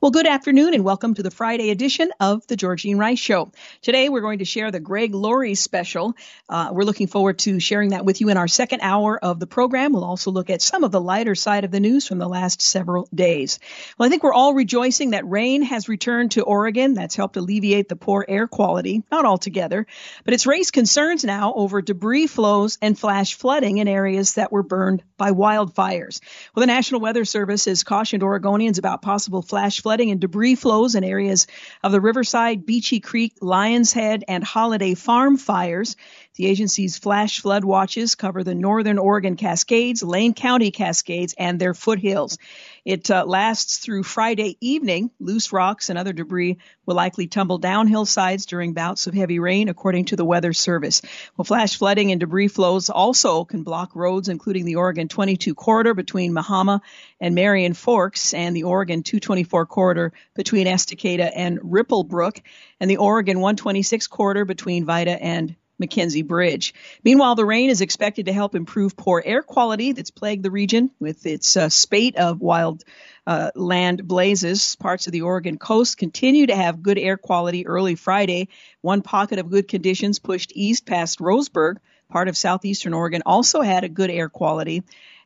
Well, 0.00 0.12
good 0.12 0.28
afternoon 0.28 0.74
and 0.74 0.84
welcome 0.84 1.14
to 1.14 1.24
the 1.24 1.30
Friday 1.32 1.70
edition 1.70 2.12
of 2.20 2.46
the 2.46 2.56
Georgene 2.56 3.00
Rice 3.00 3.18
Show. 3.18 3.50
Today 3.82 4.08
we're 4.08 4.20
going 4.20 4.38
to 4.38 4.44
share 4.44 4.70
the 4.70 4.78
Greg 4.78 5.12
Laurie 5.12 5.56
special. 5.56 6.14
Uh, 6.48 6.68
we're 6.70 6.84
looking 6.84 7.08
forward 7.08 7.40
to 7.40 7.58
sharing 7.58 7.90
that 7.90 8.04
with 8.04 8.20
you 8.20 8.28
in 8.28 8.36
our 8.36 8.46
second 8.46 8.82
hour 8.82 9.18
of 9.18 9.40
the 9.40 9.48
program. 9.48 9.92
We'll 9.92 10.04
also 10.04 10.30
look 10.30 10.50
at 10.50 10.62
some 10.62 10.84
of 10.84 10.92
the 10.92 11.00
lighter 11.00 11.34
side 11.34 11.64
of 11.64 11.72
the 11.72 11.80
news 11.80 12.06
from 12.06 12.18
the 12.18 12.28
last 12.28 12.62
several 12.62 13.08
days. 13.12 13.58
Well, 13.98 14.06
I 14.06 14.08
think 14.08 14.22
we're 14.22 14.32
all 14.32 14.54
rejoicing 14.54 15.10
that 15.10 15.28
rain 15.28 15.62
has 15.62 15.88
returned 15.88 16.30
to 16.32 16.44
Oregon. 16.44 16.94
That's 16.94 17.16
helped 17.16 17.36
alleviate 17.36 17.88
the 17.88 17.96
poor 17.96 18.24
air 18.28 18.46
quality, 18.46 19.02
not 19.10 19.24
altogether, 19.24 19.84
but 20.24 20.32
it's 20.32 20.46
raised 20.46 20.72
concerns 20.72 21.24
now 21.24 21.54
over 21.54 21.82
debris 21.82 22.28
flows 22.28 22.78
and 22.80 22.96
flash 22.96 23.34
flooding 23.34 23.78
in 23.78 23.88
areas 23.88 24.34
that 24.34 24.52
were 24.52 24.62
burned 24.62 25.02
by 25.18 25.32
wildfires. 25.32 26.20
Well, 26.54 26.62
the 26.62 26.66
National 26.66 27.00
Weather 27.00 27.26
Service 27.26 27.66
has 27.66 27.84
cautioned 27.84 28.22
Oregonians 28.22 28.78
about 28.78 29.02
possible 29.02 29.42
flash 29.42 29.82
flooding 29.82 30.10
and 30.10 30.20
debris 30.20 30.54
flows 30.54 30.94
in 30.94 31.04
areas 31.04 31.46
of 31.82 31.92
the 31.92 32.00
Riverside, 32.00 32.64
Beachie 32.64 33.02
Creek, 33.02 33.34
Lionshead, 33.40 34.22
and 34.26 34.42
Holiday 34.42 34.94
Farm 34.94 35.36
fires. 35.36 35.96
The 36.34 36.46
agency's 36.46 36.96
flash 36.96 37.40
flood 37.40 37.64
watches 37.64 38.14
cover 38.14 38.44
the 38.44 38.54
northern 38.54 38.98
Oregon 38.98 39.34
Cascades, 39.34 40.04
Lane 40.04 40.34
County 40.34 40.70
Cascades, 40.70 41.34
and 41.36 41.58
their 41.58 41.74
foothills. 41.74 42.38
It 42.84 43.10
uh, 43.10 43.24
lasts 43.26 43.78
through 43.78 44.04
Friday 44.04 44.56
evening. 44.60 45.10
Loose 45.18 45.52
rocks 45.52 45.90
and 45.90 45.98
other 45.98 46.12
debris 46.12 46.58
will 46.86 46.94
likely 46.94 47.26
tumble 47.26 47.58
down 47.58 47.88
hillsides 47.88 48.46
during 48.46 48.72
bouts 48.72 49.08
of 49.08 49.14
heavy 49.14 49.40
rain, 49.40 49.68
according 49.68 50.04
to 50.06 50.16
the 50.16 50.24
Weather 50.24 50.52
Service. 50.52 51.02
Well, 51.36 51.44
flash 51.44 51.76
flooding 51.76 52.12
and 52.12 52.20
debris 52.20 52.48
flows 52.48 52.88
also 52.88 53.44
can 53.44 53.64
block 53.64 53.96
roads, 53.96 54.28
including 54.28 54.64
the 54.64 54.76
Oregon 54.76 55.08
22 55.08 55.56
corridor 55.56 55.92
between 55.92 56.32
Mehama 56.32 56.80
and 57.20 57.34
Marion 57.34 57.74
Forks, 57.74 58.32
and 58.32 58.54
the 58.54 58.62
Oregon 58.62 59.02
224 59.02 59.66
corridor 59.66 60.12
between 60.34 60.68
Estacada 60.68 61.32
and 61.34 61.58
Ripplebrook, 61.60 62.42
and 62.78 62.88
the 62.88 62.98
Oregon 62.98 63.40
126 63.40 64.06
corridor 64.06 64.44
between 64.44 64.84
Vida 64.84 65.20
and 65.20 65.56
McKenzie 65.80 66.26
Bridge. 66.26 66.74
Meanwhile, 67.04 67.34
the 67.34 67.44
rain 67.44 67.70
is 67.70 67.80
expected 67.80 68.26
to 68.26 68.32
help 68.32 68.54
improve 68.54 68.96
poor 68.96 69.22
air 69.24 69.42
quality 69.42 69.92
that's 69.92 70.10
plagued 70.10 70.42
the 70.42 70.50
region 70.50 70.90
with 70.98 71.26
its 71.26 71.56
uh, 71.56 71.68
spate 71.68 72.16
of 72.16 72.40
wild 72.40 72.84
uh, 73.26 73.50
land 73.54 74.06
blazes. 74.06 74.74
Parts 74.76 75.06
of 75.06 75.12
the 75.12 75.22
Oregon 75.22 75.58
coast 75.58 75.98
continue 75.98 76.46
to 76.46 76.56
have 76.56 76.82
good 76.82 76.98
air 76.98 77.16
quality 77.16 77.66
early 77.66 77.94
Friday. 77.94 78.48
One 78.80 79.02
pocket 79.02 79.38
of 79.38 79.50
good 79.50 79.68
conditions 79.68 80.18
pushed 80.18 80.52
east 80.54 80.86
past 80.86 81.18
Roseburg. 81.20 81.76
Part 82.10 82.28
of 82.28 82.36
southeastern 82.36 82.94
Oregon 82.94 83.22
also 83.26 83.60
had 83.60 83.84
a 83.84 83.88
good 83.88 84.10
air 84.10 84.28
quality. 84.28 84.82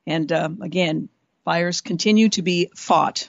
And 0.07 0.31
uh, 0.33 0.51
again, 0.61 1.09
fires 1.45 1.81
continue 1.81 2.29
to 2.31 2.43
be 2.43 2.71
fought 2.75 3.29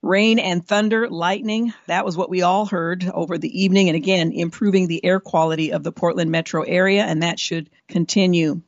Rain 0.00 0.38
and 0.38 0.66
thunder, 0.66 1.08
lightning, 1.08 1.74
that 1.86 2.04
was 2.04 2.16
what 2.16 2.30
we 2.30 2.42
all 2.42 2.66
heard 2.66 3.10
over 3.12 3.36
the 3.36 3.62
evening. 3.62 3.88
And 3.88 3.96
again, 3.96 4.32
improving 4.32 4.86
the 4.86 5.04
air 5.04 5.18
quality 5.18 5.72
of 5.72 5.82
the 5.82 5.92
Portland 5.92 6.30
metro 6.30 6.62
area, 6.62 7.04
and 7.04 7.22
that 7.22 7.40
should 7.40 7.68
continue. 7.88 8.62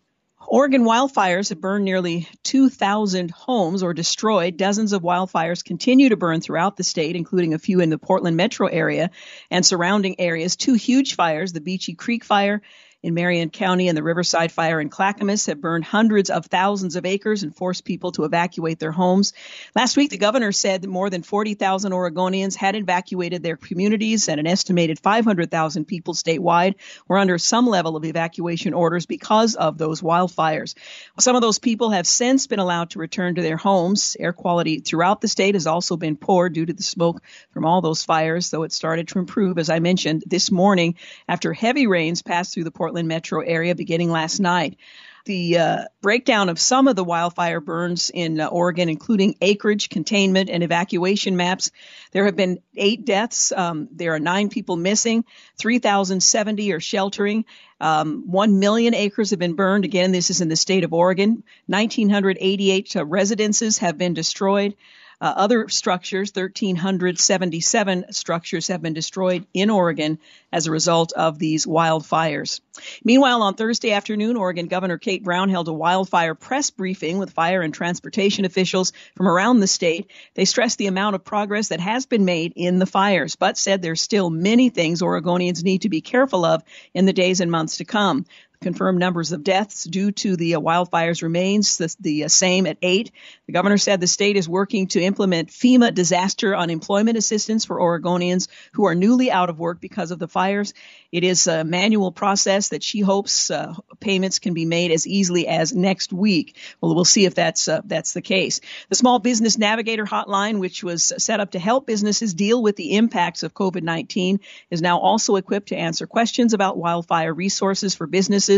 Oregon 0.49 0.83
wildfires 0.83 1.51
have 1.51 1.61
burned 1.61 1.85
nearly 1.85 2.27
2,000 2.43 3.31
homes 3.31 3.85
or 3.85 3.95
destroyed. 3.95 4.57
Dozens 4.57 4.93
of 4.93 5.03
wildfires 5.03 5.65
continue 5.65 6.09
to 6.09 6.17
burn 6.17 6.41
throughout 6.41 6.77
the 6.77 6.83
state, 6.83 7.15
including 7.15 7.55
a 7.55 7.59
few 7.61 7.79
in 7.79 7.91
the 7.91 7.99
Portland 7.99 8.37
metro 8.37 8.67
area 8.67 9.13
and 9.53 9.65
surrounding 9.65 10.19
areas. 10.19 10.57
Two 10.57 10.75
huge 10.75 11.15
fires, 11.15 11.53
the 11.53 11.61
Beachie 11.61 11.97
Creek 11.97 12.25
fire 12.25 12.63
in 13.03 13.15
Marion 13.15 13.49
County 13.49 13.89
and 13.89 13.97
the 13.97 14.03
Riverside 14.03 14.53
Fire 14.53 14.81
in 14.81 14.91
Clackamas 14.91 15.47
have 15.47 15.61
burned 15.61 15.85
hundreds 15.85 16.29
of 16.29 16.47
thousands 16.47 16.97
of 16.97 17.07
acres 17.07 17.43
and 17.43 17.57
forced 17.57 17.85
people 17.85 18.13
to 18.13 18.25
evacuate 18.25 18.79
their 18.79 18.93
homes. 18.93 19.33
Last 19.75 19.97
week, 19.97 20.11
the 20.11 20.19
governor 20.19 20.53
said 20.53 20.83
that 20.83 20.89
more 20.89 21.09
than 21.09 21.23
40,000 21.23 21.93
Oregonians 21.93 22.55
had 22.55 22.77
evacuated 22.77 23.43
their 23.43 23.57
communities 23.57 24.29
and 24.29 24.39
an 24.39 24.47
estimated 24.47 24.99
500,000 24.99 25.87
people 25.87 26.13
statewide 26.13 26.75
were 27.09 27.19
under 27.19 27.39
some 27.39 27.67
level 27.67 27.97
of 27.97 28.05
evacuation 28.05 28.75
orders 28.75 29.07
because 29.07 29.55
of 29.55 29.79
those 29.79 30.03
wildfires. 30.03 30.75
Some 31.19 31.37
of 31.37 31.43
those 31.43 31.59
people 31.59 31.91
have 31.91 32.07
since 32.07 32.47
been 32.47 32.59
allowed 32.59 32.91
to 32.91 32.99
return 32.99 33.37
to 33.37 33.43
their 33.43 33.57
homes. 33.57 34.17
Air 34.21 34.35
quality 34.35 34.81
throughout 34.81 35.23
the 35.23 35.29
state 35.29 35.55
has 35.55 35.67
also 35.67 35.97
been 35.97 36.17
poor 36.17 36.51
due 36.51 36.67
to 36.67 36.73
the 36.73 36.83
smoke 36.83 37.23
from 37.53 37.65
all 37.65 37.81
those 37.81 38.05
fires, 38.05 38.51
though 38.51 38.65
it 38.65 38.73
started 38.73 39.09
to 39.09 39.19
improve, 39.19 39.59
as 39.59 39.71
I 39.71 39.79
mentioned, 39.79 40.25
this 40.27 40.51
morning 40.51 40.97
after 41.27 41.55
heavy 41.55 41.87
rains 41.87 42.23
passed 42.23 42.53
through 42.53 42.65
the 42.65 42.71
Portland 42.71 42.90
Portland 42.91 43.07
metro 43.07 43.39
area 43.41 43.77
beginning 43.77 44.11
last 44.11 44.41
night. 44.41 44.77
The 45.25 45.59
uh, 45.59 45.79
breakdown 46.03 46.49
of 46.49 46.59
some 46.59 46.89
of 46.89 46.97
the 46.97 47.05
wildfire 47.05 47.61
burns 47.61 48.11
in 48.13 48.41
uh, 48.41 48.49
Oregon, 48.49 48.89
including 48.89 49.37
acreage, 49.41 49.91
containment, 49.91 50.51
and 50.51 50.65
evacuation 50.65 51.37
maps. 51.37 51.71
There 52.11 52.25
have 52.25 52.35
been 52.35 52.59
eight 52.75 53.05
deaths. 53.05 53.53
Um, 53.53 53.87
there 53.93 54.13
are 54.15 54.19
nine 54.19 54.49
people 54.49 54.75
missing. 54.75 55.25
3,070 55.57 56.73
are 56.73 56.81
sheltering. 56.81 57.45
Um, 57.81 58.25
One 58.27 58.59
million 58.59 58.95
acres 58.95 59.31
have 59.31 59.39
been 59.39 59.55
burned. 59.55 59.85
Again, 59.85 60.11
this 60.11 60.31
is 60.31 60.41
in 60.41 60.49
the 60.49 60.57
state 60.57 60.83
of 60.83 60.93
Oregon. 60.93 61.45
1,988 61.69 62.97
uh, 62.97 63.07
residences 63.07 63.79
have 63.79 63.99
been 63.99 64.15
destroyed. 64.15 64.75
Uh, 65.21 65.35
other 65.37 65.69
structures, 65.69 66.33
1,377 66.35 68.07
structures, 68.13 68.69
have 68.69 68.81
been 68.81 68.95
destroyed 68.95 69.47
in 69.53 69.69
Oregon 69.69 70.19
as 70.51 70.67
a 70.67 70.71
result 70.71 71.13
of 71.13 71.39
these 71.39 71.67
wildfires. 71.67 72.61
Meanwhile, 73.05 73.43
on 73.43 73.55
Thursday 73.55 73.93
afternoon, 73.93 74.37
Oregon 74.37 74.67
Governor 74.67 74.97
Kate 74.97 75.23
Brown 75.23 75.51
held 75.51 75.69
a 75.69 75.73
wildfire 75.75 76.35
press 76.35 76.71
briefing 76.71 77.19
with 77.19 77.33
fire 77.33 77.61
and 77.61 77.75
transportation 77.75 78.47
officials 78.47 78.93
from 79.15 79.29
around 79.29 79.61
the 79.61 79.67
state. 79.67 80.11
They 80.35 80.47
stressed 80.47 80.79
the 80.79 80.87
amount 80.87 81.17
of 81.17 81.25
progress 81.25 81.69
that 81.69 81.81
has 81.81 82.07
been 82.07 82.25
made 82.25 82.55
in 82.57 82.79
the 82.79 82.87
fires, 82.87 83.37
but 83.37 83.59
said 83.59 83.83
there's 83.83 84.01
still 84.01 84.31
many 84.31 84.71
things 84.71 85.03
Oregonians 85.03 85.63
need 85.63 85.83
to 85.83 85.91
be 85.91 86.01
careful 86.01 86.47
of 86.47 86.63
in 86.95 87.05
the 87.05 87.13
days 87.13 87.41
and 87.41 87.51
months 87.51 87.77
to 87.77 87.85
come. 87.85 88.25
Confirmed 88.63 88.99
numbers 88.99 89.33
of 89.33 89.43
deaths 89.43 89.85
due 89.85 90.13
to 90.13 90.37
the 90.37 90.57
uh, 90.57 90.61
wildfires 90.61 91.23
remains 91.23 91.79
the, 91.79 91.97
the 91.99 92.25
uh, 92.25 92.29
same 92.29 92.67
at 92.67 92.77
eight. 92.83 93.11
The 93.47 93.55
governor 93.55 93.79
said 93.79 94.03
the 94.03 94.07
state 94.07 94.37
is 94.37 94.47
working 94.47 94.89
to 94.89 95.01
implement 95.01 95.49
FEMA 95.49 95.95
disaster 95.95 96.55
unemployment 96.55 97.17
assistance 97.17 97.65
for 97.65 97.81
Oregonians 97.81 98.49
who 98.75 98.85
are 98.85 98.95
newly 98.95 99.31
out 99.31 99.49
of 99.49 99.59
work 99.59 99.81
because 99.81 100.11
of 100.11 100.19
the 100.19 100.29
fires. 100.29 100.75
It 101.11 101.25
is 101.25 101.47
a 101.47 101.65
manual 101.65 102.13
process 102.13 102.69
that 102.69 102.83
she 102.83 103.01
hopes 103.01 103.51
uh, 103.51 103.73
payments 103.99 104.39
can 104.39 104.53
be 104.53 104.67
made 104.67 104.91
as 104.91 105.07
easily 105.07 105.49
as 105.49 105.75
next 105.75 106.13
week. 106.13 106.55
Well, 106.83 106.95
we'll 106.95 107.07
see 107.07 107.25
if 107.25 107.35
that's 107.35 107.67
uh, 107.67 107.81
that's 107.87 108.13
the 108.13 108.21
case. 108.21 108.61
The 108.91 108.95
Small 108.95 109.21
Business 109.21 109.57
Navigator 109.57 110.05
Hotline, 110.05 110.61
which 110.61 110.85
was 110.85 111.15
set 111.17 111.41
up 111.41 111.53
to 111.53 111.59
help 111.59 111.87
businesses 111.87 112.35
deal 112.35 112.63
with 112.63 112.77
the 112.77 112.97
impacts 112.97 113.43
of 113.43 113.55
COVID-19, 113.55 114.41
is 114.71 114.83
now 114.83 114.99
also 114.99 115.37
equipped 115.37 115.69
to 115.69 115.77
answer 115.77 116.07
questions 116.07 116.53
about 116.53 116.77
wildfire 116.77 117.33
resources 117.33 117.95
for 117.95 118.07
businesses. 118.07 118.50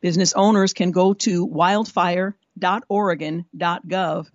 Business 0.00 0.32
owners 0.34 0.72
can 0.72 0.90
go 0.90 1.14
to 1.14 1.46
wildfire.oregon.gov 1.46 4.26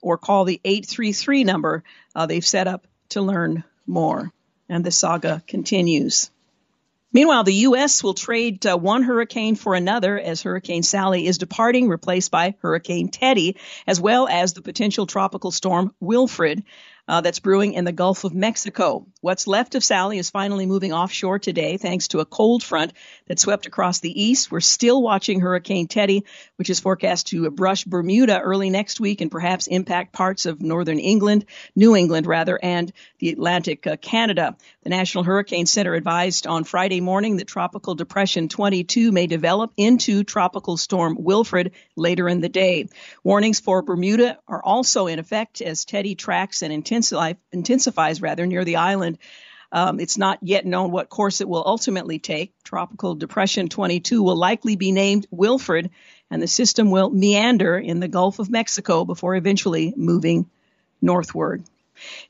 or 0.00 0.18
call 0.18 0.44
the 0.44 0.60
833 0.64 1.44
number 1.44 1.84
uh, 2.14 2.26
they've 2.26 2.44
set 2.44 2.66
up 2.66 2.86
to 3.10 3.22
learn 3.22 3.64
more. 3.86 4.32
And 4.68 4.84
the 4.84 4.90
saga 4.90 5.42
continues. 5.46 6.32
Meanwhile, 7.12 7.44
the 7.44 7.54
U.S. 7.54 8.02
will 8.02 8.14
trade 8.14 8.64
uh, 8.64 8.78
one 8.78 9.02
hurricane 9.02 9.54
for 9.54 9.74
another 9.74 10.18
as 10.18 10.42
Hurricane 10.42 10.82
Sally 10.82 11.26
is 11.26 11.36
departing, 11.36 11.88
replaced 11.88 12.30
by 12.30 12.54
Hurricane 12.62 13.10
Teddy, 13.10 13.56
as 13.86 14.00
well 14.00 14.26
as 14.28 14.54
the 14.54 14.62
potential 14.62 15.06
tropical 15.06 15.50
storm 15.50 15.94
Wilfred 16.00 16.64
uh, 17.12 17.20
that's 17.20 17.40
brewing 17.40 17.74
in 17.74 17.84
the 17.84 17.92
Gulf 17.92 18.24
of 18.24 18.32
Mexico. 18.32 19.06
What's 19.20 19.46
left 19.46 19.74
of 19.74 19.84
Sally 19.84 20.16
is 20.16 20.30
finally 20.30 20.64
moving 20.64 20.94
offshore 20.94 21.38
today 21.38 21.76
thanks 21.76 22.08
to 22.08 22.20
a 22.20 22.24
cold 22.24 22.62
front 22.62 22.94
that 23.26 23.38
swept 23.38 23.66
across 23.66 24.00
the 24.00 24.22
east. 24.22 24.50
We're 24.50 24.60
still 24.60 25.02
watching 25.02 25.40
Hurricane 25.40 25.88
Teddy, 25.88 26.24
which 26.56 26.70
is 26.70 26.80
forecast 26.80 27.26
to 27.26 27.50
brush 27.50 27.84
Bermuda 27.84 28.40
early 28.40 28.70
next 28.70 28.98
week 28.98 29.20
and 29.20 29.30
perhaps 29.30 29.66
impact 29.66 30.14
parts 30.14 30.46
of 30.46 30.62
northern 30.62 30.98
England, 30.98 31.44
New 31.76 31.94
England 31.94 32.26
rather, 32.26 32.58
and 32.62 32.90
the 33.18 33.28
Atlantic 33.28 33.86
uh, 33.86 33.98
Canada. 33.98 34.56
The 34.82 34.88
National 34.88 35.22
Hurricane 35.22 35.66
Center 35.66 35.92
advised 35.92 36.46
on 36.46 36.64
Friday 36.64 37.02
morning 37.02 37.36
that 37.36 37.46
Tropical 37.46 37.94
Depression 37.94 38.48
22 38.48 39.12
may 39.12 39.26
develop 39.26 39.70
into 39.76 40.24
Tropical 40.24 40.78
Storm 40.78 41.18
Wilfred 41.20 41.72
later 41.94 42.26
in 42.26 42.40
the 42.40 42.48
day. 42.48 42.88
Warnings 43.22 43.60
for 43.60 43.82
Bermuda 43.82 44.38
are 44.48 44.62
also 44.64 45.08
in 45.08 45.18
effect 45.18 45.60
as 45.60 45.84
Teddy 45.84 46.14
tracks 46.14 46.62
and 46.62 46.72
intensifies 46.72 47.01
rather 47.10 48.46
near 48.46 48.64
the 48.64 48.76
island. 48.76 49.18
Um, 49.72 50.00
it's 50.00 50.18
not 50.18 50.38
yet 50.42 50.66
known 50.66 50.90
what 50.90 51.08
course 51.08 51.40
it 51.40 51.48
will 51.48 51.64
ultimately 51.64 52.18
take. 52.18 52.52
Tropical 52.62 53.14
Depression 53.14 53.68
22 53.70 54.22
will 54.22 54.36
likely 54.36 54.76
be 54.76 54.92
named 54.92 55.26
Wilfred, 55.30 55.90
and 56.30 56.42
the 56.42 56.46
system 56.46 56.90
will 56.90 57.08
meander 57.08 57.78
in 57.78 57.98
the 57.98 58.08
Gulf 58.08 58.38
of 58.38 58.50
Mexico 58.50 59.06
before 59.06 59.34
eventually 59.34 59.94
moving 59.96 60.50
northward. 61.00 61.64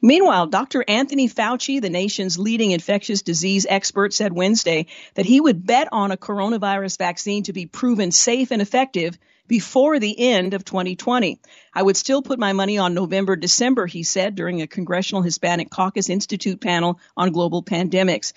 Meanwhile, 0.00 0.48
Dr. 0.48 0.84
Anthony 0.86 1.28
Fauci, 1.28 1.80
the 1.80 1.90
nation's 1.90 2.38
leading 2.38 2.70
infectious 2.72 3.22
disease 3.22 3.66
expert, 3.68 4.12
said 4.12 4.32
Wednesday 4.32 4.86
that 5.14 5.26
he 5.26 5.40
would 5.40 5.66
bet 5.66 5.88
on 5.92 6.12
a 6.12 6.16
coronavirus 6.16 6.98
vaccine 6.98 7.42
to 7.44 7.52
be 7.52 7.66
proven 7.66 8.12
safe 8.12 8.50
and 8.50 8.62
effective 8.62 9.18
before 9.48 9.98
the 9.98 10.18
end 10.18 10.54
of 10.54 10.64
2020. 10.64 11.38
I 11.74 11.82
would 11.82 11.96
still 11.96 12.22
put 12.22 12.38
my 12.38 12.52
money 12.52 12.78
on 12.78 12.94
November, 12.94 13.36
December, 13.36 13.86
he 13.86 14.02
said 14.02 14.34
during 14.34 14.62
a 14.62 14.66
Congressional 14.66 15.22
Hispanic 15.22 15.70
Caucus 15.70 16.08
Institute 16.08 16.60
panel 16.60 17.00
on 17.16 17.32
global 17.32 17.62
pandemics. 17.62 18.32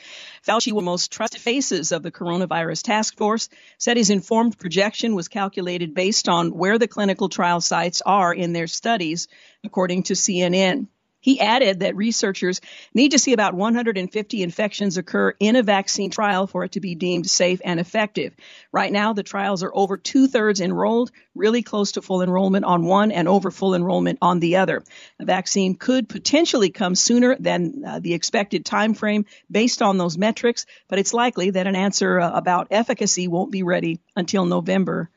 Fauci, 0.46 0.72
one 0.72 0.84
of 0.84 0.86
the 0.86 0.92
most 0.92 1.12
trusted 1.12 1.42
faces 1.42 1.92
of 1.92 2.04
the 2.04 2.12
coronavirus 2.12 2.84
task 2.84 3.18
force, 3.18 3.50
said 3.78 3.98
his 3.98 4.10
informed 4.10 4.58
projection 4.58 5.16
was 5.16 5.28
calculated 5.28 5.94
based 5.94 6.28
on 6.28 6.50
where 6.50 6.80
the 6.80 6.88
clinical 6.88 7.30
trial 7.30 7.62
sites 7.62 8.02
are 8.06 8.34
in 8.34 8.54
their 8.54 8.68
studies, 8.68 9.28
according 9.64 10.04
to 10.04 10.14
CNN. 10.14 10.88
He 11.26 11.40
added 11.40 11.80
that 11.80 11.96
researchers 11.96 12.62
need 12.94 13.14
to 13.14 13.18
see 13.18 13.34
about 13.34 13.56
150 13.56 14.44
infections 14.44 14.96
occur 14.96 15.34
in 15.40 15.56
a 15.56 15.64
vaccine 15.64 16.12
trial 16.12 16.46
for 16.46 16.64
it 16.64 16.74
to 16.74 16.80
be 16.80 16.94
deemed 16.94 17.28
safe 17.28 17.60
and 17.66 17.80
effective. 17.80 18.36
Right 18.72 18.92
now, 18.92 19.14
the 19.14 19.24
trials 19.24 19.64
are 19.64 19.72
over 19.74 19.98
two 19.98 20.28
thirds 20.28 20.62
enrolled, 20.62 21.10
really 21.34 21.64
close 21.64 21.94
to 21.94 22.04
full 22.04 22.22
enrollment 22.22 22.66
on 22.66 22.86
one 22.86 23.12
and 23.12 23.28
over 23.28 23.50
full 23.50 23.74
enrollment 23.74 24.20
on 24.22 24.40
the 24.40 24.58
other. 24.58 24.84
The 25.18 25.26
vaccine 25.26 25.74
could 25.74 26.08
potentially 26.08 26.70
come 26.70 26.94
sooner 26.94 27.36
than 27.40 27.84
uh, 27.84 27.98
the 27.98 28.14
expected 28.14 28.64
time 28.64 28.94
frame 28.94 29.26
based 29.50 29.82
on 29.82 29.98
those 29.98 30.20
metrics, 30.20 30.68
but 30.88 31.00
it's 31.00 31.12
likely 31.12 31.50
that 31.50 31.66
an 31.66 31.76
answer 31.76 32.20
uh, 32.20 32.38
about 32.38 32.68
efficacy 32.70 33.28
won't 33.28 33.52
be 33.52 33.64
ready 33.64 34.00
until 34.16 34.46
November 34.46 35.10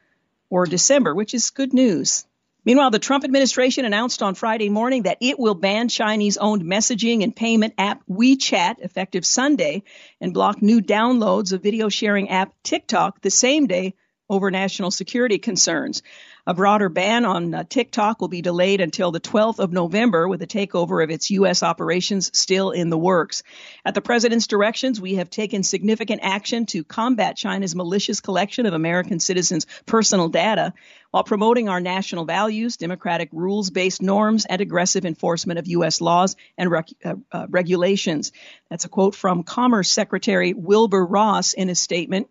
or 0.49 0.65
December, 0.65 1.15
which 1.15 1.35
is 1.35 1.51
good 1.51 1.75
news. 1.75 2.25
Meanwhile, 2.69 2.91
the 2.91 2.99
Trump 2.99 3.25
administration 3.25 3.87
announced 3.87 4.23
on 4.23 4.35
Friday 4.35 4.69
morning 4.69 5.05
that 5.05 5.17
it 5.23 5.39
will 5.39 5.55
ban 5.55 5.89
Chinese 5.89 6.37
owned 6.37 6.65
messaging 6.65 7.25
and 7.25 7.35
payment 7.35 7.73
app 7.79 8.03
WeChat 8.11 8.81
effective 8.81 9.25
Sunday 9.25 9.85
and 10.21 10.35
block 10.35 10.61
new 10.61 10.83
downloads 10.83 11.55
of 11.55 11.63
video 11.63 11.89
sharing 11.89 12.29
app 12.29 12.53
TikTok 12.63 13.23
the 13.23 13.31
same 13.31 13.69
day 13.69 13.95
over 14.29 14.51
national 14.51 14.91
security 14.91 15.39
concerns. 15.39 16.03
A 16.49 16.55
broader 16.55 16.89
ban 16.89 17.27
on 17.27 17.55
uh, 17.55 17.65
TikTok 17.69 18.23
will 18.23 18.29
be 18.29 18.41
delayed 18.41 18.81
until 18.81 19.13
the 19.13 19.21
12th 19.21 19.59
of 19.59 19.71
November 19.71 20.27
with 20.27 20.41
the 20.41 20.47
takeover 20.47 21.05
of 21.05 21.11
its 21.11 21.31
U.S. 21.33 21.63
operations 21.63 22.31
still 22.33 22.71
in 22.71 22.89
the 22.89 22.97
works. 22.97 23.43
At 23.85 23.95
the 23.95 24.01
president's 24.01 24.47
directions, 24.47 24.99
we 24.99 25.17
have 25.17 25.29
taken 25.29 25.63
significant 25.63 26.21
action 26.25 26.65
to 26.69 26.85
combat 26.85 27.37
China's 27.37 27.75
malicious 27.75 28.23
collection 28.23 28.65
of 28.65 28.73
American 28.73 29.21
citizens' 29.21 29.67
personal 29.85 30.31
data 30.31 30.73
while 31.11 31.23
promoting 31.23 31.69
our 31.69 31.81
national 31.81 32.25
values, 32.25 32.79
democratic 32.79 33.29
rules 33.33 33.69
based 33.69 34.01
norms, 34.01 34.47
and 34.47 34.63
aggressive 34.63 35.05
enforcement 35.05 35.59
of 35.59 35.67
U.S. 35.69 36.01
laws 36.01 36.35
and 36.57 36.71
rec- 36.71 36.89
uh, 37.05 37.17
uh, 37.31 37.47
regulations. 37.51 38.33
That's 38.71 38.87
a 38.87 38.89
quote 38.89 39.15
from 39.15 39.43
Commerce 39.43 39.91
Secretary 39.91 40.55
Wilbur 40.55 41.05
Ross 41.05 41.53
in 41.53 41.69
a 41.69 41.75
statement. 41.75 42.29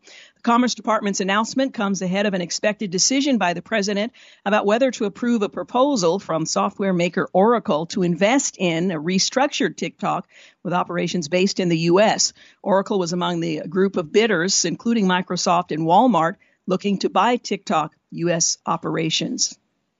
Commerce 0.48 0.76
Department's 0.76 1.20
announcement 1.20 1.74
comes 1.74 2.02
ahead 2.02 2.26
of 2.26 2.34
an 2.34 2.40
expected 2.40 2.90
decision 2.90 3.38
by 3.38 3.52
the 3.52 3.62
president 3.62 4.14
about 4.46 4.66
whether 4.66 4.92
to 4.92 5.04
approve 5.04 5.42
a 5.42 5.50
proposal 5.50 6.20
from 6.20 6.46
software 6.46 6.94
maker 6.94 7.28
Oracle 7.34 7.86
to 7.88 8.02
invest 8.02 8.56
in 8.58 8.92
a 8.92 8.98
restructured 8.98 9.76
TikTok 9.76 10.26
with 10.64 10.72
operations 10.72 11.28
based 11.28 11.60
in 11.60 11.68
the 11.68 11.80
U.S. 11.92 12.32
Oracle 12.64 12.98
was 12.98 13.12
among 13.12 13.42
the 13.42 13.64
group 13.68 13.98
of 13.98 14.14
bidders, 14.14 14.64
including 14.64 15.06
Microsoft 15.06 15.72
and 15.72 15.84
Walmart, 15.84 16.38
looking 16.66 17.00
to 17.00 17.10
buy 17.10 17.36
TikTok 17.36 17.94
U.S. 18.12 18.58
operations. 18.66 19.60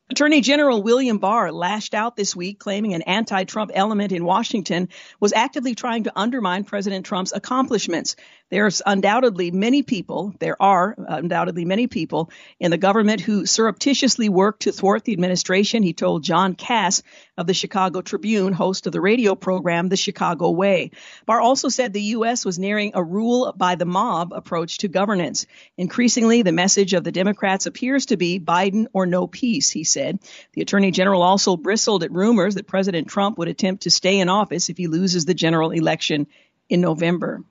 Attorney 0.10 0.40
General 0.40 0.82
William 0.82 1.18
Barr 1.18 1.52
lashed 1.52 1.94
out 1.94 2.16
this 2.16 2.34
week, 2.34 2.60
claiming 2.60 2.94
an 2.94 3.02
anti 3.02 3.44
Trump 3.44 3.72
element 3.74 4.14
in 4.14 4.24
Washington 4.24 4.88
was 5.20 5.34
actively 5.34 5.76
trying 5.76 6.06
to 6.06 6.14
undermine 6.18 6.64
President 6.64 7.06
Trump's 7.06 7.34
accomplishments. 7.36 8.16
There's 8.50 8.82
undoubtedly 8.86 9.52
many 9.52 9.84
people, 9.84 10.34
there 10.40 10.56
are 10.62 10.96
undoubtedly 10.98 11.66
many 11.66 11.88
people 11.88 12.32
in 12.62 12.72
the 12.72 12.78
government 12.78 13.20
who 13.20 13.46
surreptitiously 13.46 14.30
work 14.30 14.60
to 14.60 14.72
thwart 14.72 15.04
the 15.04 15.12
administration, 15.12 15.84
he 15.84 15.92
told 15.92 16.24
John 16.24 16.56
Kass 16.56 17.04
of 17.38 17.46
the 17.46 17.54
Chicago 17.54 18.02
Tribune, 18.02 18.54
host 18.54 18.88
of 18.88 18.94
the 18.94 19.02
radio 19.02 19.36
program 19.36 19.90
The 19.90 19.98
Chicago 19.98 20.52
Way. 20.52 20.92
Barr 21.26 21.42
also 21.42 21.68
said 21.68 21.92
the 21.92 22.02
U.S. 22.02 22.46
was 22.46 22.58
nearing 22.58 22.92
a 22.94 23.04
rule 23.04 23.54
by 23.58 23.76
the 23.76 23.86
mob 23.86 24.32
approach 24.32 24.78
to 24.78 24.88
governance. 24.88 25.46
Increasingly, 25.78 26.42
the 26.42 26.54
message 26.54 26.94
of 26.94 27.04
the 27.04 27.12
Democrats 27.12 27.66
appears 27.66 28.06
to 28.06 28.18
be 28.18 28.40
Biden 28.40 28.88
or 28.94 29.06
no 29.06 29.28
peace, 29.28 29.70
he 29.72 29.84
said. 29.84 30.20
The 30.54 30.62
Attorney 30.62 30.92
General 30.92 31.22
also 31.22 31.58
bristled 31.58 32.06
at 32.06 32.14
rumors 32.14 32.56
that 32.56 32.66
President 32.66 33.10
Trump 33.10 33.38
would 33.40 33.50
attempt 33.50 33.84
to 33.84 33.90
stay 33.90 34.20
in 34.22 34.30
office 34.30 34.70
if 34.70 34.78
he 34.78 34.88
loses 34.88 35.26
the 35.26 35.34
general 35.34 35.72
election 35.72 36.28
in 36.70 36.80
November. 36.80 37.44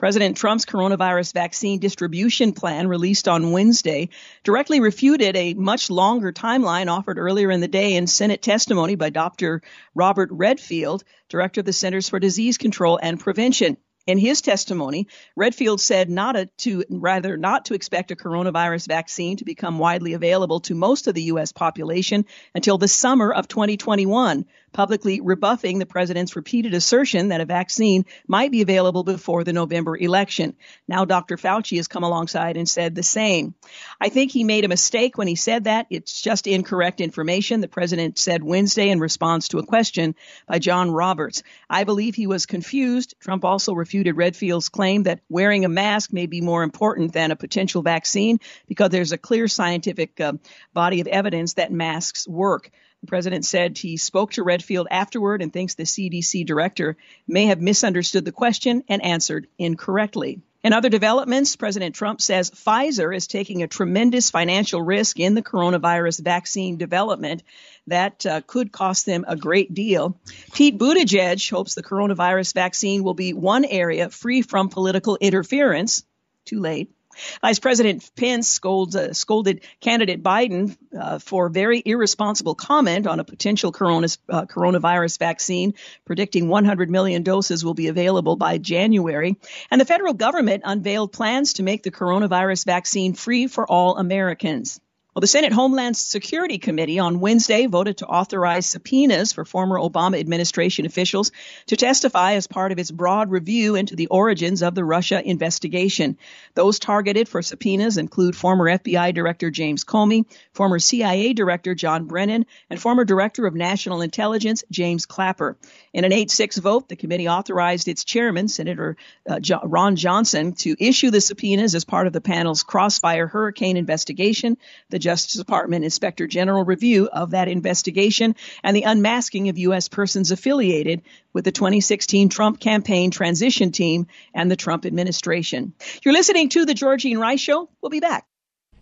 President 0.00 0.38
Trump's 0.38 0.64
coronavirus 0.64 1.34
vaccine 1.34 1.78
distribution 1.78 2.52
plan 2.54 2.88
released 2.88 3.28
on 3.28 3.52
Wednesday 3.52 4.08
directly 4.44 4.80
refuted 4.80 5.36
a 5.36 5.52
much 5.52 5.90
longer 5.90 6.32
timeline 6.32 6.90
offered 6.90 7.18
earlier 7.18 7.50
in 7.50 7.60
the 7.60 7.68
day 7.68 7.96
in 7.96 8.06
Senate 8.06 8.40
testimony 8.40 8.94
by 8.94 9.10
Dr. 9.10 9.60
Robert 9.94 10.30
Redfield, 10.32 11.04
director 11.28 11.60
of 11.60 11.66
the 11.66 11.74
Centers 11.74 12.08
for 12.08 12.18
Disease 12.18 12.56
Control 12.56 12.98
and 13.02 13.20
Prevention. 13.20 13.76
In 14.06 14.16
his 14.16 14.40
testimony, 14.40 15.06
Redfield 15.36 15.82
said 15.82 16.08
not 16.08 16.34
a, 16.34 16.46
to 16.60 16.82
rather 16.88 17.36
not 17.36 17.66
to 17.66 17.74
expect 17.74 18.10
a 18.10 18.16
coronavirus 18.16 18.88
vaccine 18.88 19.36
to 19.36 19.44
become 19.44 19.78
widely 19.78 20.14
available 20.14 20.60
to 20.60 20.74
most 20.74 21.08
of 21.08 21.14
the 21.14 21.24
U.S. 21.24 21.52
population 21.52 22.24
until 22.54 22.78
the 22.78 22.88
summer 22.88 23.30
of 23.30 23.48
2021, 23.48 24.46
publicly 24.72 25.20
rebuffing 25.20 25.78
the 25.78 25.86
president's 25.86 26.36
repeated 26.36 26.74
assertion 26.74 27.28
that 27.28 27.40
a 27.40 27.44
vaccine 27.44 28.04
might 28.26 28.50
be 28.50 28.62
available 28.62 29.04
before 29.04 29.44
the 29.44 29.52
November 29.52 29.96
election. 29.96 30.56
Now, 30.86 31.04
Dr. 31.04 31.36
Fauci 31.36 31.76
has 31.76 31.88
come 31.88 32.04
alongside 32.04 32.56
and 32.56 32.68
said 32.68 32.94
the 32.94 33.02
same. 33.02 33.54
I 34.00 34.08
think 34.08 34.30
he 34.30 34.44
made 34.44 34.64
a 34.64 34.68
mistake 34.68 35.18
when 35.18 35.28
he 35.28 35.36
said 35.36 35.64
that. 35.64 35.86
It's 35.90 36.22
just 36.22 36.46
incorrect 36.46 37.00
information, 37.00 37.60
the 37.60 37.68
president 37.68 38.18
said 38.18 38.42
Wednesday 38.42 38.90
in 38.90 39.00
response 39.00 39.48
to 39.48 39.58
a 39.58 39.66
question 39.66 40.14
by 40.46 40.58
John 40.58 40.90
Roberts. 40.90 41.42
I 41.68 41.84
believe 41.84 42.14
he 42.14 42.26
was 42.26 42.46
confused. 42.46 43.14
Trump 43.20 43.44
also 43.44 43.74
refuted 43.74 44.16
Redfield's 44.16 44.68
claim 44.68 45.04
that 45.04 45.20
wearing 45.28 45.64
a 45.64 45.68
mask 45.68 46.12
may 46.12 46.26
be 46.26 46.40
more 46.40 46.62
important 46.62 47.12
than 47.12 47.30
a 47.30 47.36
potential 47.36 47.82
vaccine 47.82 48.38
because 48.66 48.90
there's 48.90 49.12
a 49.12 49.18
clear 49.18 49.48
scientific 49.48 50.20
uh, 50.20 50.32
body 50.72 51.00
of 51.00 51.06
evidence 51.06 51.54
that 51.54 51.72
masks 51.72 52.26
work. 52.28 52.70
The 53.00 53.06
president 53.06 53.44
said 53.44 53.78
he 53.78 53.96
spoke 53.96 54.32
to 54.32 54.42
Redfield 54.42 54.88
afterward 54.90 55.40
and 55.40 55.52
thinks 55.52 55.74
the 55.74 55.84
CDC 55.84 56.44
director 56.44 56.96
may 57.26 57.46
have 57.46 57.60
misunderstood 57.60 58.24
the 58.24 58.32
question 58.32 58.84
and 58.88 59.02
answered 59.02 59.46
incorrectly. 59.58 60.40
In 60.62 60.74
other 60.74 60.90
developments, 60.90 61.56
President 61.56 61.94
Trump 61.94 62.20
says 62.20 62.50
Pfizer 62.50 63.16
is 63.16 63.26
taking 63.26 63.62
a 63.62 63.68
tremendous 63.68 64.28
financial 64.28 64.82
risk 64.82 65.18
in 65.18 65.34
the 65.34 65.42
coronavirus 65.42 66.20
vaccine 66.20 66.76
development 66.76 67.42
that 67.86 68.26
uh, 68.26 68.42
could 68.46 68.70
cost 68.70 69.06
them 69.06 69.24
a 69.26 69.36
great 69.36 69.72
deal. 69.72 70.20
Pete 70.52 70.76
Buttigieg 70.76 71.50
hopes 71.50 71.74
the 71.74 71.82
coronavirus 71.82 72.52
vaccine 72.52 73.02
will 73.02 73.14
be 73.14 73.32
one 73.32 73.64
area 73.64 74.10
free 74.10 74.42
from 74.42 74.68
political 74.68 75.16
interference. 75.16 76.04
Too 76.44 76.60
late. 76.60 76.90
Vice 77.40 77.58
President 77.58 78.08
Pence 78.16 78.48
scolded, 78.48 79.10
uh, 79.10 79.12
scolded 79.12 79.62
candidate 79.80 80.22
Biden 80.22 80.76
uh, 80.98 81.18
for 81.18 81.48
very 81.48 81.82
irresponsible 81.84 82.54
comment 82.54 83.06
on 83.06 83.20
a 83.20 83.24
potential 83.24 83.72
corona, 83.72 84.08
uh, 84.28 84.46
coronavirus 84.46 85.18
vaccine, 85.18 85.74
predicting 86.04 86.48
100 86.48 86.90
million 86.90 87.22
doses 87.22 87.64
will 87.64 87.74
be 87.74 87.88
available 87.88 88.36
by 88.36 88.58
January. 88.58 89.36
And 89.70 89.80
the 89.80 89.84
federal 89.84 90.14
government 90.14 90.62
unveiled 90.64 91.12
plans 91.12 91.54
to 91.54 91.62
make 91.62 91.82
the 91.82 91.90
coronavirus 91.90 92.64
vaccine 92.64 93.14
free 93.14 93.46
for 93.46 93.66
all 93.66 93.96
Americans. 93.96 94.80
Well, 95.20 95.24
the 95.24 95.36
Senate 95.36 95.52
Homeland 95.52 95.98
Security 95.98 96.56
Committee 96.56 96.98
on 96.98 97.20
Wednesday 97.20 97.66
voted 97.66 97.98
to 97.98 98.06
authorize 98.06 98.64
subpoenas 98.64 99.34
for 99.34 99.44
former 99.44 99.78
Obama 99.78 100.18
administration 100.18 100.86
officials 100.86 101.30
to 101.66 101.76
testify 101.76 102.36
as 102.36 102.46
part 102.46 102.72
of 102.72 102.78
its 102.78 102.90
broad 102.90 103.30
review 103.30 103.74
into 103.74 103.96
the 103.96 104.06
origins 104.06 104.62
of 104.62 104.74
the 104.74 104.82
Russia 104.82 105.20
investigation. 105.22 106.16
Those 106.54 106.78
targeted 106.78 107.28
for 107.28 107.42
subpoenas 107.42 107.98
include 107.98 108.34
former 108.34 108.64
FBI 108.64 109.12
Director 109.12 109.50
James 109.50 109.84
Comey, 109.84 110.24
former 110.54 110.78
CIA 110.78 111.34
Director 111.34 111.74
John 111.74 112.06
Brennan, 112.06 112.46
and 112.70 112.80
former 112.80 113.04
Director 113.04 113.44
of 113.44 113.54
National 113.54 114.00
Intelligence 114.00 114.64
James 114.70 115.04
Clapper. 115.04 115.58
In 115.92 116.06
an 116.06 116.12
8-6 116.12 116.62
vote, 116.62 116.88
the 116.88 116.96
committee 116.96 117.28
authorized 117.28 117.88
its 117.88 118.04
chairman, 118.04 118.48
Senator 118.48 118.96
uh, 119.28 119.40
Ron 119.64 119.96
Johnson, 119.96 120.54
to 120.54 120.74
issue 120.82 121.10
the 121.10 121.20
subpoenas 121.20 121.74
as 121.74 121.84
part 121.84 122.06
of 122.06 122.14
the 122.14 122.22
panel's 122.22 122.62
Crossfire 122.62 123.26
Hurricane 123.26 123.76
investigation. 123.76 124.56
The 124.88 125.09
Justice 125.10 125.40
Department 125.40 125.84
Inspector 125.84 126.24
General 126.28 126.64
review 126.64 127.08
of 127.12 127.32
that 127.32 127.48
investigation 127.48 128.36
and 128.62 128.76
the 128.76 128.84
unmasking 128.84 129.48
of 129.48 129.58
U.S. 129.58 129.88
persons 129.88 130.30
affiliated 130.30 131.02
with 131.32 131.44
the 131.44 131.50
2016 131.50 132.28
Trump 132.28 132.60
campaign 132.60 133.10
transition 133.10 133.72
team 133.72 134.06
and 134.32 134.48
the 134.48 134.54
Trump 134.54 134.86
administration. 134.86 135.72
You're 136.04 136.14
listening 136.14 136.48
to 136.50 136.64
The 136.64 136.74
Georgene 136.74 137.18
Rice 137.18 137.40
Show. 137.40 137.68
We'll 137.82 137.90
be 137.90 137.98
back. 137.98 138.24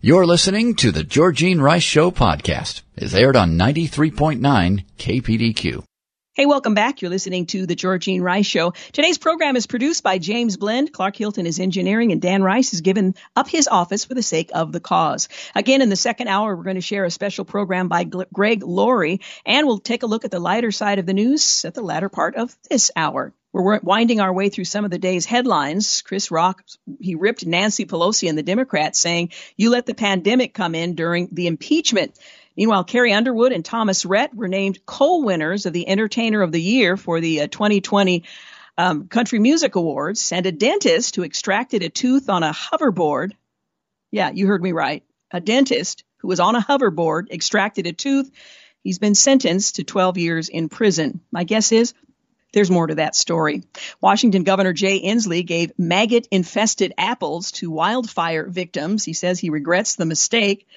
You're 0.01 0.27
listening 0.27 0.75
to 0.75 0.91
The 0.91 1.03
Georgene 1.03 1.61
Rice 1.61 1.81
Show 1.81 2.11
podcast. 2.11 2.83
It's 2.95 3.15
aired 3.15 3.35
on 3.35 3.57
93.9 3.57 4.85
KPDQ. 4.99 5.83
Hey, 6.35 6.45
welcome 6.45 6.75
back. 6.75 7.01
You're 7.01 7.09
listening 7.09 7.47
to 7.47 7.65
the 7.65 7.75
Georgene 7.75 8.21
Rice 8.21 8.45
Show. 8.45 8.73
Today's 8.93 9.17
program 9.17 9.55
is 9.55 9.65
produced 9.65 10.03
by 10.03 10.19
James 10.19 10.57
Blend. 10.57 10.93
Clark 10.93 11.15
Hilton 11.15 11.47
is 11.47 11.59
engineering, 11.59 12.11
and 12.11 12.21
Dan 12.21 12.43
Rice 12.43 12.69
has 12.69 12.81
given 12.81 13.15
up 13.35 13.49
his 13.49 13.67
office 13.67 14.05
for 14.05 14.13
the 14.13 14.21
sake 14.21 14.51
of 14.53 14.71
the 14.71 14.79
cause. 14.79 15.27
Again, 15.55 15.81
in 15.81 15.89
the 15.89 15.95
second 15.95 16.27
hour, 16.27 16.55
we're 16.55 16.63
going 16.63 16.75
to 16.75 16.81
share 16.81 17.03
a 17.03 17.09
special 17.09 17.45
program 17.45 17.87
by 17.87 18.03
Greg 18.03 18.61
Laurie, 18.63 19.21
and 19.43 19.65
we'll 19.65 19.79
take 19.79 20.03
a 20.03 20.05
look 20.05 20.23
at 20.23 20.29
the 20.29 20.39
lighter 20.39 20.71
side 20.71 20.99
of 20.99 21.07
the 21.07 21.15
news 21.15 21.65
at 21.65 21.73
the 21.73 21.81
latter 21.81 22.09
part 22.09 22.35
of 22.35 22.55
this 22.69 22.91
hour. 22.95 23.33
We're 23.51 23.79
winding 23.79 24.21
our 24.21 24.31
way 24.31 24.49
through 24.49 24.65
some 24.65 24.85
of 24.85 24.91
the 24.91 24.99
day's 24.99 25.25
headlines. 25.25 26.03
Chris 26.03 26.29
Rock, 26.29 26.63
he 26.99 27.15
ripped 27.15 27.47
Nancy 27.47 27.85
Pelosi 27.87 28.29
and 28.29 28.37
the 28.37 28.43
Democrats, 28.43 28.99
saying, 28.99 29.31
You 29.57 29.71
let 29.71 29.87
the 29.87 29.95
pandemic 29.95 30.53
come 30.53 30.75
in 30.75 30.93
during 30.93 31.29
the 31.31 31.47
impeachment. 31.47 32.13
Meanwhile, 32.55 32.83
Carrie 32.85 33.13
Underwood 33.13 33.51
and 33.51 33.63
Thomas 33.63 34.05
Rhett 34.05 34.35
were 34.35 34.47
named 34.47 34.85
co-winners 34.85 35.65
of 35.65 35.73
the 35.73 35.87
Entertainer 35.87 36.41
of 36.41 36.51
the 36.51 36.61
Year 36.61 36.97
for 36.97 37.21
the 37.21 37.41
uh, 37.41 37.47
2020 37.47 38.23
um, 38.77 39.07
Country 39.07 39.39
Music 39.39 39.75
Awards, 39.75 40.31
and 40.31 40.45
a 40.45 40.51
dentist 40.51 41.15
who 41.15 41.23
extracted 41.23 41.83
a 41.83 41.89
tooth 41.89 42.29
on 42.29 42.43
a 42.43 42.53
hoverboard. 42.53 43.33
Yeah, 44.11 44.31
you 44.31 44.47
heard 44.47 44.63
me 44.63 44.71
right. 44.71 45.03
A 45.31 45.39
dentist 45.39 46.03
who 46.19 46.27
was 46.27 46.39
on 46.39 46.55
a 46.55 46.61
hoverboard 46.61 47.31
extracted 47.31 47.87
a 47.87 47.93
tooth. 47.93 48.31
He's 48.83 48.99
been 48.99 49.15
sentenced 49.15 49.75
to 49.75 49.83
12 49.83 50.17
years 50.17 50.49
in 50.49 50.69
prison. 50.69 51.21
My 51.31 51.43
guess 51.43 51.71
is 51.71 51.93
there's 52.53 52.71
more 52.71 52.87
to 52.87 52.95
that 52.95 53.15
story. 53.15 53.63
Washington 54.01 54.43
Governor 54.43 54.73
Jay 54.73 55.01
Inslee 55.01 55.45
gave 55.45 55.71
maggot 55.77 56.27
infested 56.31 56.93
apples 56.97 57.51
to 57.53 57.69
wildfire 57.69 58.47
victims. 58.47 59.03
He 59.03 59.13
says 59.13 59.39
he 59.39 59.49
regrets 59.49 59.95
the 59.95 60.05
mistake. 60.05 60.67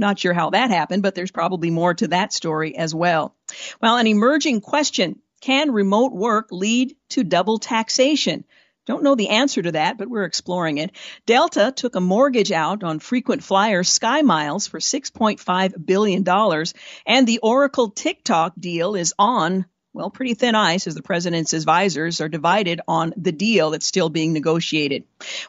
Not 0.00 0.18
sure 0.18 0.32
how 0.32 0.50
that 0.50 0.70
happened, 0.70 1.02
but 1.02 1.14
there's 1.14 1.30
probably 1.30 1.70
more 1.70 1.92
to 1.92 2.08
that 2.08 2.32
story 2.32 2.74
as 2.74 2.94
well. 2.94 3.36
Well, 3.82 3.98
an 3.98 4.06
emerging 4.06 4.62
question 4.62 5.20
can 5.42 5.72
remote 5.72 6.12
work 6.12 6.48
lead 6.50 6.96
to 7.10 7.22
double 7.22 7.58
taxation? 7.58 8.44
Don't 8.86 9.02
know 9.02 9.14
the 9.14 9.28
answer 9.28 9.60
to 9.60 9.72
that, 9.72 9.98
but 9.98 10.08
we're 10.08 10.24
exploring 10.24 10.78
it. 10.78 10.92
Delta 11.26 11.70
took 11.76 11.96
a 11.96 12.00
mortgage 12.00 12.50
out 12.50 12.82
on 12.82 12.98
frequent 12.98 13.44
flyer 13.44 13.84
Sky 13.84 14.22
Miles 14.22 14.66
for 14.66 14.80
$6.5 14.80 15.86
billion, 15.86 16.26
and 17.06 17.26
the 17.26 17.40
Oracle 17.42 17.90
TikTok 17.90 18.54
deal 18.58 18.94
is 18.94 19.12
on 19.18 19.66
well, 19.92 20.08
pretty 20.08 20.34
thin 20.34 20.54
ice 20.54 20.86
as 20.86 20.94
the 20.94 21.02
president's 21.02 21.52
advisors 21.52 22.20
are 22.20 22.28
divided 22.28 22.80
on 22.86 23.12
the 23.16 23.32
deal 23.32 23.70
that's 23.70 23.86
still 23.86 24.08
being 24.08 24.32
negotiated. 24.32 25.02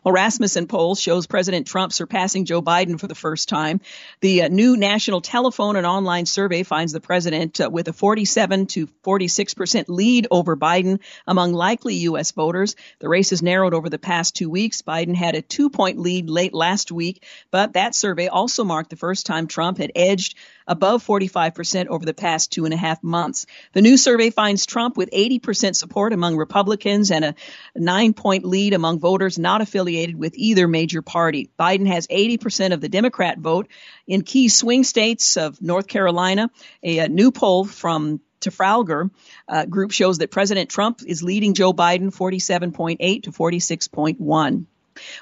Well, 0.03 0.13
Rasmussen 0.13 0.65
poll 0.65 0.95
shows 0.95 1.27
President 1.27 1.67
Trump 1.67 1.93
surpassing 1.93 2.45
Joe 2.45 2.61
Biden 2.61 2.99
for 2.99 3.05
the 3.05 3.13
first 3.13 3.49
time. 3.49 3.81
The 4.21 4.43
uh, 4.43 4.47
new 4.47 4.77
national 4.77 5.21
telephone 5.21 5.75
and 5.75 5.85
online 5.85 6.25
survey 6.25 6.63
finds 6.63 6.91
the 6.91 6.99
president 6.99 7.61
uh, 7.61 7.69
with 7.69 7.87
a 7.87 7.93
47 7.93 8.65
to 8.67 8.87
46 9.03 9.53
percent 9.53 9.89
lead 9.89 10.25
over 10.31 10.57
Biden 10.57 11.01
among 11.27 11.53
likely 11.53 11.95
U.S. 11.95 12.31
voters. 12.31 12.75
The 12.97 13.09
race 13.09 13.29
has 13.29 13.43
narrowed 13.43 13.75
over 13.75 13.89
the 13.89 13.99
past 13.99 14.35
two 14.35 14.49
weeks. 14.49 14.81
Biden 14.81 15.15
had 15.15 15.35
a 15.35 15.43
two 15.43 15.69
point 15.69 15.99
lead 15.99 16.31
late 16.31 16.55
last 16.55 16.91
week, 16.91 17.23
but 17.51 17.73
that 17.73 17.93
survey 17.93 18.27
also 18.27 18.63
marked 18.63 18.89
the 18.89 18.95
first 18.95 19.27
time 19.27 19.45
Trump 19.45 19.77
had 19.77 19.91
edged 19.95 20.35
above 20.67 21.05
45% 21.05 21.87
over 21.87 22.05
the 22.05 22.13
past 22.13 22.51
two 22.51 22.65
and 22.65 22.73
a 22.73 22.77
half 22.77 23.03
months. 23.03 23.45
The 23.73 23.81
new 23.81 23.97
survey 23.97 24.30
finds 24.31 24.65
Trump 24.65 24.97
with 24.97 25.11
80% 25.11 25.75
support 25.75 26.13
among 26.13 26.37
Republicans 26.37 27.11
and 27.11 27.25
a 27.25 27.35
nine 27.75 28.13
point 28.13 28.45
lead 28.45 28.73
among 28.73 28.99
voters 28.99 29.37
not 29.37 29.61
affiliated 29.61 30.15
with 30.15 30.33
either 30.35 30.67
major 30.67 31.01
party. 31.01 31.49
Biden 31.59 31.87
has 31.87 32.07
80% 32.07 32.73
of 32.73 32.81
the 32.81 32.89
Democrat 32.89 33.37
vote 33.37 33.67
in 34.07 34.21
key 34.21 34.49
swing 34.49 34.83
states 34.83 35.37
of 35.37 35.61
North 35.61 35.87
Carolina. 35.87 36.49
A, 36.83 36.99
a 36.99 37.07
new 37.09 37.31
poll 37.31 37.65
from 37.65 38.21
Trafalgar 38.41 39.09
uh, 39.47 39.65
group 39.65 39.91
shows 39.91 40.17
that 40.17 40.31
President 40.31 40.69
Trump 40.69 41.01
is 41.05 41.23
leading 41.23 41.53
Joe 41.53 41.73
Biden 41.73 42.13
47.8 42.13 43.23
to 43.23 43.31
46.1. 43.31 44.65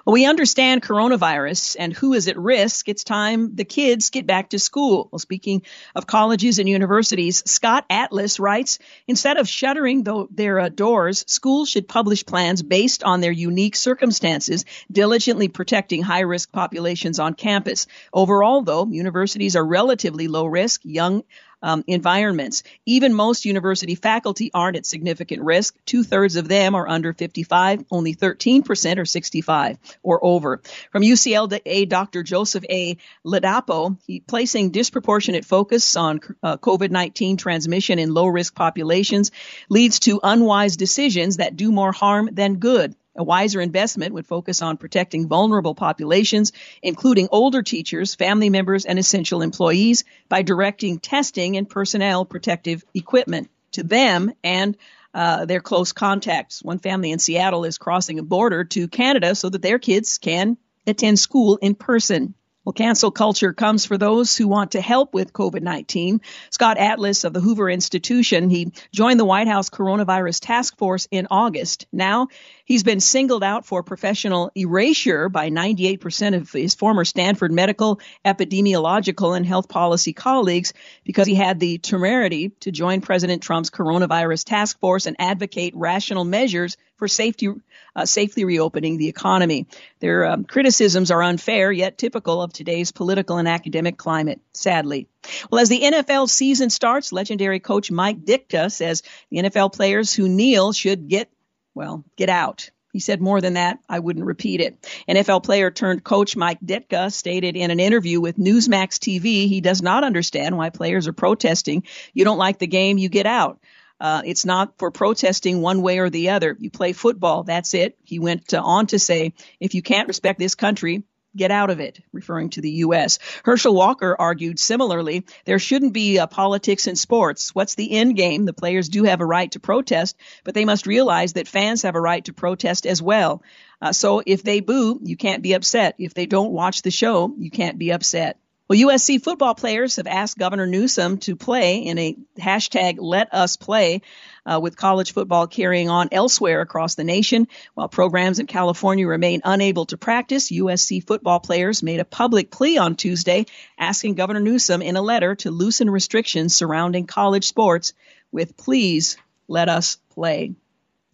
Well, 0.06 0.14
we 0.14 0.26
understand 0.26 0.82
coronavirus 0.82 1.76
and 1.80 1.94
who 1.94 2.14
is 2.14 2.28
at 2.28 2.38
risk. 2.38 2.90
It's 2.90 3.04
time 3.04 3.56
the 3.56 3.66
kids 3.66 4.10
get 4.10 4.26
back 4.26 4.50
to 4.50 4.60
school. 4.60 5.10
Well, 5.12 5.20
speaking 5.20 5.64
of 5.96 6.08
colleges 6.08 6.60
and 6.60 6.68
universities, 6.68 7.44
Scott 7.46 7.86
Atlas 7.90 8.40
writes, 8.40 8.80
instead 9.08 9.38
of 9.38 9.48
shuttering 9.48 10.04
the, 10.04 10.28
their 10.32 10.60
uh, 10.60 10.70
doors, 10.70 11.24
schools 11.28 11.70
should 11.70 11.88
publish 11.88 12.26
plans 12.26 12.62
based 12.62 13.04
on 13.04 13.22
their 13.22 13.32
unique 13.32 13.76
circumstances, 13.76 14.66
diligently 14.92 15.48
protecting 15.48 16.02
high 16.02 16.22
risk 16.22 16.52
populations 16.52 17.20
on 17.20 17.34
campus. 17.34 17.88
Overall, 18.14 18.62
though, 18.62 18.88
universities 18.88 19.56
are 19.56 19.66
relatively 19.66 20.28
low 20.28 20.46
risk. 20.46 20.82
Young 20.84 21.24
um, 21.62 21.84
environments. 21.88 22.64
Even 22.86 23.14
most 23.14 23.46
university 23.46 23.96
faculty 23.96 24.52
aren't 24.54 24.78
at 24.78 24.86
significant 24.86 25.44
risk. 25.44 25.76
Two 25.86 26.04
thirds 26.04 26.36
of 26.36 26.48
them 26.48 26.76
are 26.76 26.88
under 26.88 27.14
55. 27.14 27.86
Only 27.92 28.16
13% 28.16 28.98
are 28.98 29.06
65 29.06 29.78
or 30.04 30.24
over. 30.24 30.62
From 30.92 31.04
UCLA, 31.04 31.88
Dr. 31.88 32.24
Joseph 32.24 32.66
A. 32.70 32.98
Ladapo, 33.26 33.98
he 34.06 34.20
placing 34.20 34.72
disproportionate 34.72 35.46
focus 35.46 35.96
on 35.96 36.20
uh, 36.44 36.58
COVID-19 36.58 37.38
transmission 37.38 38.00
in 38.00 38.14
low 38.14 38.28
risk 38.28 38.56
populations 38.56 39.32
leads 39.70 40.00
to 40.00 40.20
unwise 40.24 40.78
decisions 40.78 41.38
that 41.38 41.56
do 41.56 41.72
more 41.72 41.92
harm 41.92 42.30
than 42.32 42.56
good. 42.56 42.96
A 43.16 43.24
wiser 43.24 43.60
investment 43.60 44.14
would 44.14 44.28
focus 44.28 44.62
on 44.62 44.78
protecting 44.78 45.28
vulnerable 45.28 45.76
populations, 45.76 46.52
including 46.82 47.28
older 47.32 47.64
teachers, 47.64 48.16
family 48.16 48.50
members, 48.50 48.86
and 48.86 49.00
essential 49.00 49.42
employees, 49.42 50.04
by 50.30 50.42
directing 50.42 51.00
testing 51.00 51.58
and 51.58 51.70
personnel 51.70 52.24
protective 52.26 52.84
equipment 52.94 53.50
to 53.72 53.84
them 53.84 54.32
and 54.44 54.78
uh, 55.14 55.46
their 55.46 55.60
close 55.60 55.92
contacts. 55.92 56.64
One 56.64 56.80
family 56.80 57.12
in 57.12 57.20
Seattle 57.20 57.66
is 57.66 57.78
crossing 57.78 58.20
a 58.20 58.24
border 58.24 58.64
to 58.66 58.88
Canada 58.88 59.36
so 59.36 59.50
that 59.50 59.62
their 59.62 59.80
kids 59.80 60.18
can 60.18 60.58
attend 60.86 61.20
school 61.20 61.58
in 61.58 61.76
person. 61.76 62.36
Well, 62.66 62.74
cancel 62.74 63.10
culture 63.10 63.54
comes 63.54 63.86
for 63.86 63.98
those 63.98 64.36
who 64.36 64.48
want 64.48 64.72
to 64.72 64.82
help 64.82 65.14
with 65.14 65.34
COVID 65.34 65.62
19. 65.62 66.22
Scott 66.52 66.78
Atlas 66.78 67.24
of 67.24 67.34
the 67.34 67.40
Hoover 67.40 67.70
Institution, 67.70 68.50
he 68.50 68.74
joined 68.94 69.20
the 69.20 69.26
White 69.26 69.48
House 69.48 69.70
Coronavirus 69.70 70.42
Task 70.42 70.78
Force 70.78 71.08
in 71.10 71.28
August. 71.32 71.88
Now 71.92 72.28
he's 72.70 72.84
been 72.84 73.02
singled 73.02 73.44
out 73.44 73.66
for 73.66 73.84
professional 73.84 74.52
erasure 74.56 75.28
by 75.28 75.50
98% 75.50 76.36
of 76.36 76.52
his 76.52 76.76
former 76.76 77.04
Stanford 77.04 77.52
medical, 77.52 78.00
epidemiological, 78.24 79.36
and 79.36 79.46
health 79.46 79.68
policy 79.68 80.14
colleagues 80.14 80.72
because 81.04 81.28
he 81.28 81.36
had 81.36 81.60
the 81.60 81.80
temerity 81.80 82.50
to 82.62 82.72
join 82.72 83.02
President 83.02 83.44
Trump's 83.44 83.72
Coronavirus 83.72 84.46
Task 84.46 84.80
Force 84.80 85.08
and 85.08 85.18
advocate 85.20 85.74
rational 85.76 86.24
measures 86.24 86.78
for 86.96 87.08
safety, 87.08 87.50
uh, 87.96 88.06
safely 88.06 88.46
reopening 88.46 88.98
the 88.98 89.08
economy. 89.08 89.66
Their 90.00 90.26
um, 90.26 90.44
criticisms 90.44 91.10
are 91.10 91.24
unfair, 91.24 91.72
yet 91.72 91.98
typical 91.98 92.42
of 92.42 92.54
today's 92.54 92.92
political 92.92 93.38
and 93.38 93.48
academic 93.48 93.98
climate, 93.98 94.42
sadly. 94.54 95.08
Well, 95.50 95.62
as 95.62 95.70
the 95.70 95.82
NFL 95.82 96.30
season 96.30 96.70
starts, 96.70 97.12
legendary 97.12 97.60
coach 97.60 97.90
Mike 97.90 98.24
Ditka 98.24 98.72
says 98.72 99.02
the 99.32 99.38
NFL 99.38 99.74
players 99.74 100.14
who 100.14 100.30
kneel 100.30 100.72
should 100.74 101.08
get, 101.08 101.30
well, 101.74 102.04
get 102.16 102.30
out. 102.30 102.70
He 102.92 103.00
said 103.00 103.22
more 103.22 103.40
than 103.40 103.54
that. 103.54 103.80
I 103.88 104.00
wouldn't 104.00 104.26
repeat 104.26 104.62
it. 104.62 104.88
NFL 105.08 105.44
player 105.44 105.70
turned 105.70 106.04
coach 106.04 106.36
Mike 106.36 106.60
Ditka 106.60 107.14
stated 107.14 107.56
in 107.56 107.70
an 107.70 107.80
interview 107.80 108.20
with 108.20 108.38
Newsmax 108.38 108.98
TV 108.98 109.48
he 109.48 109.62
does 109.62 109.82
not 109.82 110.04
understand 110.04 110.58
why 110.58 110.70
players 110.70 111.08
are 111.08 111.14
protesting. 111.14 111.84
You 112.14 112.26
don't 112.26 112.40
like 112.40 112.58
the 112.58 112.68
game, 112.68 112.98
you 112.98 113.10
get 113.10 113.28
out. 113.28 113.60
Uh, 114.02 114.22
it's 114.26 114.46
not 114.46 114.78
for 114.78 114.92
protesting 114.92 115.62
one 115.62 115.82
way 115.82 116.00
or 116.00 116.10
the 116.10 116.30
other. 116.30 116.56
You 116.58 116.70
play 116.70 116.94
football. 116.94 117.44
That's 117.44 117.74
it. 117.74 117.98
He 118.04 118.18
went 118.18 118.54
uh, 118.54 118.62
on 118.64 118.88
to 118.88 119.00
say, 119.00 119.34
if 119.60 119.76
you 119.76 119.82
can't 119.82 120.08
respect 120.08 120.40
this 120.40 120.56
country, 120.56 121.04
get 121.40 121.50
out 121.50 121.72
of 121.72 121.80
it, 121.80 122.00
referring 122.14 122.52
to 122.52 122.62
the 122.62 122.70
U.S. 122.86 123.18
Herschel 123.44 123.74
Walker 123.74 124.16
argued 124.20 124.60
similarly, 124.60 125.26
there 125.46 125.58
shouldn't 125.58 125.94
be 125.94 126.20
uh, 126.20 126.28
politics 126.28 126.86
in 126.86 126.96
sports. 126.96 127.56
What's 127.56 127.74
the 127.74 127.92
end 127.92 128.16
game? 128.16 128.46
The 128.46 128.54
players 128.54 128.90
do 128.90 129.06
have 129.06 129.22
a 129.22 129.26
right 129.26 129.52
to 129.54 129.60
protest, 129.60 130.16
but 130.44 130.54
they 130.54 130.66
must 130.66 130.86
realize 130.86 131.34
that 131.34 131.48
fans 131.48 131.82
have 131.82 131.96
a 131.96 132.02
right 132.02 132.24
to 132.26 132.34
protest 132.34 132.86
as 132.86 133.02
well. 133.02 133.42
Uh, 133.82 133.94
so 133.94 134.22
if 134.24 134.44
they 134.44 134.60
boo, 134.60 135.00
you 135.02 135.18
can't 135.18 135.42
be 135.42 135.54
upset. 135.54 135.96
If 135.98 136.14
they 136.14 136.28
don't 136.28 136.52
watch 136.52 136.84
the 136.84 136.92
show, 136.92 137.34
you 137.38 137.50
can't 137.50 137.80
be 137.80 137.92
upset. 137.92 138.38
Well, 138.70 138.78
USC 138.78 139.24
football 139.24 139.56
players 139.56 139.96
have 139.96 140.06
asked 140.06 140.38
Governor 140.38 140.68
Newsom 140.68 141.18
to 141.20 141.36
play 141.36 141.78
in 141.78 141.98
a 141.98 142.16
hashtag 142.38 142.98
Let 143.00 143.34
Us 143.34 143.58
Play 143.58 144.04
uh, 144.50 144.60
with 144.60 144.76
college 144.76 145.14
football 145.14 145.48
carrying 145.48 145.90
on 145.90 146.10
elsewhere 146.12 146.62
across 146.62 146.96
the 146.96 147.04
nation. 147.04 147.48
While 147.74 147.90
programs 147.90 148.40
in 148.40 148.48
California 148.48 149.08
remain 149.08 149.42
unable 149.44 149.86
to 149.88 149.98
practice, 149.98 150.52
USC 150.52 151.06
football 151.06 151.40
players 151.40 151.84
made 151.84 152.00
a 152.00 152.06
public 152.06 152.50
plea 152.50 152.78
on 152.78 152.96
Tuesday 152.96 153.46
asking 153.78 154.16
Governor 154.16 154.40
Newsom 154.40 154.82
in 154.82 154.96
a 154.96 155.02
letter 155.02 155.36
to 155.36 155.52
loosen 155.52 155.90
restrictions 155.90 156.56
surrounding 156.56 157.06
college 157.06 157.46
sports 157.46 157.94
with 158.32 158.58
please 158.58 159.18
let 159.48 159.70
us 159.70 159.98
play. 160.10 160.54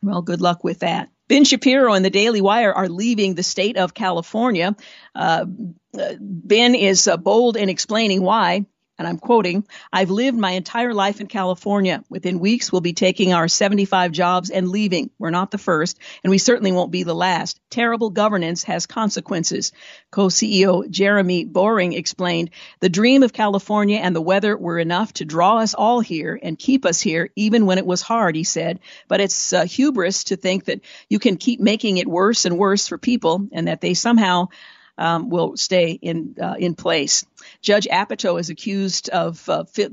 Well, 0.02 0.22
good 0.22 0.42
luck 0.42 0.64
with 0.64 0.80
that. 0.80 1.10
Ben 1.28 1.44
Shapiro 1.44 1.94
and 1.94 2.06
the 2.06 2.12
Daily 2.12 2.42
Wire 2.42 2.72
are 2.72 2.88
leaving 2.88 3.34
the 3.34 3.44
state 3.44 3.78
of 3.78 3.96
California. 3.96 4.76
Uh, 5.16 5.46
Ben 5.48 6.76
is 6.76 7.08
uh, 7.08 7.18
bold 7.18 7.58
in 7.58 7.70
explaining 7.70 8.22
why. 8.22 8.66
And 8.98 9.08
I'm 9.08 9.18
quoting, 9.18 9.66
I've 9.92 10.10
lived 10.10 10.38
my 10.38 10.52
entire 10.52 10.94
life 10.94 11.20
in 11.20 11.28
California. 11.28 12.04
Within 12.10 12.40
weeks, 12.40 12.72
we'll 12.72 12.82
be 12.82 12.94
taking 12.94 13.34
our 13.34 13.48
75 13.48 14.12
jobs 14.12 14.50
and 14.50 14.70
leaving. 14.70 15.10
We're 15.20 15.32
not 15.32 15.52
the 15.52 15.58
first, 15.58 16.00
and 16.24 16.32
we 16.32 16.38
certainly 16.38 16.72
won't 16.72 16.92
be 16.92 17.04
the 17.04 17.14
last. 17.14 17.60
Terrible 17.70 18.10
governance 18.10 18.64
has 18.64 18.86
consequences. 18.86 19.74
Co-CEO 20.12 20.90
Jeremy 20.90 21.44
Boring 21.44 21.94
explained, 21.94 22.52
the 22.80 22.90
dream 22.90 23.24
of 23.24 23.34
California 23.34 23.98
and 23.98 24.16
the 24.16 24.22
weather 24.22 24.56
were 24.56 24.80
enough 24.80 25.12
to 25.14 25.26
draw 25.26 25.58
us 25.58 25.74
all 25.74 26.00
here 26.00 26.40
and 26.42 26.58
keep 26.58 26.86
us 26.86 27.02
here, 27.02 27.30
even 27.36 27.66
when 27.66 27.78
it 27.78 27.86
was 27.86 28.02
hard, 28.02 28.36
he 28.36 28.44
said. 28.44 28.80
But 29.08 29.20
it's 29.20 29.52
uh, 29.52 29.66
hubris 29.66 30.26
to 30.26 30.38
think 30.38 30.66
that 30.66 30.82
you 31.10 31.20
can 31.20 31.38
keep 31.38 31.60
making 31.60 31.98
it 31.98 32.08
worse 32.08 32.46
and 32.46 32.58
worse 32.58 32.88
for 32.88 32.98
people 32.98 33.48
and 33.52 33.68
that 33.68 33.82
they 33.82 33.94
somehow 33.94 34.48
um, 34.98 35.30
will 35.30 35.58
stay 35.58 35.92
in 35.92 36.36
uh, 36.42 36.56
in 36.58 36.76
place. 36.76 37.26
Judd 37.66 37.88
Apatow 37.92 38.40
is 38.40 38.52
accused 38.52 39.10
of, 39.10 39.50
uh, 39.50 39.64
fi- 39.64 39.90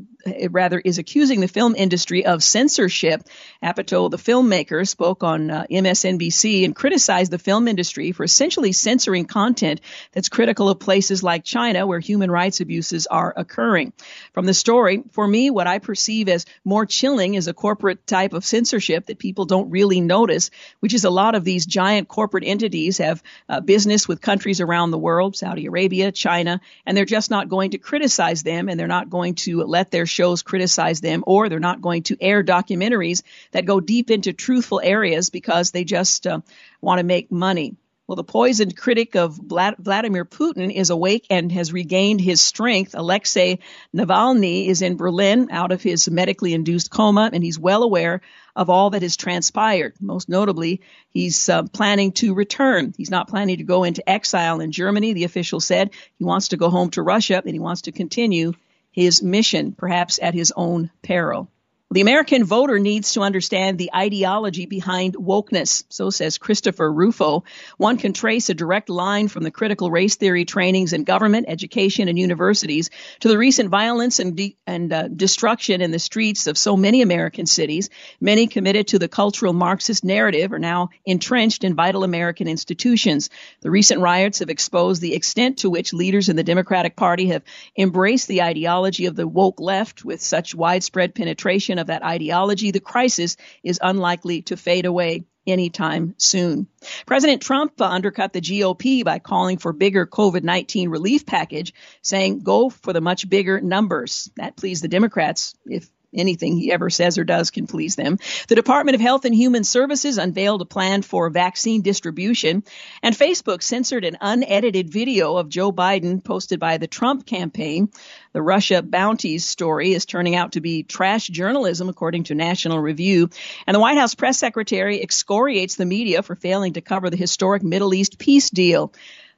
rather, 0.51 0.79
is 0.79 0.99
accusing 0.99 1.41
the 1.41 1.49
film 1.49 1.75
industry 1.75 2.27
of 2.27 2.45
censorship. 2.45 3.23
Apatow, 3.63 4.11
the 4.11 4.19
filmmaker, 4.19 4.87
spoke 4.87 5.25
on 5.25 5.51
uh, 5.51 5.65
MSNBC 5.71 6.67
and 6.67 6.77
criticized 6.77 7.33
the 7.33 7.39
film 7.39 7.69
industry 7.69 8.13
for 8.13 8.25
essentially 8.25 8.73
censoring 8.73 9.25
content 9.25 9.81
that's 10.13 10.29
critical 10.29 10.69
of 10.69 10.81
places 10.81 11.23
like 11.23 11.45
China, 11.45 11.87
where 11.87 11.99
human 11.99 12.31
rights 12.31 12.61
abuses 12.61 13.07
are 13.07 13.33
occurring. 13.35 13.95
From 14.35 14.45
the 14.45 14.53
story, 14.53 15.03
for 15.13 15.27
me, 15.27 15.49
what 15.49 15.67
I 15.67 15.79
perceive 15.79 16.29
as 16.29 16.45
more 16.67 16.85
chilling 16.85 17.37
is 17.37 17.49
a 17.49 17.55
corporate 17.55 18.07
type 18.07 18.35
of 18.35 18.45
censorship 18.45 19.07
that 19.07 19.19
people 19.19 19.47
don't 19.47 19.71
really 19.71 20.03
notice, 20.03 20.51
which 20.81 20.93
is 20.93 21.05
a 21.05 21.11
lot 21.11 21.35
of 21.35 21.43
these 21.43 21.65
giant 21.65 22.07
corporate 22.09 22.45
entities 22.45 22.99
have 22.99 23.23
uh, 23.49 23.61
business 23.61 24.07
with 24.07 24.21
countries 24.21 24.61
around 24.61 24.91
the 24.91 24.99
world, 24.99 25.37
Saudi 25.37 25.65
Arabia, 25.65 26.13
China, 26.13 26.61
and 26.85 26.95
they're 26.95 27.07
just 27.07 27.31
not 27.31 27.49
going 27.49 27.62
to 27.71 27.79
criticize 27.79 28.43
them 28.43 28.69
and 28.69 28.79
they're 28.79 28.87
not 28.87 29.09
going 29.09 29.35
to 29.35 29.63
let 29.63 29.91
their 29.91 30.07
shows 30.07 30.43
criticize 30.43 31.01
them 31.01 31.25
or 31.27 31.49
they're 31.49 31.61
not 31.61 31.81
going 31.81 32.03
to 32.03 32.17
air 32.21 32.43
documentaries 32.43 33.23
that 33.53 33.65
go 33.65 33.81
deep 33.81 34.11
into 34.11 34.33
truthful 34.33 34.81
areas 34.83 35.31
because 35.31 35.71
they 35.71 35.85
just 35.85 36.27
uh, 36.27 36.41
want 36.81 36.99
to 36.99 37.05
make 37.05 37.31
money. 37.31 37.77
Well, 38.09 38.17
the 38.17 38.25
poisoned 38.25 38.77
critic 38.77 39.15
of 39.15 39.37
Vladimir 39.37 40.25
Putin 40.25 40.75
is 40.75 40.91
awake 40.91 41.27
and 41.31 41.53
has 41.53 41.73
regained 41.73 42.21
his 42.21 42.41
strength. 42.41 42.97
Alexei 42.97 43.61
Navalny 43.95 44.67
is 44.67 44.83
in 44.83 44.97
Berlin 44.97 45.49
out 45.53 45.71
of 45.71 45.83
his 45.83 46.11
medically 46.11 46.53
induced 46.53 46.91
coma, 46.91 47.31
and 47.33 47.45
he's 47.45 47.61
well 47.61 47.85
aware 47.85 48.21
of 48.57 48.69
all 48.69 48.91
that 48.91 49.03
has 49.03 49.17
transpired. 49.17 49.95
Most 50.01 50.29
notably, 50.29 50.81
he's 51.11 51.49
uh, 51.49 51.63
planning 51.63 52.11
to 52.13 52.35
return. 52.35 52.93
He's 52.97 53.11
not 53.11 53.29
planning 53.29 53.59
to 53.59 53.65
go 53.65 53.85
into 53.85 54.09
exile 54.09 54.61
in 54.61 54.73
Germany, 54.73 55.13
the 55.13 55.25
official 55.25 55.61
said. 55.61 55.91
He 56.19 56.25
wants 56.25 56.49
to 56.49 56.57
go 56.57 56.71
home 56.71 56.91
to 56.91 57.03
Russia, 57.03 57.41
and 57.45 57.55
he 57.55 57.61
wants 57.61 57.83
to 57.83 57.93
continue 57.93 58.53
his 58.91 59.23
mission, 59.23 59.73
perhaps 59.73 60.19
at 60.21 60.35
his 60.35 60.53
own 60.57 60.91
peril. 61.03 61.49
The 61.93 62.01
American 62.01 62.45
voter 62.45 62.79
needs 62.79 63.13
to 63.13 63.21
understand 63.21 63.77
the 63.77 63.91
ideology 63.95 64.65
behind 64.65 65.15
wokeness, 65.15 65.85
so 65.91 66.09
says 66.09 66.39
Christopher 66.39 66.91
Rufo. 66.91 67.45
One 67.77 67.99
can 67.99 68.15
trace 68.15 68.49
a 68.49 68.55
direct 68.55 68.89
line 68.89 69.29
from 69.29 69.43
the 69.43 69.51
critical 69.51 69.91
race 69.91 70.17
theory 70.17 70.47
trainings 70.47 70.95
in 70.95 71.05
government, 71.05 71.51
education, 71.51 72.09
and 72.09 72.19
universities 72.19 72.89
to 73.21 73.29
the 73.29 73.37
recent 73.37 73.69
violence 73.69 74.21
and, 74.21 74.35
de- 74.35 74.57
and 74.67 74.91
uh, 74.91 75.09
destruction 75.09 75.83
in 75.83 75.91
the 75.91 75.99
streets 75.99 76.47
of 76.47 76.57
so 76.57 76.79
many 76.79 77.03
American 77.03 77.45
cities. 77.45 77.91
Many 78.23 78.47
committed 78.47 78.89
to 78.89 78.99
the 78.99 79.09
cultural 79.09 79.53
Marxist 79.53 80.03
narrative 80.03 80.55
are 80.55 80.59
now 80.59 80.89
entrenched 81.05 81.63
in 81.63 81.75
vital 81.75 82.05
American 82.05 82.49
institutions. 82.49 83.29
The 83.61 83.71
recent 83.71 84.01
riots 84.01 84.39
have 84.39 84.49
exposed 84.49 85.03
the 85.03 85.15
extent 85.15 85.59
to 85.59 85.69
which 85.69 85.93
leaders 85.93 86.31
in 86.31 86.37
the 86.37 86.43
Democratic 86.43 86.97
Party 86.97 87.27
have 87.27 87.43
embraced 87.77 88.29
the 88.29 88.41
ideology 88.41 89.05
of 89.05 89.15
the 89.15 89.29
woke 89.29 89.61
left 89.61 90.07
with 90.07 90.23
such 90.23 90.55
widespread 90.55 91.15
penetration 91.15 91.81
of 91.83 91.89
that 91.89 92.03
ideology, 92.03 92.71
the 92.71 92.81
crisis 92.81 93.37
is 93.63 93.79
unlikely 93.83 94.43
to 94.43 94.57
fade 94.57 94.87
away 94.87 95.25
anytime 95.47 96.15
soon. 96.19 96.69
President 97.05 97.43
Trump 97.43 97.81
undercut 97.81 98.33
the 98.33 98.41
GOP 98.41 99.05
by 99.05 99.19
calling 99.19 99.59
for 99.59 99.73
bigger 99.73 100.07
COVID-19 100.07 100.89
relief 100.89 101.27
package, 101.27 101.75
saying 102.01 102.43
go 102.43 102.71
for 102.71 102.93
the 102.93 103.01
much 103.01 103.29
bigger 103.29 103.61
numbers. 103.61 104.31
That 104.37 104.57
pleased 104.57 104.85
the 104.85 104.89
Democrats 104.89 105.55
if 105.67 105.91
anything 106.15 106.57
he 106.57 106.73
ever 106.73 106.91
says 106.91 107.19
or 107.19 107.25
does 107.25 107.51
can 107.51 107.67
please 107.67 107.97
them. 107.97 108.19
The 108.49 108.55
Department 108.55 108.95
of 108.95 109.01
Health 109.01 109.25
and 109.25 109.35
Human 109.35 109.65
Services 109.65 110.19
unveiled 110.19 110.63
a 110.63 110.67
plan 110.67 111.03
for 111.03 111.31
vaccine 111.31 111.83
distribution, 111.83 112.65
and 113.03 113.17
Facebook 113.17 113.63
censored 113.63 114.05
an 114.05 114.19
unedited 114.21 114.91
video 114.91 115.37
of 115.37 115.49
Joe 115.49 115.73
Biden 115.73 116.23
posted 116.23 116.61
by 116.61 116.79
the 116.79 116.87
Trump 116.87 117.27
campaign. 117.27 117.91
The 118.33 118.43
Russia 118.43 118.83
bounties 118.83 119.45
story 119.45 119.93
is 119.93 120.07
turning 120.07 120.35
out 120.35 120.53
to 120.53 120.61
be 120.61 120.83
trash 120.83 121.27
journalism, 121.27 121.89
according 121.89 122.25
to 122.25 122.35
National 122.35 122.79
Review. 122.79 123.31
And 123.67 123.75
the 123.75 123.81
White 123.81 123.99
House 123.99 124.15
press 124.15 124.39
secretary 124.39 125.03
excoriates 125.03 125.77
the 125.77 125.85
media 125.85 126.23
for 126.23 126.35
failing 126.35 126.75
to 126.75 126.81
cover 126.81 127.11
the 127.11 127.17
historic 127.17 127.63
Middle 127.63 127.95
East 127.95 128.19
peace 128.19 128.51
deal. 128.51 128.93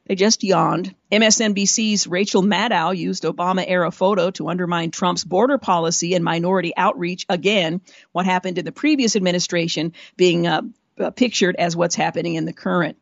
They 0.06 0.14
just 0.14 0.44
yawned. 0.44 0.94
MSNBC's 1.10 2.06
Rachel 2.06 2.42
Maddow 2.42 2.96
used 2.96 3.22
Obama 3.22 3.64
era 3.66 3.90
photo 3.90 4.30
to 4.32 4.48
undermine 4.48 4.90
Trump's 4.90 5.24
border 5.24 5.56
policy 5.56 6.14
and 6.14 6.22
minority 6.22 6.72
outreach 6.76 7.24
again. 7.28 7.80
What 8.12 8.26
happened 8.26 8.58
in 8.58 8.64
the 8.64 8.72
previous 8.72 9.16
administration 9.16 9.94
being 10.16 10.46
uh, 10.46 10.62
uh 11.00 11.10
pictured 11.10 11.56
as 11.56 11.74
what's 11.74 11.94
happening 11.94 12.34
in 12.34 12.44
the 12.44 12.52
current. 12.52 12.98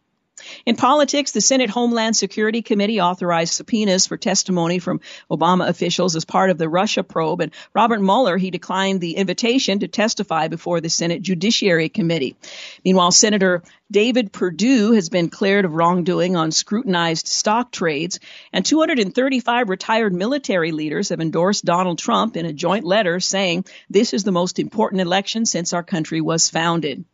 In 0.65 0.77
politics, 0.77 1.33
the 1.33 1.41
Senate 1.41 1.71
Homeland 1.71 2.17
Security 2.17 2.63
Committee 2.63 3.01
authorized 3.01 3.55
subpoenas 3.55 4.07
for 4.07 4.17
testimony 4.17 4.79
from 4.79 5.01
Obama 5.31 5.69
officials 5.69 6.15
as 6.15 6.25
part 6.25 6.51
of 6.51 6.59
the 6.59 6.69
Russia 6.69 7.03
probe, 7.03 7.41
and 7.41 7.53
Robert 7.75 8.01
Mueller, 8.01 8.37
he 8.37 8.51
declined 8.51 9.01
the 9.01 9.17
invitation 9.17 9.81
to 9.81 9.89
testify 9.89 10.49
before 10.49 10.81
the 10.81 10.89
Senate 10.89 11.21
Judiciary 11.21 11.89
Committee. 11.89 12.37
Meanwhile, 12.85 13.11
Senator 13.11 13.63
David 13.91 14.33
Perdue 14.33 14.93
has 14.93 15.09
been 15.09 15.31
cleared 15.31 15.65
of 15.65 15.75
wrongdoing 15.75 16.37
on 16.37 16.53
scrutinized 16.53 17.27
stock 17.27 17.73
trades, 17.73 18.21
and 18.53 18.65
235 18.65 19.69
retired 19.69 20.15
military 20.15 20.73
leaders 20.73 21.09
have 21.09 21.21
endorsed 21.21 21.65
Donald 21.65 21.99
Trump 21.99 22.37
in 22.37 22.47
a 22.47 22.53
joint 22.53 22.85
letter 22.85 23.21
saying 23.21 23.65
this 23.91 24.15
is 24.15 24.25
the 24.25 24.33
most 24.33 24.59
important 24.59 25.03
election 25.03 25.45
since 25.45 25.73
our 25.73 25.83
country 25.83 26.21
was 26.21 26.49
founded. 26.49 27.05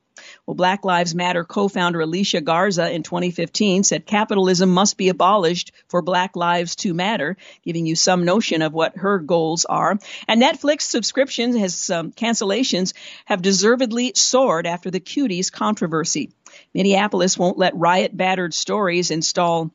Well, 0.46 0.54
Black 0.54 0.84
Lives 0.84 1.14
Matter 1.14 1.44
co-founder 1.44 2.00
Alicia 2.00 2.40
Garza 2.40 2.90
in 2.90 3.02
2015 3.02 3.84
said 3.84 4.06
capitalism 4.06 4.70
must 4.70 4.96
be 4.96 5.08
abolished 5.08 5.72
for 5.88 6.02
Black 6.02 6.36
lives 6.36 6.76
to 6.76 6.94
matter, 6.94 7.36
giving 7.64 7.86
you 7.86 7.96
some 7.96 8.24
notion 8.24 8.62
of 8.62 8.72
what 8.72 8.96
her 8.96 9.18
goals 9.18 9.64
are. 9.64 9.98
And 10.26 10.42
Netflix 10.42 10.82
subscriptions 10.82 11.56
has 11.56 11.90
um, 11.90 12.12
cancellations 12.12 12.94
have 13.24 13.42
deservedly 13.42 14.12
soared 14.14 14.66
after 14.66 14.90
the 14.90 15.00
cuties 15.00 15.52
controversy. 15.52 16.30
Minneapolis 16.74 17.38
won't 17.38 17.58
let 17.58 17.76
riot 17.76 18.16
battered 18.16 18.54
stories 18.54 19.10
install 19.10 19.72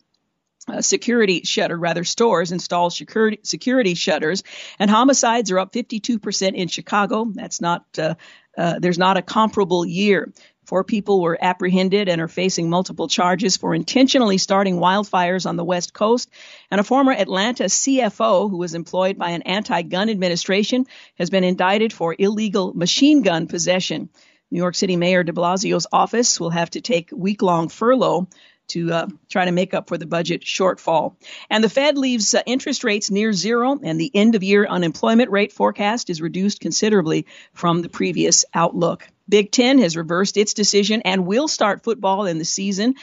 uh, 0.67 0.81
security 0.81 1.41
shutter, 1.43 1.77
rather 1.77 2.03
stores 2.03 2.51
install 2.51 2.89
security, 2.89 3.39
security 3.43 3.95
shutters, 3.95 4.43
and 4.79 4.89
homicides 4.89 5.51
are 5.51 5.59
up 5.59 5.73
52% 5.73 6.53
in 6.53 6.67
Chicago. 6.69 7.25
That's 7.33 7.59
not, 7.59 7.85
uh, 7.97 8.15
uh, 8.57 8.79
there's 8.79 8.97
not 8.97 9.17
a 9.17 9.21
comparable 9.21 9.85
year. 9.85 10.31
Four 10.65 10.83
people 10.83 11.21
were 11.21 11.37
apprehended 11.39 12.07
and 12.07 12.21
are 12.21 12.27
facing 12.27 12.69
multiple 12.69 13.07
charges 13.07 13.57
for 13.57 13.75
intentionally 13.75 14.37
starting 14.37 14.77
wildfires 14.77 15.45
on 15.45 15.57
the 15.57 15.63
West 15.63 15.93
Coast. 15.93 16.29
And 16.71 16.79
a 16.79 16.85
former 16.85 17.11
Atlanta 17.11 17.65
CFO 17.65 18.49
who 18.49 18.57
was 18.57 18.73
employed 18.73 19.17
by 19.17 19.31
an 19.31 19.41
anti-gun 19.41 20.09
administration 20.09 20.85
has 21.15 21.29
been 21.29 21.43
indicted 21.43 21.91
for 21.91 22.15
illegal 22.17 22.73
machine 22.73 23.23
gun 23.23 23.47
possession. 23.47 24.09
New 24.51 24.59
York 24.59 24.75
City 24.75 24.95
Mayor 24.95 25.23
de 25.23 25.33
Blasio's 25.33 25.87
office 25.91 26.39
will 26.39 26.51
have 26.51 26.69
to 26.71 26.81
take 26.81 27.09
week-long 27.11 27.69
furlough 27.69 28.27
to 28.69 28.91
uh, 28.91 29.07
try 29.29 29.45
to 29.45 29.51
make 29.51 29.73
up 29.73 29.87
for 29.87 29.97
the 29.97 30.05
budget 30.05 30.41
shortfall. 30.41 31.15
And 31.49 31.63
the 31.63 31.69
Fed 31.69 31.97
leaves 31.97 32.33
uh, 32.33 32.41
interest 32.45 32.83
rates 32.83 33.11
near 33.11 33.33
zero, 33.33 33.79
and 33.81 33.99
the 33.99 34.11
end 34.13 34.35
of 34.35 34.43
year 34.43 34.65
unemployment 34.65 35.31
rate 35.31 35.51
forecast 35.51 36.09
is 36.09 36.21
reduced 36.21 36.59
considerably 36.59 37.25
from 37.53 37.81
the 37.81 37.89
previous 37.89 38.45
outlook. 38.53 39.07
Big 39.27 39.51
Ten 39.51 39.79
has 39.79 39.95
reversed 39.95 40.37
its 40.37 40.53
decision 40.53 41.01
and 41.03 41.25
will 41.25 41.47
start 41.47 41.83
football 41.83 42.25
in 42.25 42.37
the 42.37 42.45
season 42.45 42.95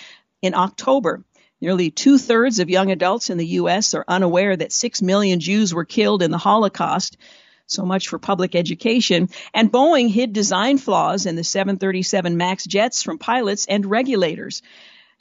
in 0.43 0.55
October. 0.55 1.25
Nearly 1.61 1.91
two 1.91 2.17
thirds 2.17 2.59
of 2.59 2.71
young 2.71 2.91
adults 2.91 3.29
in 3.29 3.37
the 3.37 3.47
U.S. 3.47 3.93
are 3.95 4.05
unaware 4.09 4.57
that 4.57 4.73
six 4.73 5.03
million 5.03 5.41
Jews 5.41 5.75
were 5.75 5.85
killed 5.85 6.23
in 6.23 6.31
the 6.31 6.39
Holocaust. 6.39 7.19
So 7.67 7.85
much 7.85 8.09
for 8.09 8.19
public 8.19 8.55
education. 8.55 9.29
And 9.55 9.71
Boeing 9.71 10.09
hid 10.09 10.33
design 10.33 10.79
flaws 10.79 11.27
in 11.27 11.37
the 11.37 11.45
737 11.45 12.37
MAX 12.37 12.65
jets 12.65 13.03
from 13.03 13.19
pilots 13.19 13.67
and 13.67 13.87
regulators. 13.87 14.63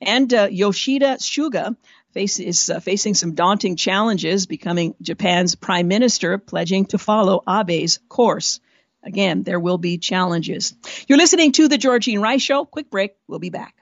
And 0.01 0.33
uh, 0.33 0.47
Yoshihide 0.47 1.19
Suga 1.19 1.75
is 2.15 2.69
uh, 2.69 2.79
facing 2.79 3.15
some 3.15 3.35
daunting 3.35 3.75
challenges, 3.75 4.45
becoming 4.45 4.95
Japan's 5.01 5.55
prime 5.55 5.87
minister, 5.87 6.37
pledging 6.37 6.85
to 6.87 6.97
follow 6.97 7.43
Abe's 7.45 7.99
course. 8.09 8.59
Again, 9.03 9.43
there 9.43 9.59
will 9.59 9.77
be 9.77 9.97
challenges. 9.97 10.73
You're 11.07 11.17
listening 11.17 11.53
to 11.53 11.67
the 11.67 11.77
Georgene 11.77 12.21
Rice 12.21 12.41
Show. 12.41 12.65
Quick 12.65 12.89
break. 12.89 13.15
We'll 13.27 13.39
be 13.39 13.49
back. 13.49 13.75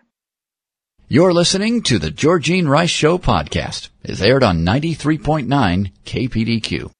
You're 1.07 1.33
listening 1.33 1.83
to 1.83 1.99
the 1.99 2.11
Georgene 2.11 2.67
Rice 2.67 2.89
Show 2.89 3.17
podcast. 3.17 3.89
It's 4.03 4.21
aired 4.21 4.43
on 4.43 4.65
93.9 4.65 5.91
KPDQ. 6.05 6.91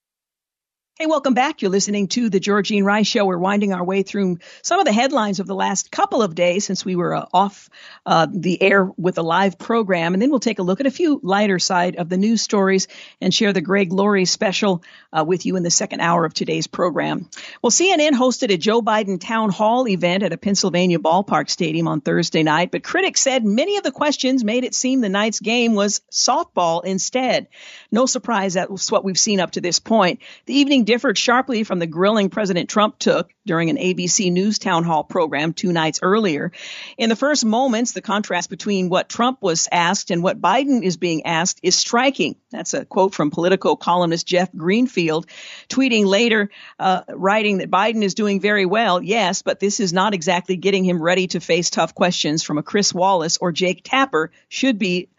Hey, 0.99 1.05
welcome 1.05 1.35
back. 1.35 1.61
You're 1.61 1.69
listening 1.69 2.07
to 2.07 2.27
the 2.27 2.39
Georgene 2.39 2.83
Rice 2.83 3.05
Show. 3.05 3.23
We're 3.23 3.37
winding 3.37 3.71
our 3.71 3.83
way 3.83 4.01
through 4.01 4.39
some 4.63 4.79
of 4.79 4.85
the 4.85 4.91
headlines 4.91 5.39
of 5.39 5.45
the 5.45 5.53
last 5.53 5.91
couple 5.91 6.23
of 6.23 6.33
days 6.33 6.65
since 6.65 6.83
we 6.83 6.95
were 6.95 7.13
uh, 7.13 7.25
off 7.31 7.69
uh, 8.03 8.25
the 8.33 8.59
air 8.59 8.83
with 8.97 9.19
a 9.19 9.21
live 9.21 9.59
program. 9.59 10.15
And 10.15 10.21
then 10.23 10.31
we'll 10.31 10.39
take 10.39 10.57
a 10.57 10.63
look 10.63 10.79
at 10.79 10.87
a 10.87 10.91
few 10.91 11.19
lighter 11.21 11.59
side 11.59 11.97
of 11.97 12.09
the 12.09 12.17
news 12.17 12.41
stories 12.41 12.87
and 13.21 13.31
share 13.31 13.53
the 13.53 13.61
Greg 13.61 13.93
Laurie 13.93 14.25
special 14.25 14.81
uh, 15.13 15.23
with 15.23 15.45
you 15.45 15.55
in 15.55 15.61
the 15.61 15.69
second 15.69 15.99
hour 15.99 16.25
of 16.25 16.33
today's 16.33 16.65
program. 16.65 17.29
Well, 17.61 17.69
CNN 17.69 18.13
hosted 18.13 18.51
a 18.51 18.57
Joe 18.57 18.81
Biden 18.81 19.21
town 19.21 19.51
hall 19.51 19.87
event 19.87 20.23
at 20.23 20.33
a 20.33 20.37
Pennsylvania 20.37 20.97
ballpark 20.97 21.51
stadium 21.51 21.87
on 21.87 22.01
Thursday 22.01 22.41
night, 22.41 22.71
but 22.71 22.81
critics 22.81 23.21
said 23.21 23.45
many 23.45 23.77
of 23.77 23.83
the 23.83 23.91
questions 23.91 24.43
made 24.43 24.63
it 24.63 24.73
seem 24.73 25.01
the 25.01 25.09
night's 25.09 25.41
game 25.41 25.75
was 25.75 26.01
softball 26.11 26.83
instead. 26.83 27.49
No 27.91 28.07
surprise, 28.07 28.55
that's 28.55 28.91
what 28.91 29.05
we've 29.05 29.19
seen 29.19 29.39
up 29.39 29.51
to 29.51 29.61
this 29.61 29.77
point. 29.77 30.21
The 30.47 30.55
evening 30.55 30.85
differed 30.87 31.17
sharply 31.17 31.65
from 31.65 31.79
the 31.79 31.85
grilling 31.85 32.29
President 32.29 32.69
Trump 32.69 32.97
took 32.97 33.29
during 33.45 33.69
an 33.69 33.75
ABC 33.75 34.31
News 34.31 34.57
town 34.57 34.85
hall 34.85 35.03
program 35.03 35.51
two 35.51 35.73
nights 35.73 35.99
earlier. 36.01 36.53
In 36.97 37.09
the 37.09 37.15
first 37.15 37.43
moments, 37.43 37.91
the 37.91 38.01
contrast 38.01 38.49
between 38.49 38.87
what 38.87 39.09
Trump 39.09 39.39
was 39.41 39.67
asked 39.69 40.11
and 40.11 40.23
what 40.23 40.39
Biden 40.39 40.81
is 40.81 40.95
being 40.95 41.25
asked 41.25 41.59
is 41.61 41.77
striking. 41.77 42.37
That's 42.51 42.73
a 42.73 42.85
quote 42.85 43.13
from 43.13 43.31
Politico 43.31 43.75
columnist 43.75 44.25
Jeff 44.25 44.49
Greenfield, 44.55 45.27
tweeting 45.67 46.05
later, 46.05 46.49
uh, 46.79 47.01
writing 47.09 47.57
that 47.57 47.69
Biden 47.69 48.01
is 48.01 48.15
doing 48.15 48.39
very 48.39 48.65
well, 48.65 49.03
yes, 49.03 49.41
but 49.41 49.59
this 49.59 49.81
is 49.81 49.91
not 49.91 50.13
exactly 50.13 50.55
getting 50.55 50.85
him 50.85 51.03
ready 51.03 51.27
to 51.27 51.41
face 51.41 51.69
tough 51.69 51.95
questions 51.95 52.43
from 52.43 52.57
a 52.57 52.63
Chris 52.63 52.93
Wallace 52.93 53.37
or 53.41 53.51
Jake 53.51 53.81
Tapper, 53.83 54.31
should 54.47 54.79
be 54.79 55.09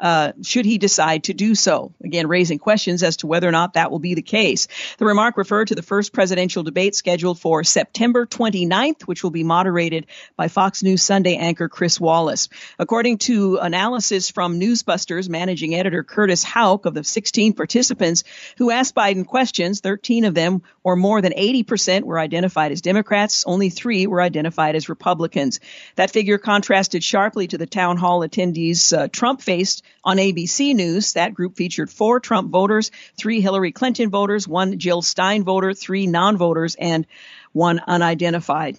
uh, 0.00 0.32
should 0.42 0.64
he 0.64 0.78
decide 0.78 1.24
to 1.24 1.34
do 1.34 1.54
so. 1.54 1.92
Again, 2.02 2.28
raising 2.28 2.58
questions 2.58 3.02
as 3.02 3.18
to 3.18 3.26
whether 3.26 3.48
or 3.48 3.52
not 3.52 3.74
that 3.74 3.90
will 3.90 3.98
be 3.98 4.14
the 4.14 4.22
case. 4.22 4.68
The 4.98 5.04
remark 5.04 5.36
referred 5.36 5.68
to 5.68 5.74
the 5.74 5.82
first 5.82 6.12
presidential 6.12 6.62
debate 6.62 6.94
scheduled 6.94 7.40
for 7.40 7.64
September 7.64 8.26
29th, 8.26 9.02
which 9.02 9.22
will 9.22 9.30
be 9.30 9.44
moderated 9.44 10.06
by 10.36 10.48
Fox 10.48 10.82
News 10.82 11.02
Sunday 11.02 11.36
anchor 11.36 11.68
Chris 11.68 12.00
Wallace. 12.00 12.48
According 12.78 13.18
to 13.18 13.56
analysis 13.56 14.30
from 14.30 14.60
Newsbusters 14.60 15.28
managing 15.28 15.74
editor 15.74 16.04
Curtis 16.04 16.44
Houck 16.44 16.86
of 16.86 16.94
the 16.94 17.02
16 17.04 17.54
participants 17.54 18.24
who 18.56 18.70
asked 18.70 18.94
Biden 18.94 19.26
questions, 19.26 19.80
13 19.80 20.24
of 20.24 20.34
them 20.34 20.62
or 20.84 20.96
more 20.96 21.20
than 21.20 21.32
80% 21.32 22.04
were 22.04 22.18
identified 22.18 22.72
as 22.72 22.80
Democrats. 22.80 23.44
Only 23.46 23.70
three 23.70 24.06
were 24.06 24.22
identified 24.22 24.76
as 24.76 24.88
Republicans. 24.88 25.60
That 25.96 26.10
figure 26.10 26.38
contrasted 26.38 27.02
sharply 27.02 27.48
to 27.48 27.58
the 27.58 27.66
town 27.66 27.96
hall 27.96 28.20
attendees 28.20 28.96
uh, 28.96 29.08
Trump 29.08 29.42
faced 29.42 29.82
on 30.04 30.16
ABC 30.16 30.74
News, 30.74 31.14
that 31.14 31.34
group 31.34 31.56
featured 31.56 31.90
four 31.90 32.20
Trump 32.20 32.50
voters, 32.50 32.90
three 33.16 33.40
Hillary 33.40 33.72
Clinton 33.72 34.10
voters, 34.10 34.46
one 34.48 34.78
Jill 34.78 35.02
Stein 35.02 35.44
voter, 35.44 35.74
three 35.74 36.06
non-voters, 36.06 36.74
and 36.76 37.06
one 37.52 37.80
unidentified. 37.86 38.78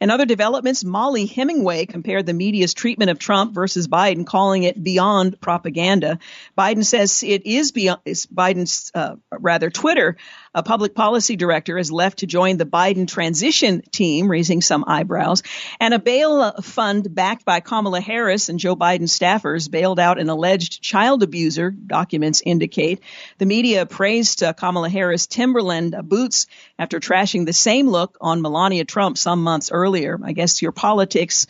In 0.00 0.10
other 0.10 0.24
developments, 0.24 0.84
Mollie 0.84 1.26
Hemingway 1.26 1.86
compared 1.86 2.26
the 2.26 2.32
media's 2.32 2.74
treatment 2.74 3.10
of 3.10 3.18
Trump 3.18 3.54
versus 3.54 3.88
Biden, 3.88 4.26
calling 4.26 4.62
it 4.62 4.82
beyond 4.82 5.40
propaganda. 5.40 6.18
Biden 6.56 6.84
says 6.84 7.22
it 7.22 7.46
is 7.46 7.72
beyond 7.72 8.00
Biden's 8.04 8.90
uh, 8.94 9.16
rather 9.30 9.70
Twitter 9.70 10.16
a 10.54 10.62
public 10.62 10.94
policy 10.94 11.36
director 11.36 11.78
is 11.78 11.90
left 11.90 12.18
to 12.18 12.26
join 12.26 12.58
the 12.58 12.66
Biden 12.66 13.08
transition 13.08 13.80
team, 13.90 14.30
raising 14.30 14.60
some 14.60 14.84
eyebrows. 14.86 15.42
And 15.80 15.94
a 15.94 15.98
bail 15.98 16.52
fund 16.60 17.14
backed 17.14 17.46
by 17.46 17.60
Kamala 17.60 18.02
Harris 18.02 18.50
and 18.50 18.58
Joe 18.58 18.76
Biden 18.76 19.08
staffers 19.08 19.70
bailed 19.70 19.98
out 19.98 20.20
an 20.20 20.28
alleged 20.28 20.82
child 20.82 21.22
abuser, 21.22 21.70
documents 21.70 22.42
indicate. 22.44 23.00
The 23.38 23.46
media 23.46 23.86
praised 23.86 24.42
uh, 24.42 24.52
Kamala 24.52 24.90
Harris' 24.90 25.26
Timberland 25.26 25.96
boots 26.04 26.46
after 26.78 27.00
trashing 27.00 27.46
the 27.46 27.54
same 27.54 27.88
look 27.88 28.18
on 28.20 28.42
Melania 28.42 28.84
Trump 28.84 29.16
some 29.16 29.42
months 29.42 29.61
earlier. 29.70 30.18
I 30.22 30.32
guess 30.32 30.62
your 30.62 30.72
politics 30.72 31.46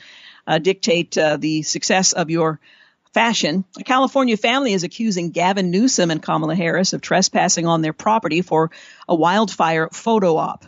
uh, 0.47 0.59
dictate 0.59 1.17
uh, 1.17 1.37
the 1.37 1.63
success 1.63 2.13
of 2.13 2.31
your 2.31 2.61
fashion, 3.13 3.65
a 3.79 3.85
California 3.85 4.37
family 4.37 4.73
is 4.73 4.85
accusing 4.85 5.31
Gavin 5.31 5.71
Newsom 5.71 6.11
and 6.11 6.23
Kamala 6.23 6.55
Harris 6.55 6.93
of 6.93 7.01
trespassing 7.01 7.67
on 7.67 7.83
their 7.83 7.93
property 7.93 8.43
for 8.43 8.71
a 9.09 9.15
wildfire 9.15 9.89
photo 9.93 10.37
op. 10.37 10.65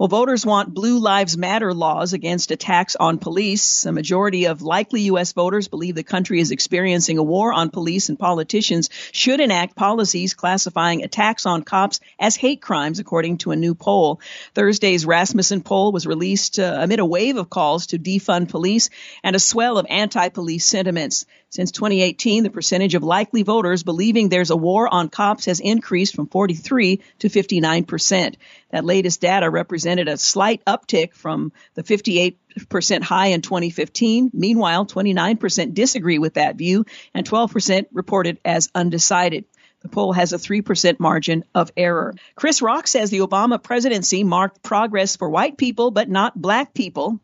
Well, 0.00 0.08
voters 0.08 0.46
want 0.46 0.72
Blue 0.72 0.98
Lives 0.98 1.36
Matter 1.36 1.74
laws 1.74 2.14
against 2.14 2.52
attacks 2.52 2.96
on 2.96 3.18
police. 3.18 3.84
A 3.84 3.92
majority 3.92 4.46
of 4.46 4.62
likely 4.62 5.02
U.S. 5.02 5.34
voters 5.34 5.68
believe 5.68 5.94
the 5.94 6.02
country 6.02 6.40
is 6.40 6.52
experiencing 6.52 7.18
a 7.18 7.22
war 7.22 7.52
on 7.52 7.68
police 7.68 8.08
and 8.08 8.18
politicians 8.18 8.88
should 9.12 9.40
enact 9.40 9.76
policies 9.76 10.32
classifying 10.32 11.02
attacks 11.02 11.44
on 11.44 11.64
cops 11.64 12.00
as 12.18 12.34
hate 12.34 12.62
crimes, 12.62 12.98
according 12.98 13.36
to 13.36 13.50
a 13.50 13.56
new 13.56 13.74
poll. 13.74 14.22
Thursday's 14.54 15.04
Rasmussen 15.04 15.60
poll 15.60 15.92
was 15.92 16.06
released 16.06 16.58
uh, 16.58 16.78
amid 16.80 17.00
a 17.00 17.04
wave 17.04 17.36
of 17.36 17.50
calls 17.50 17.88
to 17.88 17.98
defund 17.98 18.48
police 18.48 18.88
and 19.22 19.36
a 19.36 19.38
swell 19.38 19.76
of 19.76 19.84
anti-police 19.90 20.64
sentiments. 20.64 21.26
Since 21.50 21.72
2018, 21.72 22.44
the 22.44 22.50
percentage 22.50 22.94
of 22.94 23.02
likely 23.02 23.42
voters 23.42 23.82
believing 23.82 24.28
there's 24.28 24.50
a 24.50 24.56
war 24.56 24.86
on 24.86 25.08
cops 25.08 25.46
has 25.46 25.58
increased 25.58 26.14
from 26.14 26.28
43 26.28 27.00
to 27.18 27.28
59 27.28 27.84
percent. 27.84 28.36
That 28.70 28.84
latest 28.84 29.20
data 29.20 29.50
represented 29.50 30.06
a 30.06 30.16
slight 30.16 30.64
uptick 30.64 31.12
from 31.12 31.52
the 31.74 31.82
58% 31.82 33.02
high 33.02 33.26
in 33.26 33.42
2015. 33.42 34.30
Meanwhile, 34.32 34.86
29% 34.86 35.74
disagree 35.74 36.20
with 36.20 36.34
that 36.34 36.54
view 36.54 36.86
and 37.14 37.28
12% 37.28 37.86
reported 37.92 38.38
as 38.44 38.70
undecided. 38.72 39.44
The 39.80 39.88
poll 39.88 40.12
has 40.12 40.32
a 40.32 40.36
3% 40.36 41.00
margin 41.00 41.44
of 41.52 41.72
error. 41.76 42.14
Chris 42.36 42.62
Rock 42.62 42.86
says 42.86 43.10
the 43.10 43.20
Obama 43.20 43.60
presidency 43.60 44.22
marked 44.22 44.62
progress 44.62 45.16
for 45.16 45.28
white 45.28 45.56
people, 45.56 45.90
but 45.90 46.08
not 46.08 46.40
black 46.40 46.74
people 46.74 47.18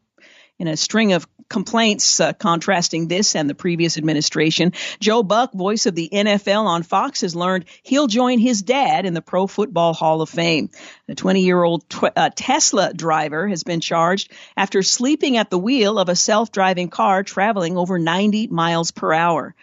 in 0.59 0.69
a 0.69 0.77
string 0.77 1.13
of 1.13 1.27
complaints 1.49 2.19
uh, 2.19 2.33
contrasting 2.33 3.09
this 3.09 3.37
and 3.37 3.49
the 3.49 3.55
previous 3.55 3.99
administration. 3.99 4.73
Joe 5.01 5.23
Buck, 5.23 5.53
voice 5.53 5.87
of 5.87 5.95
the 5.95 6.09
NFL 6.13 6.65
on 6.65 6.83
Fox, 6.83 7.21
has 7.21 7.37
learned 7.37 7.67
he'll 7.83 8.07
join 8.07 8.39
his 8.39 8.63
dad 8.63 9.07
in 9.07 9.15
the 9.15 9.23
Pro 9.23 9.47
Football 9.47 9.95
Hall 9.95 10.23
of 10.23 10.29
Fame. 10.29 10.71
The 11.07 11.15
20 11.15 11.43
year 11.43 11.63
old 11.63 11.89
tw- 11.89 12.17
uh, 12.17 12.31
Tesla 12.35 12.93
driver 12.93 13.47
has 13.49 13.63
been 13.63 13.81
charged 13.81 14.33
after 14.57 14.83
sleeping 14.83 15.37
at 15.37 15.51
the 15.51 15.59
wheel 15.59 15.99
of 15.99 16.09
a 16.09 16.17
self 16.17 16.51
driving 16.51 16.89
car 16.89 17.23
traveling 17.23 17.77
over 17.77 17.99
90 17.99 18.49
miles 18.49 18.91
per 18.91 19.13
hour. 19.13 19.55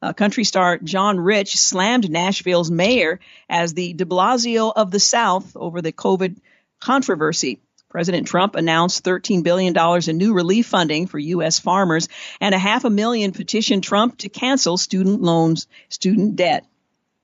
Uh, 0.00 0.12
country 0.12 0.42
star 0.42 0.78
John 0.78 1.18
Rich 1.18 1.56
slammed 1.56 2.10
Nashville's 2.10 2.70
mayor 2.70 3.20
as 3.48 3.72
the 3.72 3.92
de 3.92 4.04
Blasio 4.04 4.72
of 4.74 4.90
the 4.90 4.98
South 4.98 5.56
over 5.56 5.80
the 5.80 5.92
COVID 5.92 6.38
controversy. 6.80 7.60
President 7.92 8.26
Trump 8.26 8.54
announced 8.54 9.04
$13 9.04 9.42
billion 9.42 9.76
in 10.08 10.16
new 10.16 10.32
relief 10.32 10.66
funding 10.66 11.06
for 11.06 11.18
U.S. 11.18 11.58
farmers 11.58 12.08
and 12.40 12.54
a 12.54 12.58
half 12.58 12.86
a 12.86 12.90
million 12.90 13.32
petitioned 13.32 13.84
Trump 13.84 14.16
to 14.16 14.30
cancel 14.30 14.78
student 14.78 15.20
loans, 15.20 15.66
student 15.90 16.34
debt. 16.34 16.64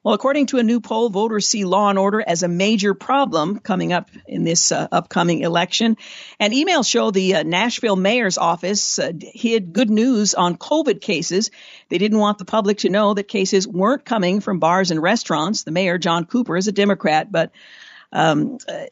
Well, 0.05 0.15
according 0.15 0.47
to 0.49 0.59
a 0.59 0.63
new 0.63 0.81
poll, 0.81 1.09
voters 1.09 1.47
see 1.47 1.65
law 1.65 1.89
and 1.89 1.99
order 1.99 2.23
as 2.25 2.43
a 2.43 2.49
major 2.49 2.93
problem 2.93 3.61
coming 3.61 3.95
up 3.95 4.11
in 4.27 4.45
this 4.45 4.71
uh, 4.71 4.89
upcoming 4.93 5.41
election. 5.41 5.97
And 6.39 6.53
emails 6.53 6.87
show 6.87 7.11
the 7.11 7.37
uh, 7.37 7.43
Nashville 7.45 7.97
mayor's 7.97 8.37
office 8.37 8.99
uh, 8.99 9.13
hid 9.21 9.73
good 9.73 9.89
news 9.89 10.35
on 10.35 10.59
COVID 10.59 11.01
cases. 11.01 11.51
They 11.89 11.97
didn't 11.97 12.19
want 12.19 12.37
the 12.37 12.45
public 12.45 12.79
to 12.79 12.91
know 12.91 13.15
that 13.15 13.27
cases 13.27 13.67
weren't 13.67 14.05
coming 14.05 14.41
from 14.41 14.59
bars 14.59 14.91
and 14.91 15.01
restaurants. 15.01 15.63
The 15.63 15.71
mayor, 15.71 15.97
John 15.97 16.27
Cooper, 16.27 16.59
is 16.59 16.69
a 16.69 16.73
Democrat, 16.73 17.33
but 17.33 17.53
um, 18.13 18.59
uh, 18.69 18.87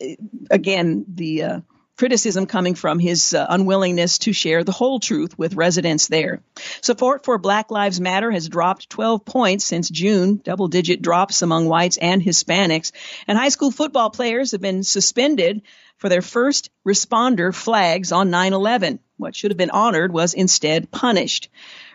again, 0.50 1.04
the 1.08 1.42
uh, 1.42 1.60
criticism 1.96 2.46
coming 2.46 2.74
from 2.74 2.98
his 2.98 3.32
uh, 3.32 3.46
unwillingness 3.48 4.18
to 4.18 4.32
share 4.32 4.64
the 4.64 4.72
whole 4.72 5.00
truth 5.00 5.38
with 5.38 5.54
residents 5.54 6.08
there. 6.08 6.42
Support 6.82 7.24
for 7.24 7.38
Black 7.38 7.70
Lives 7.70 8.00
Matter 8.00 8.30
has 8.30 8.48
dropped 8.48 8.90
12 8.90 9.24
points 9.24 9.64
since 9.64 9.88
June, 9.88 10.40
double 10.42 10.68
digit 10.68 11.00
drops 11.00 11.42
among 11.42 11.66
whites 11.66 11.96
and 11.96 12.22
Hispanics. 12.22 12.92
And 13.26 13.38
high 13.38 13.48
school 13.48 13.70
football 13.70 14.10
players 14.10 14.52
have 14.52 14.60
been 14.60 14.82
suspended 14.82 15.62
for 15.96 16.08
their 16.08 16.22
first 16.22 16.70
responder 16.86 17.54
flags 17.54 18.12
on 18.12 18.30
9 18.30 18.52
11. 18.52 18.98
What 19.18 19.34
should 19.34 19.50
have 19.50 19.56
been 19.56 19.70
honored 19.70 20.12
was 20.12 20.34
instead 20.34 20.90
punished. 20.90 21.48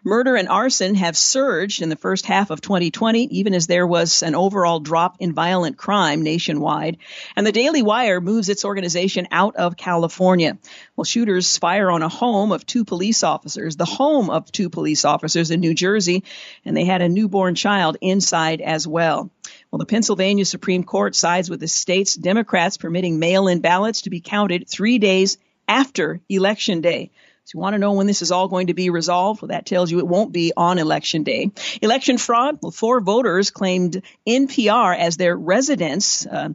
Murder 0.04 0.36
and 0.36 0.50
arson 0.50 0.96
have 0.96 1.16
surged 1.16 1.84
in 1.84 1.90
the 1.90 1.96
first 1.96 2.26
half 2.26 2.50
of 2.50 2.62
2020, 2.62 3.26
even 3.26 3.54
as 3.54 3.68
there 3.68 3.86
was 3.86 4.24
an 4.24 4.34
overall 4.34 4.80
drop 4.80 5.18
in 5.20 5.32
violent 5.32 5.78
crime 5.78 6.24
nationwide. 6.24 6.98
And 7.36 7.46
the 7.46 7.52
Daily 7.52 7.84
Wire 7.84 8.20
moves 8.20 8.50
its 8.50 8.66
organization 8.66 9.28
out 9.30 9.56
of 9.56 9.78
California. 9.78 10.58
Well, 10.96 11.06
shooters 11.06 11.60
fire 11.60 11.92
on 11.92 12.02
a 12.02 12.10
home 12.10 12.52
of 12.52 12.66
two 12.66 12.86
police 12.86 13.22
officers, 13.22 13.76
the 13.76 13.86
home 13.86 14.32
of 14.32 14.52
two 14.52 14.72
police 14.72 15.06
officers 15.06 15.52
in 15.52 15.60
New 15.60 15.76
Jersey, 15.76 16.24
and 16.66 16.76
they 16.76 16.86
had 16.86 17.04
a 17.04 17.10
newborn 17.10 17.54
child 17.54 17.98
inside 18.02 18.62
as 18.62 18.88
well. 18.88 19.30
Well, 19.70 19.78
the 19.78 19.86
Pennsylvania 19.86 20.46
Supreme 20.46 20.84
Court 20.84 21.16
sides 21.16 21.52
with 21.52 21.60
the 21.60 21.68
state's 21.68 22.16
Democrats 22.16 22.78
permitting 22.78 23.20
mail-in 23.20 23.60
ballots 23.60 24.02
to 24.02 24.10
be 24.10 24.22
counted 24.22 24.68
three 24.68 24.98
days 24.98 25.38
after 25.68 26.22
Election 26.30 26.82
Day. 26.82 27.12
So 27.46 27.58
you 27.58 27.62
want 27.62 27.74
to 27.74 27.80
know 27.80 27.94
when 27.94 28.08
this 28.08 28.22
is 28.22 28.32
all 28.32 28.48
going 28.48 28.68
to 28.68 28.74
be 28.74 28.90
resolved? 28.90 29.42
Well, 29.42 29.50
that 29.50 29.66
tells 29.66 29.92
you 29.92 30.00
it 30.00 30.08
won't 30.08 30.32
be 30.32 30.54
on 30.56 30.78
election 30.78 31.24
day. 31.24 31.52
Election 31.82 32.18
fraud. 32.18 32.60
Well, 32.62 32.72
four 32.72 33.02
voters 33.02 33.50
claimed 33.50 34.04
NPR 34.28 34.98
as 34.98 35.18
their 35.18 35.36
residence. 35.36 36.26
Uh, 36.26 36.50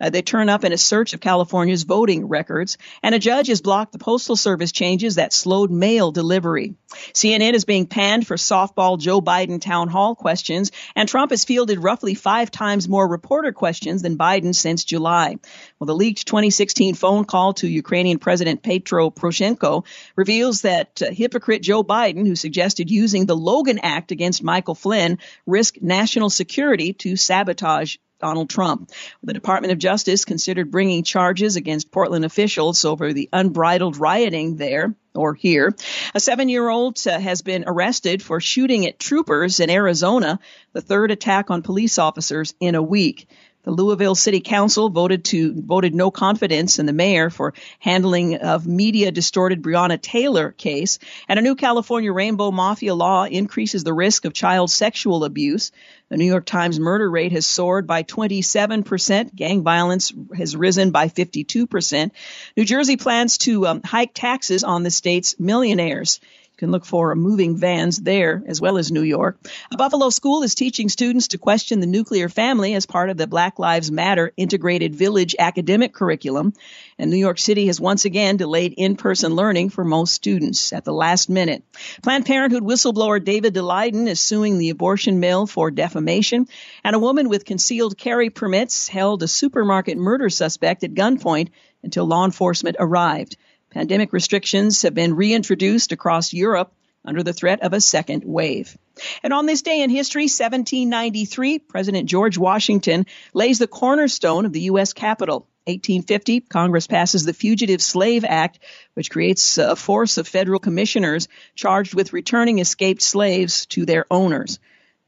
Uh, 0.00 0.10
they 0.10 0.22
turn 0.22 0.48
up 0.48 0.64
in 0.64 0.72
a 0.72 0.78
search 0.78 1.12
of 1.12 1.20
California's 1.20 1.82
voting 1.82 2.28
records, 2.28 2.78
and 3.02 3.14
a 3.14 3.18
judge 3.18 3.48
has 3.48 3.60
blocked 3.60 3.92
the 3.92 3.98
Postal 3.98 4.36
Service 4.36 4.72
changes 4.72 5.16
that 5.16 5.32
slowed 5.32 5.70
mail 5.70 6.12
delivery. 6.12 6.74
CNN 7.12 7.54
is 7.54 7.64
being 7.64 7.86
panned 7.86 8.26
for 8.26 8.36
softball 8.36 8.98
Joe 8.98 9.20
Biden 9.20 9.60
town 9.60 9.88
hall 9.88 10.14
questions, 10.14 10.70
and 10.94 11.08
Trump 11.08 11.30
has 11.30 11.44
fielded 11.44 11.82
roughly 11.82 12.14
five 12.14 12.50
times 12.50 12.88
more 12.88 13.06
reporter 13.06 13.52
questions 13.52 14.02
than 14.02 14.16
Biden 14.16 14.54
since 14.54 14.84
July. 14.84 15.36
Well, 15.78 15.86
the 15.86 15.94
leaked 15.94 16.26
2016 16.26 16.94
phone 16.94 17.24
call 17.24 17.54
to 17.54 17.68
Ukrainian 17.68 18.18
President 18.18 18.62
Petro 18.62 19.10
Poroshenko 19.10 19.84
reveals 20.16 20.62
that 20.62 21.02
uh, 21.02 21.10
hypocrite 21.10 21.62
Joe 21.62 21.82
Biden, 21.84 22.26
who 22.26 22.36
suggested 22.36 22.90
using 22.90 23.26
the 23.26 23.36
Logan 23.36 23.80
Act 23.82 24.12
against 24.12 24.42
Michael 24.42 24.74
Flynn, 24.74 25.18
risked 25.46 25.82
national 25.82 26.30
security 26.30 26.92
to 26.94 27.16
sabotage 27.16 27.96
Donald 28.20 28.50
Trump. 28.50 28.90
The 29.22 29.32
Department 29.32 29.72
of 29.72 29.78
Justice 29.78 30.24
considered 30.24 30.70
bringing 30.70 31.04
charges 31.04 31.56
against 31.56 31.90
Portland 31.90 32.24
officials 32.24 32.84
over 32.84 33.12
the 33.12 33.28
unbridled 33.32 33.96
rioting 33.96 34.56
there 34.56 34.94
or 35.14 35.34
here. 35.34 35.74
A 36.14 36.20
seven 36.20 36.48
year 36.48 36.68
old 36.68 36.98
uh, 37.06 37.18
has 37.18 37.42
been 37.42 37.64
arrested 37.66 38.22
for 38.22 38.40
shooting 38.40 38.86
at 38.86 38.98
troopers 38.98 39.60
in 39.60 39.70
Arizona, 39.70 40.38
the 40.72 40.80
third 40.80 41.10
attack 41.10 41.50
on 41.50 41.62
police 41.62 41.98
officers 41.98 42.54
in 42.60 42.74
a 42.74 42.82
week. 42.82 43.28
The 43.68 43.74
Louisville 43.74 44.14
City 44.14 44.40
Council 44.40 44.88
voted 44.88 45.26
to 45.26 45.52
voted 45.52 45.94
no 45.94 46.10
confidence 46.10 46.78
in 46.78 46.86
the 46.86 46.94
mayor 46.94 47.28
for 47.28 47.52
handling 47.80 48.36
of 48.36 48.66
media 48.66 49.10
distorted 49.10 49.60
Breonna 49.60 50.00
Taylor 50.00 50.52
case, 50.52 50.98
and 51.28 51.38
a 51.38 51.42
new 51.42 51.54
California 51.54 52.10
Rainbow 52.10 52.50
Mafia 52.50 52.94
law 52.94 53.24
increases 53.24 53.84
the 53.84 53.92
risk 53.92 54.24
of 54.24 54.32
child 54.32 54.70
sexual 54.70 55.22
abuse. 55.22 55.70
The 56.08 56.16
New 56.16 56.24
York 56.24 56.46
Times 56.46 56.80
murder 56.80 57.10
rate 57.10 57.32
has 57.32 57.44
soared 57.44 57.86
by 57.86 58.04
27%. 58.04 59.34
Gang 59.34 59.62
violence 59.62 60.14
has 60.34 60.56
risen 60.56 60.90
by 60.90 61.08
52%. 61.08 62.10
New 62.56 62.64
Jersey 62.64 62.96
plans 62.96 63.36
to 63.36 63.66
um, 63.66 63.82
hike 63.84 64.14
taxes 64.14 64.64
on 64.64 64.82
the 64.82 64.90
state's 64.90 65.38
millionaires 65.38 66.20
can 66.58 66.72
look 66.72 66.84
for 66.84 67.14
moving 67.14 67.56
vans 67.56 67.98
there 67.98 68.42
as 68.46 68.60
well 68.60 68.78
as 68.78 68.90
New 68.90 69.02
York. 69.02 69.38
A 69.72 69.76
Buffalo 69.76 70.10
school 70.10 70.42
is 70.42 70.56
teaching 70.56 70.88
students 70.88 71.28
to 71.28 71.38
question 71.38 71.78
the 71.78 71.86
nuclear 71.86 72.28
family 72.28 72.74
as 72.74 72.84
part 72.84 73.10
of 73.10 73.16
the 73.16 73.28
Black 73.28 73.60
Lives 73.60 73.92
Matter 73.92 74.32
integrated 74.36 74.94
village 74.94 75.36
academic 75.38 75.94
curriculum. 75.94 76.52
And 76.98 77.10
New 77.10 77.16
York 77.16 77.38
City 77.38 77.66
has 77.68 77.80
once 77.80 78.04
again 78.04 78.36
delayed 78.36 78.74
in-person 78.76 79.36
learning 79.36 79.70
for 79.70 79.84
most 79.84 80.12
students 80.12 80.72
at 80.72 80.84
the 80.84 80.92
last 80.92 81.30
minute. 81.30 81.62
Planned 82.02 82.26
Parenthood 82.26 82.64
whistleblower 82.64 83.24
David 83.24 83.54
Daleiden 83.54 84.08
is 84.08 84.18
suing 84.18 84.58
the 84.58 84.70
abortion 84.70 85.20
mill 85.20 85.46
for 85.46 85.70
defamation. 85.70 86.48
And 86.82 86.96
a 86.96 86.98
woman 86.98 87.28
with 87.28 87.44
concealed 87.44 87.96
carry 87.96 88.30
permits 88.30 88.88
held 88.88 89.22
a 89.22 89.28
supermarket 89.28 89.96
murder 89.96 90.28
suspect 90.28 90.82
at 90.82 90.94
gunpoint 90.94 91.50
until 91.84 92.04
law 92.04 92.24
enforcement 92.24 92.76
arrived. 92.80 93.36
Pandemic 93.70 94.12
restrictions 94.12 94.82
have 94.82 94.94
been 94.94 95.14
reintroduced 95.14 95.92
across 95.92 96.32
Europe 96.32 96.72
under 97.04 97.22
the 97.22 97.32
threat 97.32 97.62
of 97.62 97.72
a 97.72 97.80
second 97.80 98.24
wave. 98.24 98.76
And 99.22 99.32
on 99.32 99.46
this 99.46 99.62
day 99.62 99.82
in 99.82 99.90
history, 99.90 100.24
1793, 100.24 101.58
President 101.60 102.08
George 102.08 102.38
Washington 102.38 103.06
lays 103.34 103.58
the 103.58 103.66
cornerstone 103.66 104.46
of 104.46 104.52
the 104.52 104.62
U.S. 104.62 104.92
Capitol. 104.92 105.46
1850, 105.66 106.40
Congress 106.40 106.86
passes 106.86 107.24
the 107.24 107.34
Fugitive 107.34 107.82
Slave 107.82 108.24
Act, 108.24 108.58
which 108.94 109.10
creates 109.10 109.58
a 109.58 109.76
force 109.76 110.16
of 110.16 110.26
federal 110.26 110.58
commissioners 110.58 111.28
charged 111.54 111.94
with 111.94 112.14
returning 112.14 112.58
escaped 112.58 113.02
slaves 113.02 113.66
to 113.66 113.84
their 113.84 114.06
owners. 114.10 114.58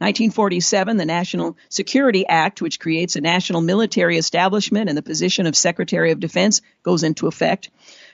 1947, 0.00 0.96
the 0.96 1.04
National 1.04 1.58
Security 1.68 2.26
Act, 2.26 2.62
which 2.62 2.80
creates 2.80 3.16
a 3.16 3.20
national 3.20 3.60
military 3.60 4.16
establishment 4.16 4.88
and 4.88 4.96
the 4.96 5.02
position 5.02 5.46
of 5.46 5.54
Secretary 5.54 6.10
of 6.10 6.20
Defense, 6.20 6.62
goes 6.82 7.02
into 7.02 7.26
effect. 7.26 7.68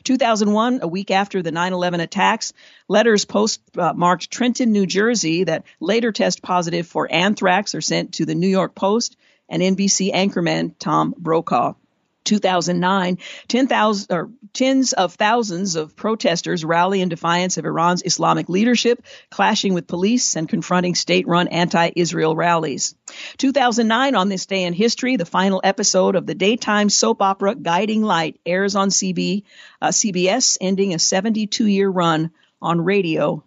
2001, 0.07 0.79
a 0.83 0.89
week 0.89 1.11
after 1.11 1.43
the 1.43 1.51
9/11 1.51 2.01
attacks, 2.01 2.53
letters 2.89 3.25
postmarked 3.25 4.25
uh, 4.25 4.31
Trenton, 4.31 4.73
New 4.73 4.87
Jersey, 4.87 5.45
that 5.45 5.65
later 5.81 6.13
test 6.13 6.43
positive 6.43 6.87
for 6.87 7.11
anthrax 7.11 7.75
are 7.75 7.81
sent 7.81 8.15
to 8.15 8.25
the 8.25 8.35
New 8.35 8.49
York 8.49 8.75
Post 8.75 9.17
and 9.49 9.63
NBC 9.63 10.13
anchorman 10.15 10.75
Tom 10.79 11.15
Brokaw. 11.19 11.75
2009, 12.27 13.19
10,000 13.49 14.15
or 14.15 14.31
tens 14.53 14.93
of 14.93 15.15
thousands 15.15 15.77
of 15.77 15.97
protesters 15.97 16.65
rally 16.65 17.01
in 17.01 17.09
defiance 17.09 17.57
of 17.57 17.65
Iran's 17.65 18.03
Islamic 18.05 18.49
leadership, 18.49 19.03
clashing 19.31 19.73
with 19.73 19.87
police 19.87 20.37
and 20.37 20.49
confronting 20.49 20.95
state-run 20.95 21.49
anti-Israel 21.49 22.37
rallies. 22.37 22.95
2009, 23.39 24.15
on 24.15 24.29
this 24.29 24.47
day 24.47 24.65
in 24.65 24.73
history, 24.75 25.17
the 25.17 25.25
final 25.25 25.61
episode 25.65 26.17
of 26.17 26.27
the 26.27 26.35
daytime 26.35 26.91
soap 26.91 27.23
opera 27.23 27.55
Guiding 27.55 28.03
Light 28.03 28.39
airs 28.45 28.77
on 28.77 28.91
CB, 28.91 29.45
uh, 29.81 29.89
CBS, 29.89 30.59
ending 30.61 30.93
a 30.93 30.99
72-year 30.99 31.89
run 31.89 32.31
on 32.61 32.81
radio 32.81 33.43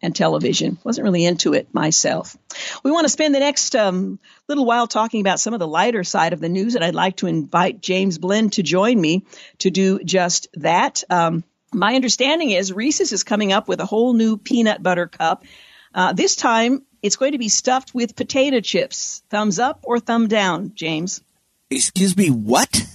and 0.00 0.14
television. 0.14 0.78
Wasn't 0.84 1.04
really 1.04 1.24
into 1.24 1.54
it 1.54 1.72
myself. 1.72 2.36
We 2.82 2.90
want 2.90 3.04
to 3.04 3.10
spend 3.10 3.34
the 3.34 3.40
next 3.40 3.74
um, 3.74 4.18
little 4.48 4.64
while 4.64 4.86
talking 4.86 5.20
about 5.20 5.40
some 5.40 5.54
of 5.54 5.60
the 5.60 5.66
lighter 5.66 6.04
side 6.04 6.32
of 6.32 6.40
the 6.40 6.48
news, 6.48 6.74
and 6.74 6.84
I'd 6.84 6.94
like 6.94 7.16
to 7.16 7.26
invite 7.26 7.80
James 7.80 8.18
Blend 8.18 8.54
to 8.54 8.62
join 8.62 9.00
me 9.00 9.24
to 9.58 9.70
do 9.70 9.98
just 10.02 10.48
that. 10.54 11.02
Um, 11.10 11.44
my 11.72 11.94
understanding 11.94 12.50
is 12.50 12.72
Reese's 12.72 13.12
is 13.12 13.24
coming 13.24 13.52
up 13.52 13.68
with 13.68 13.80
a 13.80 13.86
whole 13.86 14.14
new 14.14 14.36
peanut 14.36 14.82
butter 14.82 15.06
cup. 15.06 15.44
Uh, 15.94 16.12
this 16.12 16.36
time, 16.36 16.82
it's 17.02 17.16
going 17.16 17.32
to 17.32 17.38
be 17.38 17.48
stuffed 17.48 17.94
with 17.94 18.16
potato 18.16 18.60
chips. 18.60 19.22
Thumbs 19.30 19.58
up 19.58 19.80
or 19.82 20.00
thumb 20.00 20.28
down, 20.28 20.72
James? 20.74 21.20
Excuse 21.70 22.16
me, 22.16 22.30
what? 22.30 22.86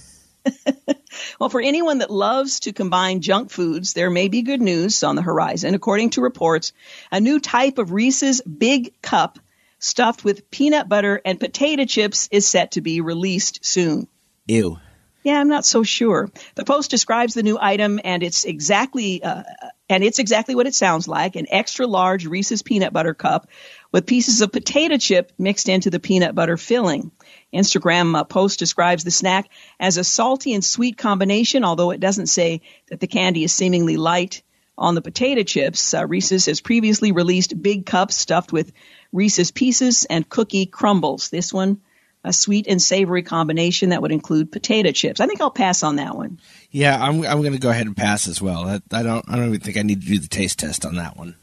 well, 1.40 1.48
for 1.48 1.60
anyone 1.60 1.98
that 1.98 2.10
loves 2.10 2.60
to 2.60 2.72
combine 2.72 3.20
junk 3.20 3.50
foods, 3.50 3.92
there 3.92 4.10
may 4.10 4.28
be 4.28 4.42
good 4.42 4.60
news 4.60 5.02
on 5.02 5.16
the 5.16 5.22
horizon. 5.22 5.74
According 5.74 6.10
to 6.10 6.20
reports, 6.20 6.72
a 7.10 7.20
new 7.20 7.40
type 7.40 7.78
of 7.78 7.92
Reese's 7.92 8.40
Big 8.42 9.00
Cup 9.02 9.38
stuffed 9.78 10.24
with 10.24 10.50
peanut 10.50 10.88
butter 10.88 11.20
and 11.24 11.38
potato 11.38 11.84
chips 11.84 12.28
is 12.32 12.46
set 12.46 12.72
to 12.72 12.80
be 12.80 13.00
released 13.00 13.64
soon. 13.64 14.08
Ew. 14.46 14.78
Yeah, 15.22 15.40
I'm 15.40 15.48
not 15.48 15.64
so 15.64 15.82
sure. 15.82 16.30
The 16.54 16.64
post 16.64 16.90
describes 16.90 17.32
the 17.32 17.42
new 17.42 17.58
item 17.58 17.98
and 18.04 18.22
it's 18.22 18.44
exactly 18.44 19.22
uh, 19.22 19.42
and 19.88 20.04
it's 20.04 20.18
exactly 20.18 20.54
what 20.54 20.66
it 20.66 20.74
sounds 20.74 21.08
like, 21.08 21.36
an 21.36 21.46
extra 21.50 21.86
large 21.86 22.26
Reese's 22.26 22.62
peanut 22.62 22.92
butter 22.92 23.14
cup 23.14 23.48
with 23.90 24.06
pieces 24.06 24.42
of 24.42 24.52
potato 24.52 24.98
chip 24.98 25.32
mixed 25.38 25.68
into 25.68 25.90
the 25.90 26.00
peanut 26.00 26.34
butter 26.34 26.56
filling. 26.56 27.10
Instagram 27.54 28.16
uh, 28.16 28.24
post 28.24 28.58
describes 28.58 29.04
the 29.04 29.10
snack 29.10 29.48
as 29.78 29.96
a 29.96 30.04
salty 30.04 30.54
and 30.54 30.64
sweet 30.64 30.98
combination, 30.98 31.64
although 31.64 31.90
it 31.90 32.00
doesn't 32.00 32.26
say 32.26 32.60
that 32.88 33.00
the 33.00 33.06
candy 33.06 33.44
is 33.44 33.52
seemingly 33.52 33.96
light 33.96 34.42
on 34.76 34.94
the 34.94 35.02
potato 35.02 35.42
chips. 35.42 35.94
Uh, 35.94 36.06
Reese's 36.06 36.46
has 36.46 36.60
previously 36.60 37.12
released 37.12 37.60
big 37.62 37.86
cups 37.86 38.16
stuffed 38.16 38.52
with 38.52 38.72
Reese's 39.12 39.50
pieces 39.50 40.04
and 40.04 40.28
cookie 40.28 40.66
crumbles. 40.66 41.30
This 41.30 41.52
one, 41.52 41.80
a 42.24 42.32
sweet 42.32 42.66
and 42.66 42.82
savory 42.82 43.22
combination 43.22 43.90
that 43.90 44.02
would 44.02 44.12
include 44.12 44.50
potato 44.50 44.90
chips. 44.90 45.20
I 45.20 45.26
think 45.26 45.40
I'll 45.40 45.50
pass 45.50 45.82
on 45.82 45.96
that 45.96 46.16
one. 46.16 46.40
Yeah, 46.70 47.00
I'm 47.00 47.24
I'm 47.24 47.40
going 47.40 47.52
to 47.52 47.58
go 47.58 47.70
ahead 47.70 47.86
and 47.86 47.96
pass 47.96 48.26
as 48.26 48.42
well. 48.42 48.66
I, 48.66 48.80
I 48.90 49.02
don't 49.02 49.24
I 49.28 49.36
don't 49.36 49.48
even 49.48 49.60
think 49.60 49.76
I 49.76 49.82
need 49.82 50.00
to 50.00 50.06
do 50.06 50.18
the 50.18 50.28
taste 50.28 50.58
test 50.58 50.84
on 50.84 50.96
that 50.96 51.16
one. 51.16 51.36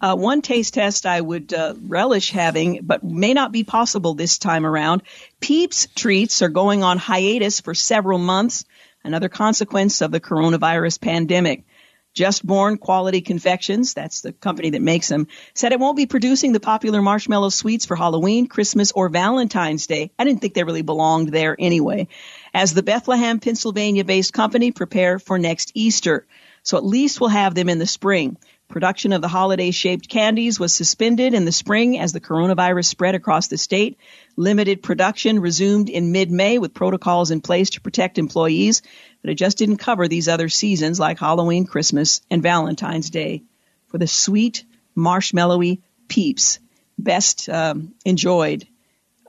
Uh, 0.00 0.16
one 0.16 0.40
taste 0.40 0.74
test 0.74 1.04
I 1.04 1.20
would 1.20 1.52
uh, 1.52 1.74
relish 1.78 2.30
having, 2.30 2.80
but 2.82 3.04
may 3.04 3.34
not 3.34 3.52
be 3.52 3.64
possible 3.64 4.14
this 4.14 4.38
time 4.38 4.64
around. 4.64 5.02
Peeps 5.40 5.88
treats 5.94 6.40
are 6.40 6.48
going 6.48 6.82
on 6.82 6.96
hiatus 6.96 7.60
for 7.60 7.74
several 7.74 8.18
months, 8.18 8.64
another 9.04 9.28
consequence 9.28 10.00
of 10.00 10.10
the 10.10 10.20
coronavirus 10.20 11.00
pandemic. 11.00 11.64
Just 12.12 12.44
Born 12.44 12.76
Quality 12.76 13.20
Confections, 13.20 13.94
that's 13.94 14.22
the 14.22 14.32
company 14.32 14.70
that 14.70 14.82
makes 14.82 15.06
them, 15.06 15.28
said 15.54 15.70
it 15.70 15.78
won't 15.78 15.96
be 15.96 16.06
producing 16.06 16.52
the 16.52 16.58
popular 16.58 17.00
marshmallow 17.00 17.50
sweets 17.50 17.86
for 17.86 17.94
Halloween, 17.94 18.48
Christmas, 18.48 18.90
or 18.90 19.08
Valentine's 19.08 19.86
Day. 19.86 20.10
I 20.18 20.24
didn't 20.24 20.40
think 20.40 20.54
they 20.54 20.64
really 20.64 20.82
belonged 20.82 21.28
there 21.28 21.54
anyway. 21.56 22.08
As 22.52 22.74
the 22.74 22.82
Bethlehem, 22.82 23.38
Pennsylvania 23.38 24.04
based 24.04 24.32
company 24.32 24.72
prepare 24.72 25.20
for 25.20 25.38
next 25.38 25.70
Easter. 25.74 26.26
So 26.64 26.76
at 26.76 26.84
least 26.84 27.20
we'll 27.20 27.30
have 27.30 27.54
them 27.54 27.68
in 27.68 27.78
the 27.78 27.86
spring. 27.86 28.36
Production 28.70 29.12
of 29.12 29.20
the 29.20 29.26
holiday 29.26 29.72
shaped 29.72 30.08
candies 30.08 30.60
was 30.60 30.72
suspended 30.72 31.34
in 31.34 31.44
the 31.44 31.50
spring 31.50 31.98
as 31.98 32.12
the 32.12 32.20
coronavirus 32.20 32.84
spread 32.84 33.16
across 33.16 33.48
the 33.48 33.58
state. 33.58 33.98
Limited 34.36 34.80
production 34.80 35.40
resumed 35.40 35.90
in 35.90 36.12
mid-May 36.12 36.58
with 36.58 36.72
protocols 36.72 37.32
in 37.32 37.40
place 37.40 37.70
to 37.70 37.80
protect 37.80 38.16
employees, 38.16 38.82
but 39.22 39.30
it 39.32 39.34
just 39.34 39.58
didn't 39.58 39.78
cover 39.78 40.06
these 40.06 40.28
other 40.28 40.48
seasons 40.48 41.00
like 41.00 41.18
Halloween, 41.18 41.66
Christmas, 41.66 42.22
and 42.30 42.44
Valentine's 42.44 43.10
Day. 43.10 43.42
For 43.88 43.98
the 43.98 44.06
sweet, 44.06 44.64
marshmallowy 44.96 45.80
peeps, 46.06 46.60
best 46.96 47.48
um, 47.48 47.94
enjoyed 48.04 48.68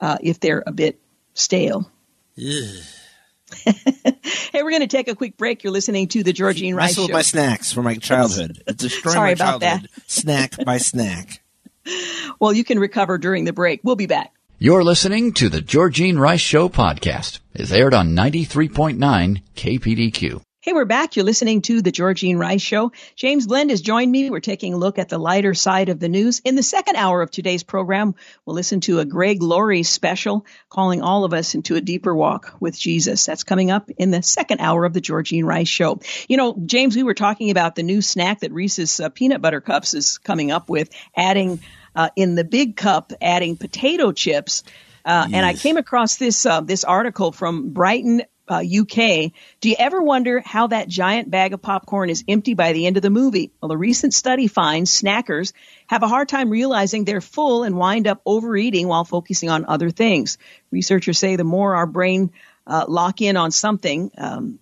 uh, 0.00 0.18
if 0.22 0.38
they're 0.38 0.62
a 0.64 0.72
bit 0.72 1.00
stale. 1.34 1.90
Hey, 4.52 4.62
we're 4.62 4.70
going 4.70 4.82
to 4.82 4.86
take 4.86 5.08
a 5.08 5.14
quick 5.16 5.36
break. 5.36 5.64
You're 5.64 5.72
listening 5.72 6.08
to 6.08 6.22
the 6.22 6.32
Georgene 6.32 6.74
Rice 6.74 6.94
Show. 6.96 7.08
my 7.08 7.22
snacks 7.22 7.72
from 7.72 7.84
my 7.84 7.94
childhood. 7.96 8.62
It's 8.66 8.82
destroying 8.82 9.14
Sorry 9.14 9.28
my 9.28 9.32
about 9.32 9.60
childhood. 9.62 9.90
that. 9.94 10.10
snack 10.10 10.64
by 10.64 10.78
snack. 10.78 11.42
Well, 12.38 12.52
you 12.52 12.62
can 12.64 12.78
recover 12.78 13.18
during 13.18 13.44
the 13.44 13.52
break. 13.52 13.80
We'll 13.82 13.96
be 13.96 14.06
back. 14.06 14.32
You're 14.58 14.84
listening 14.84 15.32
to 15.34 15.48
the 15.48 15.60
Georgene 15.60 16.18
Rice 16.18 16.40
Show 16.40 16.68
podcast. 16.68 17.40
It's 17.54 17.72
aired 17.72 17.94
on 17.94 18.14
93.9 18.14 19.42
KPDQ. 19.56 20.40
Hey, 20.64 20.74
we're 20.74 20.84
back. 20.84 21.16
You're 21.16 21.24
listening 21.24 21.62
to 21.62 21.82
the 21.82 21.90
Georgene 21.90 22.38
Rice 22.38 22.62
Show. 22.62 22.92
James 23.16 23.48
Blend 23.48 23.70
has 23.70 23.80
joined 23.80 24.12
me. 24.12 24.30
We're 24.30 24.38
taking 24.38 24.74
a 24.74 24.76
look 24.76 24.96
at 24.96 25.08
the 25.08 25.18
lighter 25.18 25.54
side 25.54 25.88
of 25.88 25.98
the 25.98 26.08
news. 26.08 26.40
In 26.44 26.54
the 26.54 26.62
second 26.62 26.94
hour 26.94 27.20
of 27.20 27.32
today's 27.32 27.64
program, 27.64 28.14
we'll 28.46 28.54
listen 28.54 28.80
to 28.82 29.00
a 29.00 29.04
Greg 29.04 29.42
Laurie 29.42 29.82
special 29.82 30.46
calling 30.68 31.02
all 31.02 31.24
of 31.24 31.32
us 31.32 31.56
into 31.56 31.74
a 31.74 31.80
deeper 31.80 32.14
walk 32.14 32.54
with 32.60 32.78
Jesus. 32.78 33.26
That's 33.26 33.42
coming 33.42 33.72
up 33.72 33.90
in 33.98 34.12
the 34.12 34.22
second 34.22 34.60
hour 34.60 34.84
of 34.84 34.92
the 34.92 35.00
Georgene 35.00 35.44
Rice 35.44 35.66
Show. 35.66 35.98
You 36.28 36.36
know, 36.36 36.56
James, 36.64 36.94
we 36.94 37.02
were 37.02 37.12
talking 37.12 37.50
about 37.50 37.74
the 37.74 37.82
new 37.82 38.00
snack 38.00 38.38
that 38.42 38.52
Reese's 38.52 39.00
uh, 39.00 39.08
Peanut 39.08 39.42
Butter 39.42 39.60
Cups 39.60 39.94
is 39.94 40.18
coming 40.18 40.52
up 40.52 40.68
with, 40.68 40.90
adding 41.16 41.58
uh, 41.96 42.10
in 42.14 42.36
the 42.36 42.44
big 42.44 42.76
cup, 42.76 43.12
adding 43.20 43.56
potato 43.56 44.12
chips. 44.12 44.62
Uh, 45.04 45.26
yes. 45.26 45.36
And 45.36 45.44
I 45.44 45.54
came 45.54 45.76
across 45.76 46.18
this 46.18 46.46
uh, 46.46 46.60
this 46.60 46.84
article 46.84 47.32
from 47.32 47.70
Brighton, 47.70 48.22
uh, 48.48 48.62
UK. 48.62 49.32
Do 49.60 49.68
you 49.68 49.76
ever 49.78 50.02
wonder 50.02 50.40
how 50.44 50.68
that 50.68 50.88
giant 50.88 51.30
bag 51.30 51.52
of 51.52 51.62
popcorn 51.62 52.10
is 52.10 52.24
empty 52.28 52.54
by 52.54 52.72
the 52.72 52.86
end 52.86 52.96
of 52.96 53.02
the 53.02 53.10
movie? 53.10 53.52
Well, 53.60 53.72
a 53.72 53.76
recent 53.76 54.14
study 54.14 54.46
finds 54.46 54.90
snackers 54.90 55.52
have 55.86 56.02
a 56.02 56.08
hard 56.08 56.28
time 56.28 56.50
realizing 56.50 57.04
they're 57.04 57.20
full 57.20 57.62
and 57.62 57.76
wind 57.76 58.06
up 58.06 58.20
overeating 58.26 58.88
while 58.88 59.04
focusing 59.04 59.50
on 59.50 59.66
other 59.66 59.90
things. 59.90 60.38
Researchers 60.70 61.18
say 61.18 61.36
the 61.36 61.44
more 61.44 61.76
our 61.76 61.86
brain 61.86 62.32
uh, 62.66 62.84
lock 62.88 63.20
in 63.20 63.36
on 63.36 63.50
something, 63.50 64.10
um, 64.18 64.58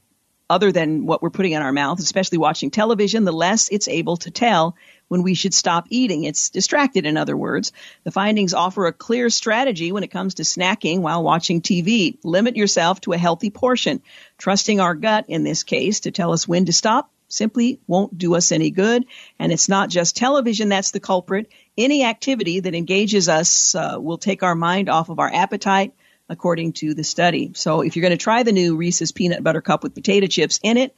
other 0.49 0.73
than 0.73 1.07
what 1.07 1.23
we're 1.23 1.31
putting 1.31 1.53
in 1.53 1.63
our 1.63 1.73
mouth, 1.73 2.01
especially 2.01 2.39
watching 2.39 2.71
television, 2.71 3.25
the 3.25 3.33
less 3.33 3.69
it's 3.69 3.87
able 3.87 4.17
to 4.17 4.33
tell 4.33 4.75
when 5.11 5.25
we 5.25 5.35
should 5.35 5.53
stop 5.53 5.89
eating. 5.91 6.23
It's 6.23 6.51
distracted, 6.51 7.05
in 7.05 7.17
other 7.17 7.37
words. 7.37 7.73
The 8.05 8.13
findings 8.13 8.55
offer 8.55 8.87
a 8.87 8.93
clear 8.93 9.29
strategy 9.29 9.91
when 9.91 10.05
it 10.05 10.13
comes 10.13 10.35
to 10.35 10.45
snacking 10.45 11.01
while 11.01 11.25
watching 11.25 11.61
TV. 11.61 12.17
Limit 12.23 12.55
yourself 12.55 13.01
to 13.01 13.13
a 13.13 13.19
healthy 13.19 13.51
portion. 13.51 14.03
Trusting 14.39 14.79
our 14.79 14.95
gut, 14.95 15.25
in 15.27 15.43
this 15.43 15.65
case, 15.65 16.01
to 16.01 16.13
tell 16.13 16.33
us 16.33 16.47
when 16.47 16.67
to 16.67 16.73
stop 16.73 17.11
simply 17.27 17.81
won't 17.89 18.17
do 18.17 18.37
us 18.37 18.53
any 18.53 18.71
good. 18.71 19.05
And 19.37 19.51
it's 19.51 19.69
not 19.69 19.91
just 19.91 20.17
television 20.17 20.69
that's 20.69 20.93
the 20.93 21.01
culprit. 21.01 21.51
Any 21.77 22.05
activity 22.05 22.61
that 22.61 22.77
engages 22.77 23.29
us 23.29 23.75
uh, 23.75 23.97
will 23.99 24.19
take 24.19 24.45
our 24.45 24.55
mind 24.55 24.89
off 24.89 25.09
of 25.09 25.19
our 25.19 25.33
appetite 25.33 25.93
according 26.29 26.75
to 26.75 26.95
the 26.95 27.03
study. 27.03 27.51
So 27.57 27.81
if 27.81 27.97
you're 27.97 28.03
going 28.03 28.17
to 28.17 28.23
try 28.23 28.45
the 28.45 28.53
new 28.53 28.77
Reese's 28.77 29.11
peanut 29.11 29.43
butter 29.43 29.61
cup 29.61 29.83
with 29.83 29.97
potato 29.97 30.29
chips 30.29 30.61
in 30.63 30.77
it, 30.77 30.95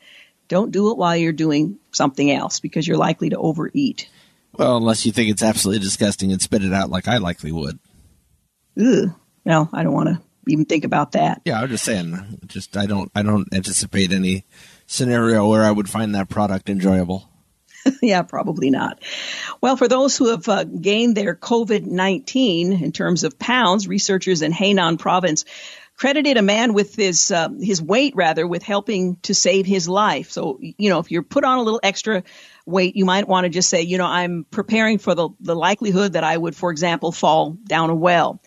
don't 0.53 0.71
do 0.71 0.91
it 0.91 0.99
while 0.99 1.17
you're 1.17 1.33
doing 1.33 1.79
something 1.93 2.31
else 2.31 2.61
because 2.61 2.87
you're 2.87 2.99
likely 2.99 3.31
to 3.31 3.39
overeat. 3.39 4.07
Well, 4.53 4.77
unless 4.77 5.07
you 5.07 5.13
think 5.13 5.31
it's 5.31 5.43
absolutely 5.43 5.83
disgusting 5.83 6.31
and 6.31 6.43
spit 6.43 6.63
it 6.63 6.75
out 6.75 6.91
like 6.91 7.09
I 7.09 7.17
likely 7.17 7.53
would. 7.53 7.79
Ugh. 8.79 9.15
No, 9.47 9.71
I 9.73 9.83
don't 9.83 9.95
want 9.95 10.11
to 10.11 10.21
even 10.47 10.67
think 10.67 10.85
about 10.85 11.13
that. 11.13 11.41
Yeah, 11.47 11.59
I 11.59 11.63
was 11.63 11.71
just 11.71 11.85
saying. 11.85 12.41
Just 12.47 12.77
I 12.77 12.85
don't 12.85 13.11
I 13.15 13.23
don't 13.23 13.49
anticipate 13.55 14.13
any 14.13 14.45
scenario 14.87 15.49
where 15.49 15.65
I 15.65 15.71
would 15.71 15.89
find 15.89 16.15
that 16.15 16.29
product 16.29 16.69
enjoyable. 16.69 17.27
yeah, 18.03 18.21
probably 18.21 18.69
not. 18.69 19.03
Well, 19.63 19.79
for 19.79 19.89
those 19.89 20.19
who 20.19 20.33
have 20.33 20.47
uh, 20.51 20.65
gained 20.65 21.17
their 21.17 21.35
COVID 21.35 21.87
19 21.87 22.75
in 22.75 22.93
terms 22.93 23.25
of 23.25 23.39
pounds, 23.39 23.89
researchers 23.89 24.43
in 24.43 24.53
Hainan 24.53 24.99
province 24.99 25.47
credited 26.03 26.37
a 26.37 26.43
man 26.43 26.75
with 26.75 26.97
his 26.97 27.31
uh, 27.31 27.49
his 27.61 27.81
weight 27.81 28.17
rather 28.17 28.45
with 28.45 28.65
helping 28.65 29.15
to 29.23 29.33
save 29.33 29.67
his 29.67 29.89
life. 29.89 30.33
So 30.33 30.59
you 30.61 30.91
know, 30.91 30.99
if 30.99 31.13
you're 31.13 31.23
put 31.23 31.45
on 31.45 31.59
a 31.59 31.63
little 31.63 31.79
extra 31.81 32.25
weight, 32.67 32.97
you 32.97 33.05
might 33.05 33.29
want 33.29 33.45
to 33.45 33.51
just 33.51 33.71
say, 33.71 33.83
you 33.83 33.99
know, 33.99 34.07
I'm 34.07 34.45
preparing 34.51 34.99
for 34.99 35.15
the 35.15 35.29
the 35.39 35.55
likelihood 35.55 36.15
that 36.15 36.25
I 36.25 36.37
would, 36.37 36.57
for 36.57 36.73
example, 36.73 37.13
fall 37.13 37.51
down 37.53 37.91
a 37.91 37.95
well. 37.95 38.41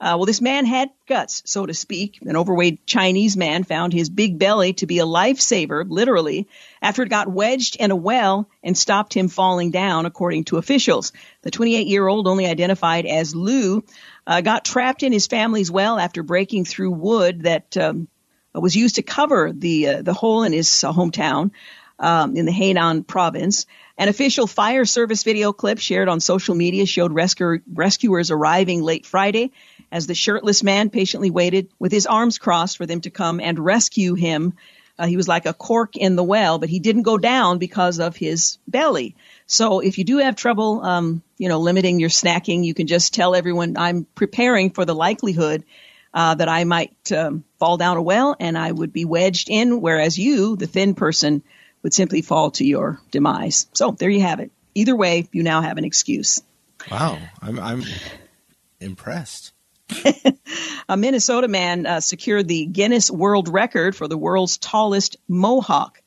Uh, 0.00 0.14
well, 0.16 0.26
this 0.26 0.40
man 0.40 0.64
had 0.64 0.90
guts, 1.08 1.42
so 1.44 1.66
to 1.66 1.74
speak. 1.74 2.20
An 2.22 2.36
overweight 2.36 2.86
Chinese 2.86 3.36
man 3.36 3.64
found 3.64 3.92
his 3.92 4.08
big 4.08 4.38
belly 4.38 4.72
to 4.74 4.86
be 4.86 5.00
a 5.00 5.04
lifesaver, 5.04 5.84
literally, 5.88 6.46
after 6.80 7.02
it 7.02 7.08
got 7.08 7.26
wedged 7.26 7.74
in 7.76 7.90
a 7.90 7.96
well 7.96 8.48
and 8.62 8.78
stopped 8.78 9.12
him 9.12 9.28
falling 9.28 9.72
down, 9.72 10.06
according 10.06 10.44
to 10.44 10.56
officials. 10.56 11.12
The 11.42 11.50
28 11.50 11.88
year 11.88 12.06
old, 12.06 12.28
only 12.28 12.46
identified 12.46 13.06
as 13.06 13.34
Lou, 13.34 13.82
uh, 14.28 14.42
got 14.42 14.64
trapped 14.64 15.02
in 15.02 15.12
his 15.12 15.26
family's 15.26 15.70
well 15.70 15.98
after 15.98 16.22
breaking 16.22 16.66
through 16.66 16.90
wood 16.90 17.44
that 17.44 17.76
um, 17.78 18.08
was 18.54 18.76
used 18.76 18.96
to 18.96 19.02
cover 19.02 19.50
the 19.52 19.88
uh, 19.88 20.02
the 20.02 20.12
hole 20.12 20.42
in 20.42 20.52
his 20.52 20.84
uh, 20.84 20.92
hometown 20.92 21.50
um, 21.98 22.36
in 22.36 22.44
the 22.44 22.52
Hainan 22.52 23.06
province. 23.06 23.64
An 23.96 24.08
official 24.08 24.46
fire 24.46 24.84
service 24.84 25.24
video 25.24 25.52
clip 25.52 25.78
shared 25.78 26.08
on 26.08 26.20
social 26.20 26.54
media 26.54 26.86
showed 26.86 27.12
rescue- 27.12 27.62
rescuers 27.72 28.30
arriving 28.30 28.82
late 28.82 29.06
Friday 29.06 29.50
as 29.90 30.06
the 30.06 30.14
shirtless 30.14 30.62
man 30.62 30.90
patiently 30.90 31.30
waited 31.30 31.70
with 31.78 31.90
his 31.90 32.06
arms 32.06 32.38
crossed 32.38 32.76
for 32.76 32.86
them 32.86 33.00
to 33.00 33.10
come 33.10 33.40
and 33.40 33.58
rescue 33.58 34.14
him. 34.14 34.52
Uh, 34.98 35.06
he 35.06 35.16
was 35.16 35.28
like 35.28 35.46
a 35.46 35.52
cork 35.52 35.96
in 35.96 36.16
the 36.16 36.24
well, 36.24 36.58
but 36.58 36.68
he 36.68 36.80
didn't 36.80 37.02
go 37.02 37.18
down 37.18 37.58
because 37.58 38.00
of 38.00 38.16
his 38.16 38.58
belly. 38.66 39.14
So 39.46 39.80
if 39.80 39.96
you 39.98 40.04
do 40.04 40.18
have 40.18 40.34
trouble, 40.34 40.82
um, 40.82 41.22
you 41.36 41.48
know, 41.48 41.60
limiting 41.60 42.00
your 42.00 42.10
snacking, 42.10 42.64
you 42.64 42.74
can 42.74 42.86
just 42.86 43.14
tell 43.14 43.34
everyone 43.34 43.76
I'm 43.76 44.06
preparing 44.14 44.70
for 44.70 44.84
the 44.84 44.94
likelihood 44.94 45.64
uh, 46.12 46.34
that 46.34 46.48
I 46.48 46.64
might 46.64 47.12
um, 47.12 47.44
fall 47.58 47.76
down 47.76 47.96
a 47.96 48.02
well 48.02 48.34
and 48.40 48.58
I 48.58 48.72
would 48.72 48.92
be 48.92 49.04
wedged 49.04 49.48
in, 49.50 49.80
whereas 49.80 50.18
you, 50.18 50.56
the 50.56 50.66
thin 50.66 50.94
person, 50.94 51.42
would 51.82 51.94
simply 51.94 52.22
fall 52.22 52.50
to 52.52 52.64
your 52.64 53.00
demise. 53.10 53.66
So 53.72 53.92
there 53.92 54.10
you 54.10 54.22
have 54.22 54.40
it. 54.40 54.50
Either 54.74 54.96
way, 54.96 55.28
you 55.32 55.42
now 55.42 55.60
have 55.60 55.78
an 55.78 55.84
excuse. 55.84 56.42
Wow, 56.90 57.18
I'm, 57.40 57.58
I'm 57.58 57.84
impressed. 58.80 59.52
a 60.88 60.96
Minnesota 60.96 61.48
man 61.48 61.86
uh, 61.86 62.00
secured 62.00 62.48
the 62.48 62.66
Guinness 62.66 63.10
World 63.10 63.48
Record 63.48 63.96
for 63.96 64.08
the 64.08 64.18
world's 64.18 64.58
tallest 64.58 65.16
mohawk. 65.28 66.00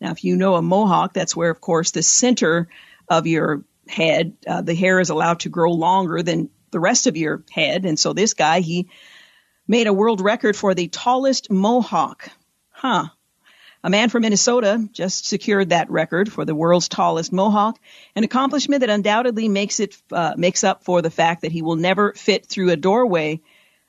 Now, 0.00 0.10
if 0.12 0.24
you 0.24 0.36
know 0.36 0.54
a 0.54 0.62
mohawk, 0.62 1.12
that's 1.12 1.36
where, 1.36 1.50
of 1.50 1.60
course, 1.60 1.90
the 1.90 2.02
center 2.02 2.68
of 3.08 3.26
your 3.26 3.64
head, 3.88 4.36
uh, 4.46 4.62
the 4.62 4.74
hair 4.74 5.00
is 5.00 5.10
allowed 5.10 5.40
to 5.40 5.48
grow 5.48 5.72
longer 5.72 6.22
than 6.22 6.50
the 6.70 6.80
rest 6.80 7.06
of 7.06 7.16
your 7.16 7.42
head. 7.50 7.84
And 7.84 7.98
so 7.98 8.12
this 8.12 8.34
guy, 8.34 8.60
he 8.60 8.90
made 9.66 9.86
a 9.86 9.92
world 9.92 10.20
record 10.20 10.56
for 10.56 10.74
the 10.74 10.88
tallest 10.88 11.50
mohawk. 11.50 12.30
Huh. 12.70 13.08
A 13.84 13.90
man 13.90 14.08
from 14.08 14.22
Minnesota 14.22 14.88
just 14.92 15.26
secured 15.26 15.68
that 15.68 15.88
record 15.88 16.32
for 16.32 16.44
the 16.44 16.54
world's 16.54 16.88
tallest 16.88 17.32
mohawk, 17.32 17.78
an 18.16 18.24
accomplishment 18.24 18.80
that 18.80 18.90
undoubtedly 18.90 19.48
makes 19.48 19.78
it 19.78 19.96
uh, 20.10 20.34
makes 20.36 20.64
up 20.64 20.82
for 20.82 21.00
the 21.00 21.10
fact 21.10 21.42
that 21.42 21.52
he 21.52 21.62
will 21.62 21.76
never 21.76 22.12
fit 22.12 22.46
through 22.46 22.70
a 22.70 22.76
doorway 22.76 23.40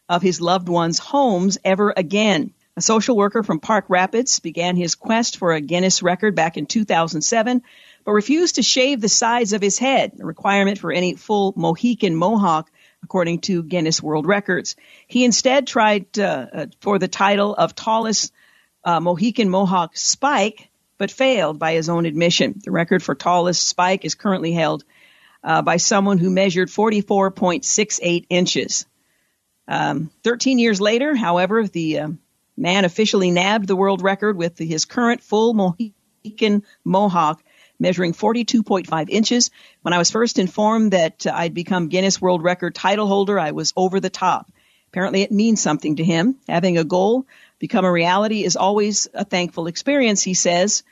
of 0.07 0.21
his 0.21 0.41
loved 0.41 0.69
ones' 0.69 0.99
homes 0.99 1.57
ever 1.63 1.91
again. 1.95 2.53
A 2.77 2.81
social 2.81 3.17
worker 3.17 3.41
from 3.41 3.59
Park 3.59 3.85
Rapids 3.89 4.39
began 4.39 4.75
his 4.75 4.95
quest 4.95 5.37
for 5.37 5.53
a 5.53 5.61
Guinness 5.61 6.03
record 6.03 6.35
back 6.35 6.55
in 6.55 6.67
2007, 6.67 7.63
but 8.05 8.11
refused 8.11 8.55
to 8.55 8.63
shave 8.63 9.01
the 9.01 9.09
sides 9.09 9.53
of 9.53 9.61
his 9.61 9.79
head, 9.79 10.13
a 10.19 10.25
requirement 10.25 10.77
for 10.77 10.91
any 10.91 11.15
full 11.15 11.51
Mohican 11.55 12.15
mohawk 12.15 12.69
according 13.03 13.39
to 13.39 13.63
Guinness 13.63 14.03
World 14.03 14.27
Records. 14.27 14.75
He 15.07 15.25
instead 15.25 15.67
tried 15.67 16.19
uh, 16.19 16.45
uh, 16.53 16.65
for 16.79 16.99
the 16.99 17.07
title 17.07 17.55
of 17.55 17.75
tallest 17.75 18.31
uh, 18.83 18.99
Mohican 18.99 19.49
Mohawk 19.49 19.97
spike, 19.97 20.69
but 20.97 21.11
failed 21.11 21.59
by 21.59 21.73
his 21.73 21.89
own 21.89 22.05
admission. 22.05 22.59
The 22.63 22.71
record 22.71 23.03
for 23.03 23.15
tallest 23.15 23.67
spike 23.67 24.05
is 24.05 24.15
currently 24.15 24.51
held 24.51 24.83
uh, 25.43 25.61
by 25.61 25.77
someone 25.77 26.17
who 26.17 26.29
measured 26.29 26.69
44.68 26.69 28.25
inches. 28.29 28.85
Um, 29.67 30.09
13 30.23 30.59
years 30.59 30.81
later, 30.81 31.15
however, 31.15 31.67
the 31.67 31.99
uh, 31.99 32.09
man 32.57 32.85
officially 32.85 33.31
nabbed 33.31 33.67
the 33.67 33.75
world 33.75 34.01
record 34.01 34.35
with 34.35 34.57
his 34.57 34.85
current 34.85 35.21
full 35.21 35.53
Mohican 35.53 36.63
Mohawk 36.83 37.41
measuring 37.79 38.13
42.5 38.13 39.09
inches. 39.09 39.51
When 39.81 39.93
I 39.93 39.97
was 39.97 40.11
first 40.11 40.37
informed 40.37 40.91
that 40.91 41.25
uh, 41.25 41.31
I'd 41.33 41.53
become 41.53 41.87
Guinness 41.87 42.21
World 42.21 42.43
Record 42.43 42.75
title 42.75 43.07
holder, 43.07 43.39
I 43.39 43.51
was 43.51 43.73
over 43.75 43.99
the 43.99 44.09
top. 44.09 44.51
Apparently 44.89 45.21
it 45.21 45.31
means 45.31 45.61
something 45.61 45.97
to 45.97 46.03
him. 46.03 46.35
Having 46.47 46.77
a 46.77 46.83
goal 46.83 47.25
become 47.59 47.85
a 47.85 47.91
reality 47.91 48.43
is 48.43 48.55
always 48.55 49.07
a 49.13 49.25
thankful 49.25 49.67
experience, 49.67 50.23
he 50.23 50.33
says. 50.33 50.83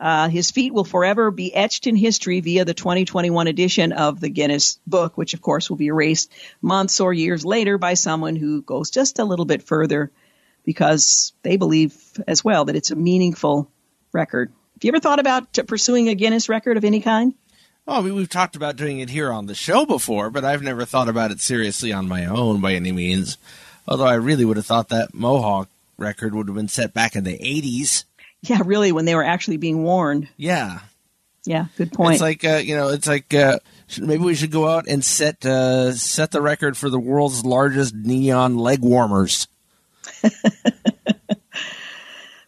Uh, 0.00 0.28
his 0.28 0.50
feat 0.50 0.74
will 0.74 0.84
forever 0.84 1.30
be 1.30 1.54
etched 1.54 1.86
in 1.86 1.94
history 1.94 2.40
via 2.40 2.64
the 2.64 2.74
2021 2.74 3.46
edition 3.46 3.92
of 3.92 4.20
the 4.20 4.28
Guinness 4.28 4.80
Book, 4.86 5.16
which 5.16 5.34
of 5.34 5.40
course 5.40 5.70
will 5.70 5.76
be 5.76 5.86
erased 5.86 6.32
months 6.60 7.00
or 7.00 7.12
years 7.12 7.44
later 7.44 7.78
by 7.78 7.94
someone 7.94 8.34
who 8.34 8.62
goes 8.62 8.90
just 8.90 9.18
a 9.18 9.24
little 9.24 9.44
bit 9.44 9.62
further 9.62 10.10
because 10.64 11.32
they 11.42 11.56
believe 11.56 11.94
as 12.26 12.42
well 12.42 12.64
that 12.64 12.76
it's 12.76 12.90
a 12.90 12.96
meaningful 12.96 13.70
record. 14.12 14.52
Have 14.74 14.84
you 14.84 14.88
ever 14.88 15.00
thought 15.00 15.20
about 15.20 15.52
pursuing 15.66 16.08
a 16.08 16.14
Guinness 16.14 16.48
record 16.48 16.76
of 16.76 16.84
any 16.84 17.00
kind? 17.00 17.34
Oh, 17.86 17.98
I 17.98 18.00
mean, 18.00 18.14
we've 18.14 18.30
talked 18.30 18.56
about 18.56 18.76
doing 18.76 18.98
it 18.98 19.10
here 19.10 19.30
on 19.30 19.46
the 19.46 19.54
show 19.54 19.84
before, 19.84 20.30
but 20.30 20.44
I've 20.44 20.62
never 20.62 20.84
thought 20.84 21.08
about 21.08 21.30
it 21.30 21.40
seriously 21.40 21.92
on 21.92 22.08
my 22.08 22.24
own 22.24 22.60
by 22.60 22.72
any 22.72 22.92
means. 22.92 23.36
Although 23.86 24.06
I 24.06 24.14
really 24.14 24.46
would 24.46 24.56
have 24.56 24.66
thought 24.66 24.88
that 24.88 25.12
Mohawk 25.12 25.68
record 25.96 26.34
would 26.34 26.48
have 26.48 26.56
been 26.56 26.68
set 26.68 26.92
back 26.94 27.16
in 27.16 27.24
the 27.24 27.38
80s. 27.38 28.04
Yeah, 28.42 28.60
really, 28.64 28.92
when 28.92 29.04
they 29.04 29.14
were 29.14 29.24
actually 29.24 29.56
being 29.56 29.82
worn. 29.82 30.28
Yeah. 30.36 30.80
Yeah, 31.46 31.66
good 31.76 31.92
point. 31.92 32.14
It's 32.14 32.22
like 32.22 32.44
uh, 32.44 32.56
you 32.56 32.74
know, 32.74 32.88
it's 32.88 33.06
like 33.06 33.34
uh, 33.34 33.58
maybe 34.00 34.24
we 34.24 34.34
should 34.34 34.50
go 34.50 34.66
out 34.66 34.86
and 34.88 35.04
set 35.04 35.44
uh, 35.44 35.92
set 35.92 36.30
the 36.30 36.40
record 36.40 36.74
for 36.74 36.88
the 36.88 36.98
world's 36.98 37.44
largest 37.44 37.94
neon 37.94 38.56
leg 38.56 38.80
warmers. 38.80 39.46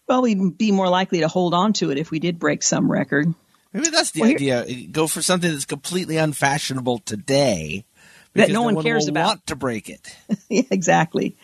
well, 0.08 0.22
we'd 0.22 0.56
be 0.56 0.72
more 0.72 0.88
likely 0.88 1.20
to 1.20 1.28
hold 1.28 1.52
on 1.52 1.74
to 1.74 1.90
it 1.90 1.98
if 1.98 2.10
we 2.10 2.18
did 2.18 2.38
break 2.38 2.62
some 2.62 2.90
record. 2.90 3.34
Maybe 3.72 3.90
that's 3.90 4.12
the 4.12 4.22
Well, 4.22 4.30
idea. 4.30 4.64
Go 4.90 5.06
for 5.06 5.20
something 5.20 5.50
that's 5.50 5.66
completely 5.66 6.16
unfashionable 6.16 7.00
today 7.00 7.84
That 8.32 8.46
because 8.46 8.54
no 8.54 8.62
one 8.62 8.82
cares 8.82 9.08
about. 9.08 9.26
Want 9.26 9.46
to 9.48 9.56
break 9.56 9.90
it? 9.90 10.16
yeah, 10.48 10.62
exactly. 10.70 11.36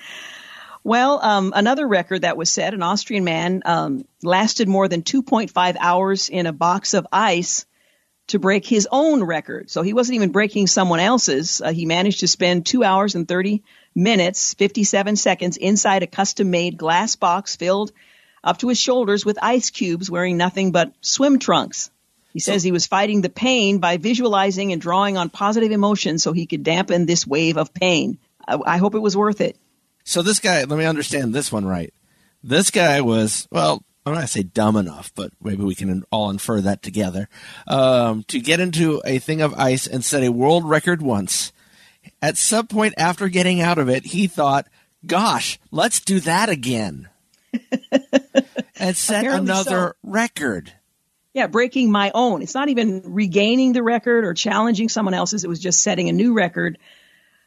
Well, 0.85 1.21
um, 1.23 1.53
another 1.55 1.87
record 1.87 2.23
that 2.23 2.37
was 2.37 2.51
set, 2.51 2.75
an 2.75 2.83
Austrian 2.83 3.25
man 3.25 3.63
um, 3.65 4.05
lasted 4.23 4.69
more 4.69 4.89
than 4.89 5.03
2.5 5.03 5.77
hours 5.79 6.29
in 6.29 6.47
a 6.47 6.53
box 6.53 6.95
of 6.95 7.07
ice 7.13 7.67
to 8.29 8.39
break 8.39 8.67
his 8.67 8.89
own 8.91 9.23
record. 9.23 9.71
So 9.71 9.83
he 9.83 9.93
wasn't 9.93 10.17
even 10.17 10.33
breaking 10.33 10.67
someone 10.67 11.01
else's. 11.01 11.61
Uh, 11.61 11.73
he 11.73 11.87
managed 11.87 12.21
to 12.21 12.29
spend 12.29 12.67
two 12.67 12.83
hours 12.83 13.15
and 13.15 13.29
30 13.29 13.63
minutes, 13.95 14.55
57 14.55 15.17
seconds 15.17 15.57
inside 15.57 16.03
a 16.03 16.07
custom 16.07 16.51
made 16.51 16.79
glass 16.79 17.15
box 17.15 17.57
filled 17.57 17.93
up 18.43 18.59
to 18.59 18.69
his 18.69 18.81
shoulders 18.81 19.25
with 19.25 19.39
ice 19.41 19.71
cubes 19.71 20.11
wearing 20.11 20.37
nothing 20.37 20.73
but 20.73 20.93
swim 21.01 21.39
trunks. 21.39 21.91
He 22.33 22.41
says 22.41 22.63
he 22.63 22.73
was 22.73 22.87
fighting 22.87 23.21
the 23.21 23.29
pain 23.29 23.79
by 23.79 23.99
visualizing 23.99 24.73
and 24.73 24.81
drawing 24.81 25.19
on 25.19 25.29
positive 25.29 25.71
emotions 25.71 26.23
so 26.23 26.33
he 26.33 26.47
could 26.47 26.63
dampen 26.63 27.05
this 27.05 27.27
wave 27.27 27.59
of 27.59 27.75
pain. 27.75 28.19
I, 28.49 28.59
I 28.65 28.77
hope 28.79 28.95
it 28.95 29.01
was 29.01 29.17
worth 29.17 29.43
it. 29.43 29.57
So 30.05 30.23
this 30.23 30.41
guy, 30.41 30.65
let 30.65 30.79
me 30.79 30.85
understand 30.85 31.35
this 31.35 31.53
one 31.53 31.65
right. 31.65 31.93
This 32.43 32.71
guy 32.71 33.01
was 33.01 33.47
well. 33.51 33.83
I'm 34.05 34.15
not 34.15 34.19
gonna 34.19 34.29
say 34.29 34.43
dumb 34.43 34.77
enough, 34.77 35.13
but 35.15 35.31
maybe 35.41 35.63
we 35.63 35.77
can 35.77 36.03
all 36.11 36.29
infer 36.31 36.61
that 36.61 36.83
together. 36.83 37.29
Um, 37.69 38.25
to 38.25 38.41
get 38.41 38.59
into 38.59 39.01
a 39.05 39.21
thing 39.21 39.43
of 39.43 39.55
ice 39.55 39.87
and 39.87 40.05
set 40.05 40.25
a 40.25 40.33
world 40.33 40.69
record 40.69 41.01
once. 41.01 41.53
At 42.21 42.37
some 42.37 42.67
point 42.67 42.95
after 42.99 43.29
getting 43.29 43.61
out 43.61 43.79
of 43.79 43.89
it, 43.89 44.05
he 44.07 44.27
thought, 44.27 44.67
"Gosh, 45.07 45.61
let's 45.71 46.01
do 46.01 46.19
that 46.21 46.49
again," 46.49 47.09
and 48.77 48.97
set 48.97 49.21
Apparently 49.21 49.51
another 49.51 49.95
so. 50.03 50.11
record. 50.11 50.73
Yeah, 51.33 51.47
breaking 51.47 51.93
my 51.93 52.11
own. 52.13 52.43
It's 52.43 52.55
not 52.55 52.69
even 52.69 53.03
regaining 53.07 53.73
the 53.73 53.85
record 53.85 54.25
or 54.25 54.35
challenging 54.35 54.89
someone 54.89 55.15
else's. 55.15 55.45
It 55.45 55.49
was 55.49 55.61
just 55.61 55.81
setting 55.81 56.09
a 56.09 56.13
new 56.13 56.35
record 56.35 56.77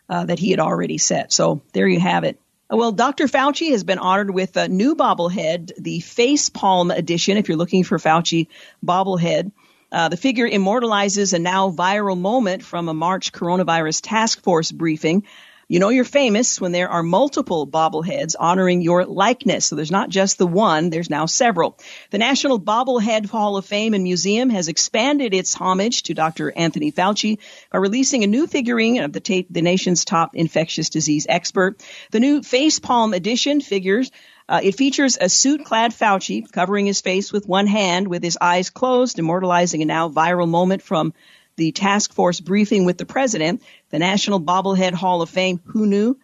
uh, 0.10 0.26
that 0.26 0.40
he 0.40 0.52
had 0.52 0.60
already 0.60 0.98
set. 0.98 1.32
So 1.32 1.62
there 1.74 1.88
you 1.88 2.00
have 2.00 2.24
it. 2.24 2.40
Well, 2.70 2.92
Dr. 2.92 3.28
Fauci 3.28 3.70
has 3.72 3.84
been 3.84 4.00
honored 4.00 4.32
with 4.32 4.58
a 4.58 4.68
new 4.68 4.96
bobblehead, 4.96 5.72
the 5.78 6.00
Face 6.00 6.50
Palm 6.50 6.90
edition. 6.90 7.38
If 7.38 7.48
you're 7.48 7.60
looking 7.60 7.84
for 7.84 8.00
Fauci 8.00 8.48
bobblehead, 8.84 9.52
uh, 9.92 10.10
the 10.10 10.18
figure 10.18 10.48
immortalizes 10.48 11.34
a 11.34 11.40
now 11.40 11.70
viral 11.70 12.18
moment 12.20 12.64
from 12.64 12.90
a 12.90 12.94
March 12.94 13.32
coronavirus 13.32 14.02
task 14.02 14.42
force 14.42 14.72
briefing. 14.72 15.26
You 15.68 15.80
know 15.80 15.90
you're 15.90 16.04
famous 16.04 16.62
when 16.62 16.72
there 16.72 16.90
are 16.90 17.02
multiple 17.02 17.66
bobbleheads 17.66 18.36
honoring 18.40 18.82
your 18.82 19.04
likeness. 19.04 19.66
So 19.66 19.76
there's 19.76 19.90
not 19.90 20.10
just 20.10 20.38
the 20.38 20.46
one, 20.46 20.92
there's 20.92 21.10
now 21.10 21.26
several. 21.26 21.80
The 22.12 22.20
National 22.20 22.60
Bobblehead 22.60 23.26
Hall 23.26 23.58
of 23.58 23.66
Fame 23.66 23.96
and 23.96 24.04
Museum 24.04 24.52
has 24.52 24.68
expanded 24.68 25.34
its 25.34 25.56
homage 25.56 26.04
to 26.04 26.14
Dr. 26.14 26.52
Anthony 26.56 26.92
Fauci 26.92 27.40
by 27.72 27.80
releasing 27.80 28.24
a 28.24 28.28
new 28.28 28.46
figurine 28.46 29.02
of 29.02 29.12
the, 29.12 29.20
ta- 29.20 29.48
the 29.50 29.64
nation's 29.64 30.06
top 30.06 30.36
infectious 30.36 30.90
disease 30.90 31.26
expert. 31.28 31.84
The 32.12 32.20
new 32.20 32.44
Face 32.44 32.78
Palm 32.78 33.16
edition 33.16 33.60
figures 33.60 34.12
uh, 34.48 34.62
it 34.62 34.76
features 34.76 35.18
a 35.20 35.28
suit-clad 35.28 35.92
Fauci 35.92 36.52
covering 36.52 36.86
his 36.86 37.02
face 37.02 37.34
with 37.34 37.48
one 37.48 37.66
hand 37.66 38.08
with 38.08 38.24
his 38.24 38.38
eyes 38.40 38.70
closed, 38.70 39.18
immortalizing 39.18 39.82
a 39.82 39.86
now 39.86 40.10
viral 40.10 40.48
moment 40.48 40.84
from 40.84 41.14
the 41.58 41.72
task 41.72 42.14
force 42.14 42.40
briefing 42.40 42.86
with 42.86 42.98
the 42.98 43.06
president. 43.06 43.62
The 43.90 44.00
National 44.00 44.40
Bobblehead 44.40 44.94
Hall 44.94 45.22
of 45.22 45.30
Fame, 45.30 45.62
who 45.66 45.86
knew? 45.86 46.18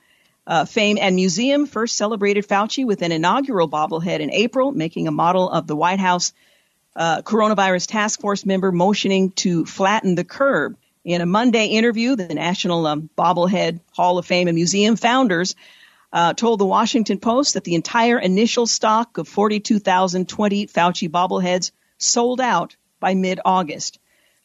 Uh, 0.46 0.66
Fame 0.66 0.98
and 1.00 1.16
Museum 1.16 1.66
first 1.68 1.96
celebrated 1.96 2.48
Fauci 2.48 2.86
with 2.86 3.04
an 3.04 3.12
inaugural 3.12 3.70
bobblehead 3.70 4.20
in 4.20 4.32
April, 4.32 4.72
making 4.72 5.08
a 5.08 5.12
model 5.12 5.50
of 5.50 5.68
the 5.68 5.76
White 5.76 6.00
House 6.00 6.34
uh, 6.96 7.22
coronavirus 7.22 7.88
task 7.88 8.20
force 8.20 8.46
member 8.46 8.72
motioning 8.72 9.32
to 9.32 9.66
flatten 9.66 10.16
the 10.16 10.24
curve. 10.24 10.76
In 11.04 11.22
a 11.22 11.26
Monday 11.26 11.68
interview, 11.68 12.16
the 12.16 12.34
National 12.34 12.86
um, 12.86 13.10
Bobblehead 13.18 13.80
Hall 13.92 14.18
of 14.18 14.26
Fame 14.26 14.48
and 14.48 14.56
Museum 14.56 14.96
founders 14.96 15.56
uh, 16.14 16.34
told 16.34 16.60
the 16.60 16.66
Washington 16.66 17.20
Post 17.20 17.54
that 17.54 17.64
the 17.64 17.76
entire 17.76 18.20
initial 18.20 18.68
stock 18.68 19.18
of 19.18 19.28
42,020 19.28 20.68
Fauci 20.68 21.10
bobbleheads 21.10 21.72
sold 21.98 22.42
out 22.42 22.76
by 23.00 23.14
mid-August. 23.14 24.00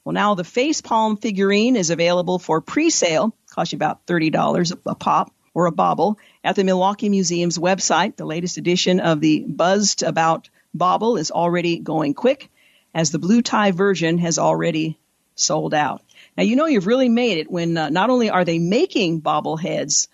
Well, 0.06 0.12
now 0.12 0.36
the 0.36 0.44
face 0.44 0.82
palm 0.82 1.16
figurine 1.16 1.74
is 1.74 1.90
available 1.90 2.38
for 2.38 2.60
pre-sale, 2.60 3.34
costs 3.50 3.72
you 3.72 3.76
about 3.76 4.06
$30 4.06 4.78
a 4.86 4.94
pop 4.94 5.34
or 5.52 5.66
a 5.66 5.72
bobble 5.72 6.20
at 6.44 6.54
the 6.54 6.62
Milwaukee 6.62 7.08
Museum's 7.08 7.58
website. 7.58 8.14
The 8.14 8.24
latest 8.24 8.56
edition 8.56 9.00
of 9.00 9.20
the 9.20 9.40
buzzed 9.40 10.04
about 10.04 10.48
bobble 10.72 11.16
is 11.16 11.32
already 11.32 11.80
going 11.80 12.14
quick 12.14 12.52
as 12.94 13.10
the 13.10 13.18
blue 13.18 13.42
tie 13.42 13.72
version 13.72 14.18
has 14.18 14.38
already 14.38 14.96
sold 15.34 15.74
out. 15.74 16.04
Now, 16.36 16.44
you 16.44 16.54
know 16.54 16.66
you've 16.66 16.86
really 16.86 17.08
made 17.08 17.38
it 17.38 17.50
when 17.50 17.76
uh, 17.76 17.90
not 17.90 18.08
only 18.08 18.30
are 18.30 18.44
they 18.44 18.60
making 18.60 19.22
bobbleheads 19.22 20.06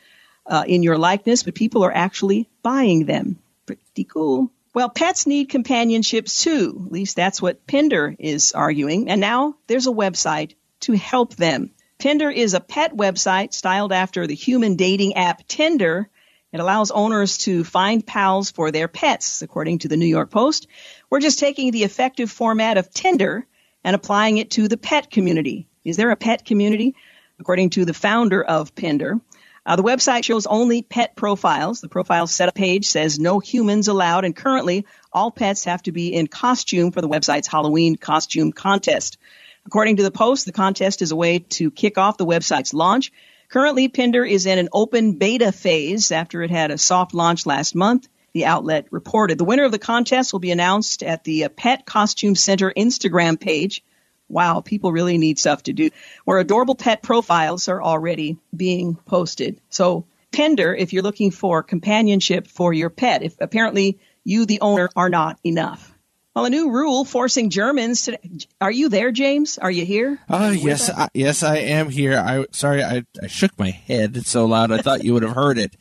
uh, 0.46 0.64
in 0.66 0.82
your 0.82 0.96
likeness, 0.96 1.42
but 1.42 1.54
people 1.54 1.84
are 1.84 1.94
actually 1.94 2.48
buying 2.62 3.04
them. 3.04 3.38
Pretty 3.66 4.04
cool. 4.04 4.50
Well, 4.74 4.88
pets 4.88 5.26
need 5.26 5.50
companionships 5.50 6.42
too. 6.42 6.82
At 6.86 6.92
least 6.92 7.14
that's 7.14 7.42
what 7.42 7.66
Pinder 7.66 8.16
is 8.18 8.52
arguing. 8.52 9.10
And 9.10 9.20
now 9.20 9.56
there's 9.66 9.86
a 9.86 9.92
website 9.92 10.54
to 10.80 10.92
help 10.94 11.36
them. 11.36 11.72
Pinder 11.98 12.30
is 12.30 12.54
a 12.54 12.60
pet 12.60 12.96
website 12.96 13.52
styled 13.52 13.92
after 13.92 14.26
the 14.26 14.34
human 14.34 14.76
dating 14.76 15.14
app 15.14 15.46
Tinder. 15.46 16.08
It 16.52 16.60
allows 16.60 16.90
owners 16.90 17.38
to 17.38 17.64
find 17.64 18.06
pals 18.06 18.50
for 18.50 18.70
their 18.70 18.88
pets, 18.88 19.42
according 19.42 19.80
to 19.80 19.88
the 19.88 19.96
New 19.96 20.06
York 20.06 20.30
Post. 20.30 20.66
We're 21.10 21.20
just 21.20 21.38
taking 21.38 21.70
the 21.70 21.84
effective 21.84 22.30
format 22.30 22.78
of 22.78 22.90
Tinder 22.92 23.46
and 23.84 23.94
applying 23.94 24.38
it 24.38 24.50
to 24.52 24.68
the 24.68 24.78
pet 24.78 25.10
community. 25.10 25.68
Is 25.84 25.96
there 25.96 26.10
a 26.10 26.16
pet 26.16 26.46
community? 26.46 26.94
According 27.38 27.70
to 27.70 27.84
the 27.84 27.94
founder 27.94 28.42
of 28.42 28.74
Pinder. 28.74 29.20
Uh, 29.64 29.76
the 29.76 29.82
website 29.82 30.24
shows 30.24 30.46
only 30.46 30.82
pet 30.82 31.14
profiles. 31.14 31.80
The 31.80 31.88
profile 31.88 32.26
setup 32.26 32.54
page 32.54 32.86
says 32.86 33.18
no 33.18 33.38
humans 33.38 33.88
allowed, 33.88 34.24
and 34.24 34.34
currently 34.34 34.86
all 35.12 35.30
pets 35.30 35.64
have 35.64 35.82
to 35.84 35.92
be 35.92 36.12
in 36.12 36.26
costume 36.26 36.90
for 36.90 37.00
the 37.00 37.08
website's 37.08 37.46
Halloween 37.46 37.96
costume 37.96 38.52
contest. 38.52 39.18
According 39.64 39.96
to 39.96 40.02
the 40.02 40.10
Post, 40.10 40.46
the 40.46 40.52
contest 40.52 41.02
is 41.02 41.12
a 41.12 41.16
way 41.16 41.38
to 41.38 41.70
kick 41.70 41.96
off 41.96 42.18
the 42.18 42.26
website's 42.26 42.74
launch. 42.74 43.12
Currently, 43.48 43.88
Pinder 43.88 44.24
is 44.24 44.46
in 44.46 44.58
an 44.58 44.68
open 44.72 45.12
beta 45.12 45.52
phase 45.52 46.10
after 46.10 46.42
it 46.42 46.50
had 46.50 46.72
a 46.72 46.78
soft 46.78 47.14
launch 47.14 47.46
last 47.46 47.74
month. 47.74 48.08
The 48.32 48.46
outlet 48.46 48.86
reported. 48.90 49.38
The 49.38 49.44
winner 49.44 49.64
of 49.64 49.72
the 49.72 49.78
contest 49.78 50.32
will 50.32 50.40
be 50.40 50.50
announced 50.50 51.02
at 51.02 51.22
the 51.22 51.44
uh, 51.44 51.48
Pet 51.50 51.84
Costume 51.84 52.34
Center 52.34 52.72
Instagram 52.74 53.38
page. 53.38 53.84
Wow, 54.32 54.62
people 54.62 54.92
really 54.92 55.18
need 55.18 55.38
stuff 55.38 55.62
to 55.64 55.74
do. 55.74 55.90
Where 56.24 56.38
adorable 56.38 56.74
pet 56.74 57.02
profiles 57.02 57.68
are 57.68 57.82
already 57.82 58.38
being 58.56 58.96
posted. 58.96 59.60
So, 59.68 60.06
Pinder, 60.32 60.74
if 60.74 60.94
you're 60.94 61.02
looking 61.02 61.30
for 61.30 61.62
companionship 61.62 62.46
for 62.48 62.72
your 62.72 62.88
pet, 62.88 63.22
if 63.22 63.36
apparently 63.40 63.98
you, 64.24 64.46
the 64.46 64.62
owner, 64.62 64.88
are 64.96 65.10
not 65.10 65.38
enough. 65.44 65.92
Well, 66.34 66.46
a 66.46 66.50
new 66.50 66.70
rule 66.70 67.04
forcing 67.04 67.50
Germans 67.50 68.04
to. 68.04 68.18
Are 68.58 68.70
you 68.70 68.88
there, 68.88 69.12
James? 69.12 69.58
Are 69.58 69.70
you 69.70 69.84
here? 69.84 70.18
Oh 70.30 70.50
yes. 70.50 70.88
I, 70.88 71.10
yes, 71.12 71.42
I 71.42 71.58
am 71.58 71.90
here. 71.90 72.18
I 72.18 72.46
sorry, 72.52 72.82
I, 72.82 73.04
I 73.22 73.26
shook 73.26 73.58
my 73.58 73.68
head 73.68 74.24
so 74.24 74.46
loud 74.46 74.72
I 74.72 74.78
thought 74.78 75.04
you 75.04 75.12
would 75.12 75.24
have 75.24 75.34
heard 75.34 75.58
it. 75.58 75.76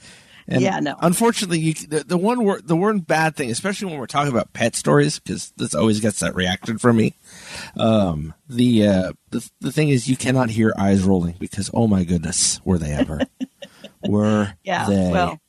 And 0.48 0.62
Yeah, 0.62 0.80
no. 0.80 0.96
Unfortunately, 1.00 1.60
you, 1.60 1.74
the, 1.74 2.04
the 2.04 2.18
one 2.18 2.44
word, 2.44 2.68
the 2.68 2.76
one 2.76 3.00
bad 3.00 3.36
thing, 3.36 3.52
especially 3.52 3.90
when 3.92 4.00
we're 4.00 4.08
talking 4.08 4.32
about 4.32 4.54
pet 4.54 4.76
stories, 4.76 5.20
because 5.20 5.52
this 5.58 5.74
always 5.76 6.00
gets 6.00 6.20
that 6.20 6.36
reaction 6.36 6.78
from 6.78 6.98
me. 6.98 7.16
Um, 7.78 8.34
the 8.50 8.88
uh, 8.88 9.14
the 9.30 9.50
the 9.62 9.72
thing 9.72 9.90
is, 9.90 10.08
you 10.10 10.18
cannot 10.18 10.50
hear 10.50 10.74
eyes 10.78 11.04
rolling 11.04 11.36
because 11.40 11.70
oh 11.74 11.88
my 11.88 12.04
goodness, 12.04 12.60
were 12.66 12.78
they 12.78 12.92
ever? 12.92 13.22
were 14.08 14.54
Yeah, 14.64 14.88
they 14.90 15.12
well. 15.12 15.40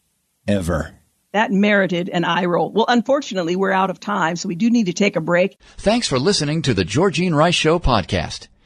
ever? 0.47 0.95
That 1.33 1.51
merited 1.51 2.11
an 2.11 2.25
eye 2.25 2.45
roll. 2.45 2.71
Well, 2.71 2.85
unfortunately, 2.89 3.57
we're 3.57 3.73
out 3.73 3.89
of 3.89 3.99
time, 3.99 4.37
so 4.37 4.49
we 4.49 4.55
do 4.55 4.69
need 4.69 4.87
to 4.87 4.93
take 4.93 5.17
a 5.17 5.21
break. 5.23 5.59
Thanks 5.79 6.07
for 6.07 6.19
listening 6.19 6.61
to 6.63 6.75
the 6.75 6.85
Georgene 6.85 7.35
Rice 7.35 7.55
Show 7.55 7.79
podcast. 7.79 8.49